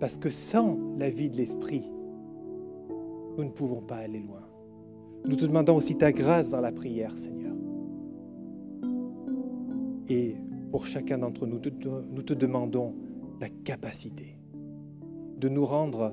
Parce 0.00 0.18
que 0.18 0.30
sans 0.30 0.76
la 0.98 1.10
vie 1.10 1.30
de 1.30 1.36
l'Esprit, 1.36 1.84
nous 3.36 3.44
ne 3.44 3.50
pouvons 3.50 3.80
pas 3.80 3.98
aller 3.98 4.18
loin. 4.18 4.42
Nous 5.24 5.36
te 5.36 5.46
demandons 5.46 5.76
aussi 5.76 5.96
ta 5.96 6.10
grâce 6.10 6.50
dans 6.50 6.60
la 6.60 6.72
prière, 6.72 7.16
Seigneur. 7.16 7.54
Et 10.08 10.34
pour 10.72 10.86
chacun 10.86 11.18
d'entre 11.18 11.46
nous, 11.46 11.60
nous 12.10 12.22
te 12.22 12.34
demandons 12.34 12.94
la 13.40 13.48
capacité 13.48 14.36
de 15.36 15.48
nous 15.48 15.64
rendre 15.64 16.12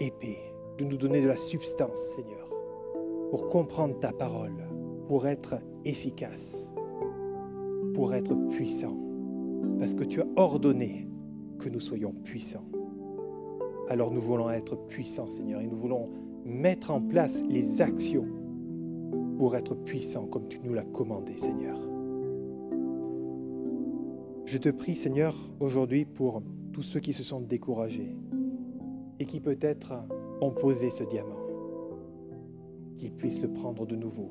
épais, 0.00 0.38
de 0.78 0.84
nous 0.84 0.96
donner 0.96 1.20
de 1.20 1.28
la 1.28 1.36
substance, 1.36 2.00
Seigneur, 2.16 2.41
pour 3.32 3.48
comprendre 3.48 3.98
ta 3.98 4.12
parole, 4.12 4.68
pour 5.08 5.26
être 5.26 5.54
efficace, 5.86 6.70
pour 7.94 8.12
être 8.12 8.34
puissant, 8.50 8.94
parce 9.78 9.94
que 9.94 10.04
tu 10.04 10.20
as 10.20 10.26
ordonné 10.36 11.08
que 11.58 11.70
nous 11.70 11.80
soyons 11.80 12.12
puissants. 12.12 12.66
Alors 13.88 14.10
nous 14.10 14.20
voulons 14.20 14.50
être 14.50 14.76
puissants, 14.86 15.30
Seigneur, 15.30 15.62
et 15.62 15.66
nous 15.66 15.78
voulons 15.78 16.10
mettre 16.44 16.90
en 16.90 17.00
place 17.00 17.42
les 17.48 17.80
actions 17.80 18.28
pour 19.38 19.56
être 19.56 19.76
puissants 19.76 20.26
comme 20.26 20.46
tu 20.48 20.60
nous 20.62 20.74
l'as 20.74 20.84
commandé, 20.84 21.38
Seigneur. 21.38 21.78
Je 24.44 24.58
te 24.58 24.68
prie, 24.68 24.94
Seigneur, 24.94 25.34
aujourd'hui 25.58 26.04
pour 26.04 26.42
tous 26.74 26.82
ceux 26.82 27.00
qui 27.00 27.14
se 27.14 27.24
sont 27.24 27.40
découragés 27.40 28.14
et 29.18 29.24
qui 29.24 29.40
peut-être 29.40 29.94
ont 30.42 30.50
posé 30.50 30.90
ce 30.90 31.04
diamant, 31.04 31.41
qu'ils 32.96 33.12
puissent 33.12 33.42
le 33.42 33.52
prendre 33.52 33.86
de 33.86 33.96
nouveau, 33.96 34.30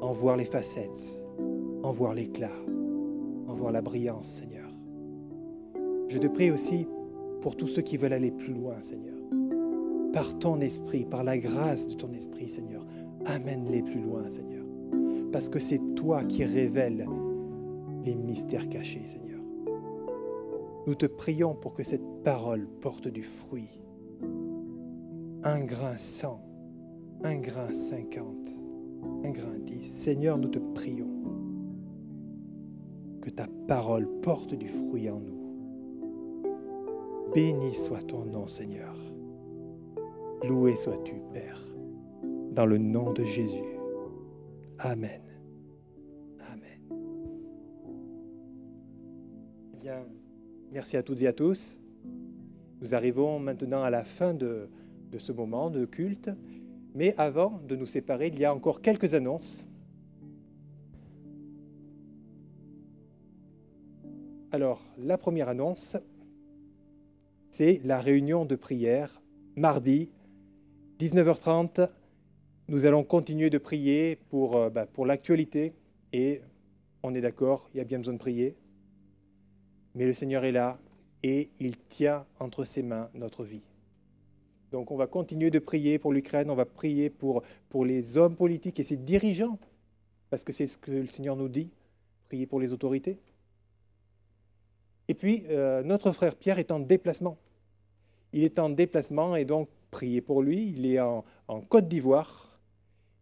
en 0.00 0.12
voir 0.12 0.36
les 0.36 0.44
facettes, 0.44 1.24
en 1.82 1.90
voir 1.90 2.14
l'éclat, 2.14 2.50
en 3.46 3.54
voir 3.54 3.72
la 3.72 3.82
brillance, 3.82 4.28
Seigneur. 4.28 4.70
Je 6.08 6.18
te 6.18 6.26
prie 6.26 6.50
aussi 6.50 6.86
pour 7.40 7.56
tous 7.56 7.66
ceux 7.66 7.82
qui 7.82 7.96
veulent 7.96 8.12
aller 8.12 8.30
plus 8.30 8.52
loin, 8.52 8.82
Seigneur. 8.82 9.16
Par 10.12 10.38
ton 10.38 10.60
esprit, 10.60 11.04
par 11.04 11.22
la 11.22 11.38
grâce 11.38 11.86
de 11.86 11.94
ton 11.94 12.12
esprit, 12.12 12.48
Seigneur, 12.48 12.84
amène-les 13.26 13.82
plus 13.82 14.00
loin, 14.00 14.28
Seigneur. 14.28 14.64
Parce 15.32 15.48
que 15.48 15.58
c'est 15.58 15.80
toi 15.94 16.24
qui 16.24 16.44
révèles 16.44 17.06
les 18.04 18.16
mystères 18.16 18.68
cachés, 18.68 19.06
Seigneur. 19.06 19.40
Nous 20.86 20.94
te 20.94 21.06
prions 21.06 21.54
pour 21.54 21.74
que 21.74 21.82
cette 21.82 22.22
parole 22.24 22.66
porte 22.80 23.06
du 23.06 23.22
fruit. 23.22 23.80
Un 25.44 25.60
grain 25.64 25.96
cent, 25.96 26.40
un 27.22 27.38
grain 27.38 27.72
cinquante, 27.72 28.48
un 29.24 29.30
grain 29.30 29.58
dix. 29.58 29.84
Seigneur, 29.84 30.38
nous 30.38 30.48
te 30.48 30.58
prions 30.58 31.08
que 33.20 33.30
ta 33.30 33.46
parole 33.68 34.08
porte 34.22 34.54
du 34.54 34.68
fruit 34.68 35.10
en 35.10 35.20
nous. 35.20 35.40
Béni 37.34 37.74
soit 37.74 38.02
ton 38.02 38.24
nom, 38.24 38.46
Seigneur. 38.46 38.96
Loué 40.48 40.74
sois-tu, 40.74 41.16
Père, 41.32 41.60
dans 42.52 42.66
le 42.66 42.78
nom 42.78 43.12
de 43.12 43.24
Jésus. 43.24 43.76
Amen. 44.78 45.20
Amen. 46.50 46.80
Eh 49.74 49.76
bien, 49.80 50.06
merci 50.72 50.96
à 50.96 51.02
toutes 51.02 51.20
et 51.20 51.26
à 51.26 51.34
tous. 51.34 51.78
Nous 52.80 52.94
arrivons 52.94 53.38
maintenant 53.38 53.82
à 53.82 53.90
la 53.90 54.04
fin 54.04 54.32
de, 54.32 54.70
de 55.12 55.18
ce 55.18 55.32
moment 55.32 55.68
de 55.68 55.84
culte. 55.84 56.30
Mais 56.94 57.14
avant 57.18 57.60
de 57.68 57.76
nous 57.76 57.86
séparer, 57.86 58.28
il 58.28 58.38
y 58.38 58.44
a 58.44 58.54
encore 58.54 58.82
quelques 58.82 59.14
annonces. 59.14 59.66
Alors, 64.52 64.82
la 64.98 65.16
première 65.16 65.48
annonce, 65.48 65.96
c'est 67.50 67.80
la 67.84 68.00
réunion 68.00 68.44
de 68.44 68.56
prière 68.56 69.22
mardi 69.56 70.10
19h30. 70.98 71.88
Nous 72.68 72.86
allons 72.86 73.04
continuer 73.04 73.50
de 73.50 73.58
prier 73.58 74.16
pour, 74.28 74.56
euh, 74.56 74.70
bah, 74.70 74.86
pour 74.86 75.06
l'actualité 75.06 75.72
et 76.12 76.40
on 77.02 77.14
est 77.14 77.20
d'accord, 77.20 77.70
il 77.72 77.78
y 77.78 77.80
a 77.80 77.84
bien 77.84 77.98
besoin 77.98 78.14
de 78.14 78.18
prier. 78.18 78.56
Mais 79.94 80.06
le 80.06 80.12
Seigneur 80.12 80.44
est 80.44 80.52
là 80.52 80.78
et 81.22 81.50
il 81.60 81.76
tient 81.76 82.26
entre 82.38 82.64
ses 82.64 82.82
mains 82.82 83.08
notre 83.14 83.44
vie. 83.44 83.62
Donc 84.70 84.90
on 84.90 84.96
va 84.96 85.06
continuer 85.06 85.50
de 85.50 85.58
prier 85.58 85.98
pour 85.98 86.12
l'Ukraine, 86.12 86.50
on 86.50 86.54
va 86.54 86.64
prier 86.64 87.10
pour, 87.10 87.42
pour 87.68 87.84
les 87.84 88.16
hommes 88.16 88.36
politiques 88.36 88.78
et 88.78 88.84
ses 88.84 88.96
dirigeants, 88.96 89.58
parce 90.30 90.44
que 90.44 90.52
c'est 90.52 90.66
ce 90.66 90.78
que 90.78 90.92
le 90.92 91.06
Seigneur 91.08 91.36
nous 91.36 91.48
dit, 91.48 91.70
prier 92.28 92.46
pour 92.46 92.60
les 92.60 92.72
autorités. 92.72 93.18
Et 95.08 95.14
puis, 95.14 95.44
euh, 95.48 95.82
notre 95.82 96.12
frère 96.12 96.36
Pierre 96.36 96.60
est 96.60 96.70
en 96.70 96.78
déplacement. 96.78 97.36
Il 98.32 98.44
est 98.44 98.60
en 98.60 98.70
déplacement 98.70 99.34
et 99.34 99.44
donc 99.44 99.68
priez 99.90 100.20
pour 100.20 100.40
lui. 100.40 100.72
Il 100.76 100.86
est 100.86 101.00
en, 101.00 101.24
Côte 101.68 101.88
d'Ivoire. 101.88 102.60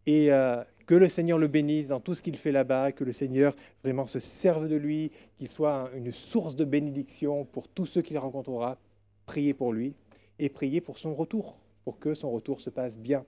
Et 0.05 0.31
euh, 0.31 0.63
que 0.85 0.93
le 0.93 1.09
Seigneur 1.09 1.39
le 1.39 1.47
bénisse 1.47 1.87
dans 1.87 1.99
tout 1.99 2.13
ce 2.13 2.21
qu'il 2.21 2.37
fait 2.37 2.51
là-bas, 2.51 2.91
que 2.91 3.03
le 3.03 3.13
Seigneur 3.13 3.55
vraiment 3.83 4.05
se 4.05 4.19
serve 4.19 4.67
de 4.67 4.75
lui, 4.75 5.11
qu'il 5.35 5.47
soit 5.47 5.89
une 5.95 6.11
source 6.11 6.55
de 6.55 6.63
bénédiction 6.63 7.43
pour 7.45 7.67
tous 7.67 7.87
ceux 7.87 8.03
qu'il 8.03 8.19
rencontrera. 8.19 8.77
Priez 9.25 9.55
pour 9.55 9.73
lui 9.73 9.95
et 10.39 10.49
priez 10.49 10.81
pour 10.81 10.97
son 10.97 11.13
retour, 11.13 11.57
pour 11.83 11.99
que 11.99 12.13
son 12.13 12.31
retour 12.31 12.61
se 12.61 12.69
passe 12.69 12.97
bien. 12.97 13.25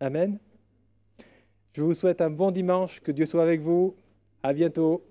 Amen. 0.00 0.38
Je 1.72 1.82
vous 1.82 1.94
souhaite 1.94 2.20
un 2.20 2.30
bon 2.30 2.50
dimanche, 2.50 3.00
que 3.00 3.12
Dieu 3.12 3.26
soit 3.26 3.42
avec 3.42 3.60
vous. 3.60 3.94
À 4.42 4.52
bientôt. 4.52 5.04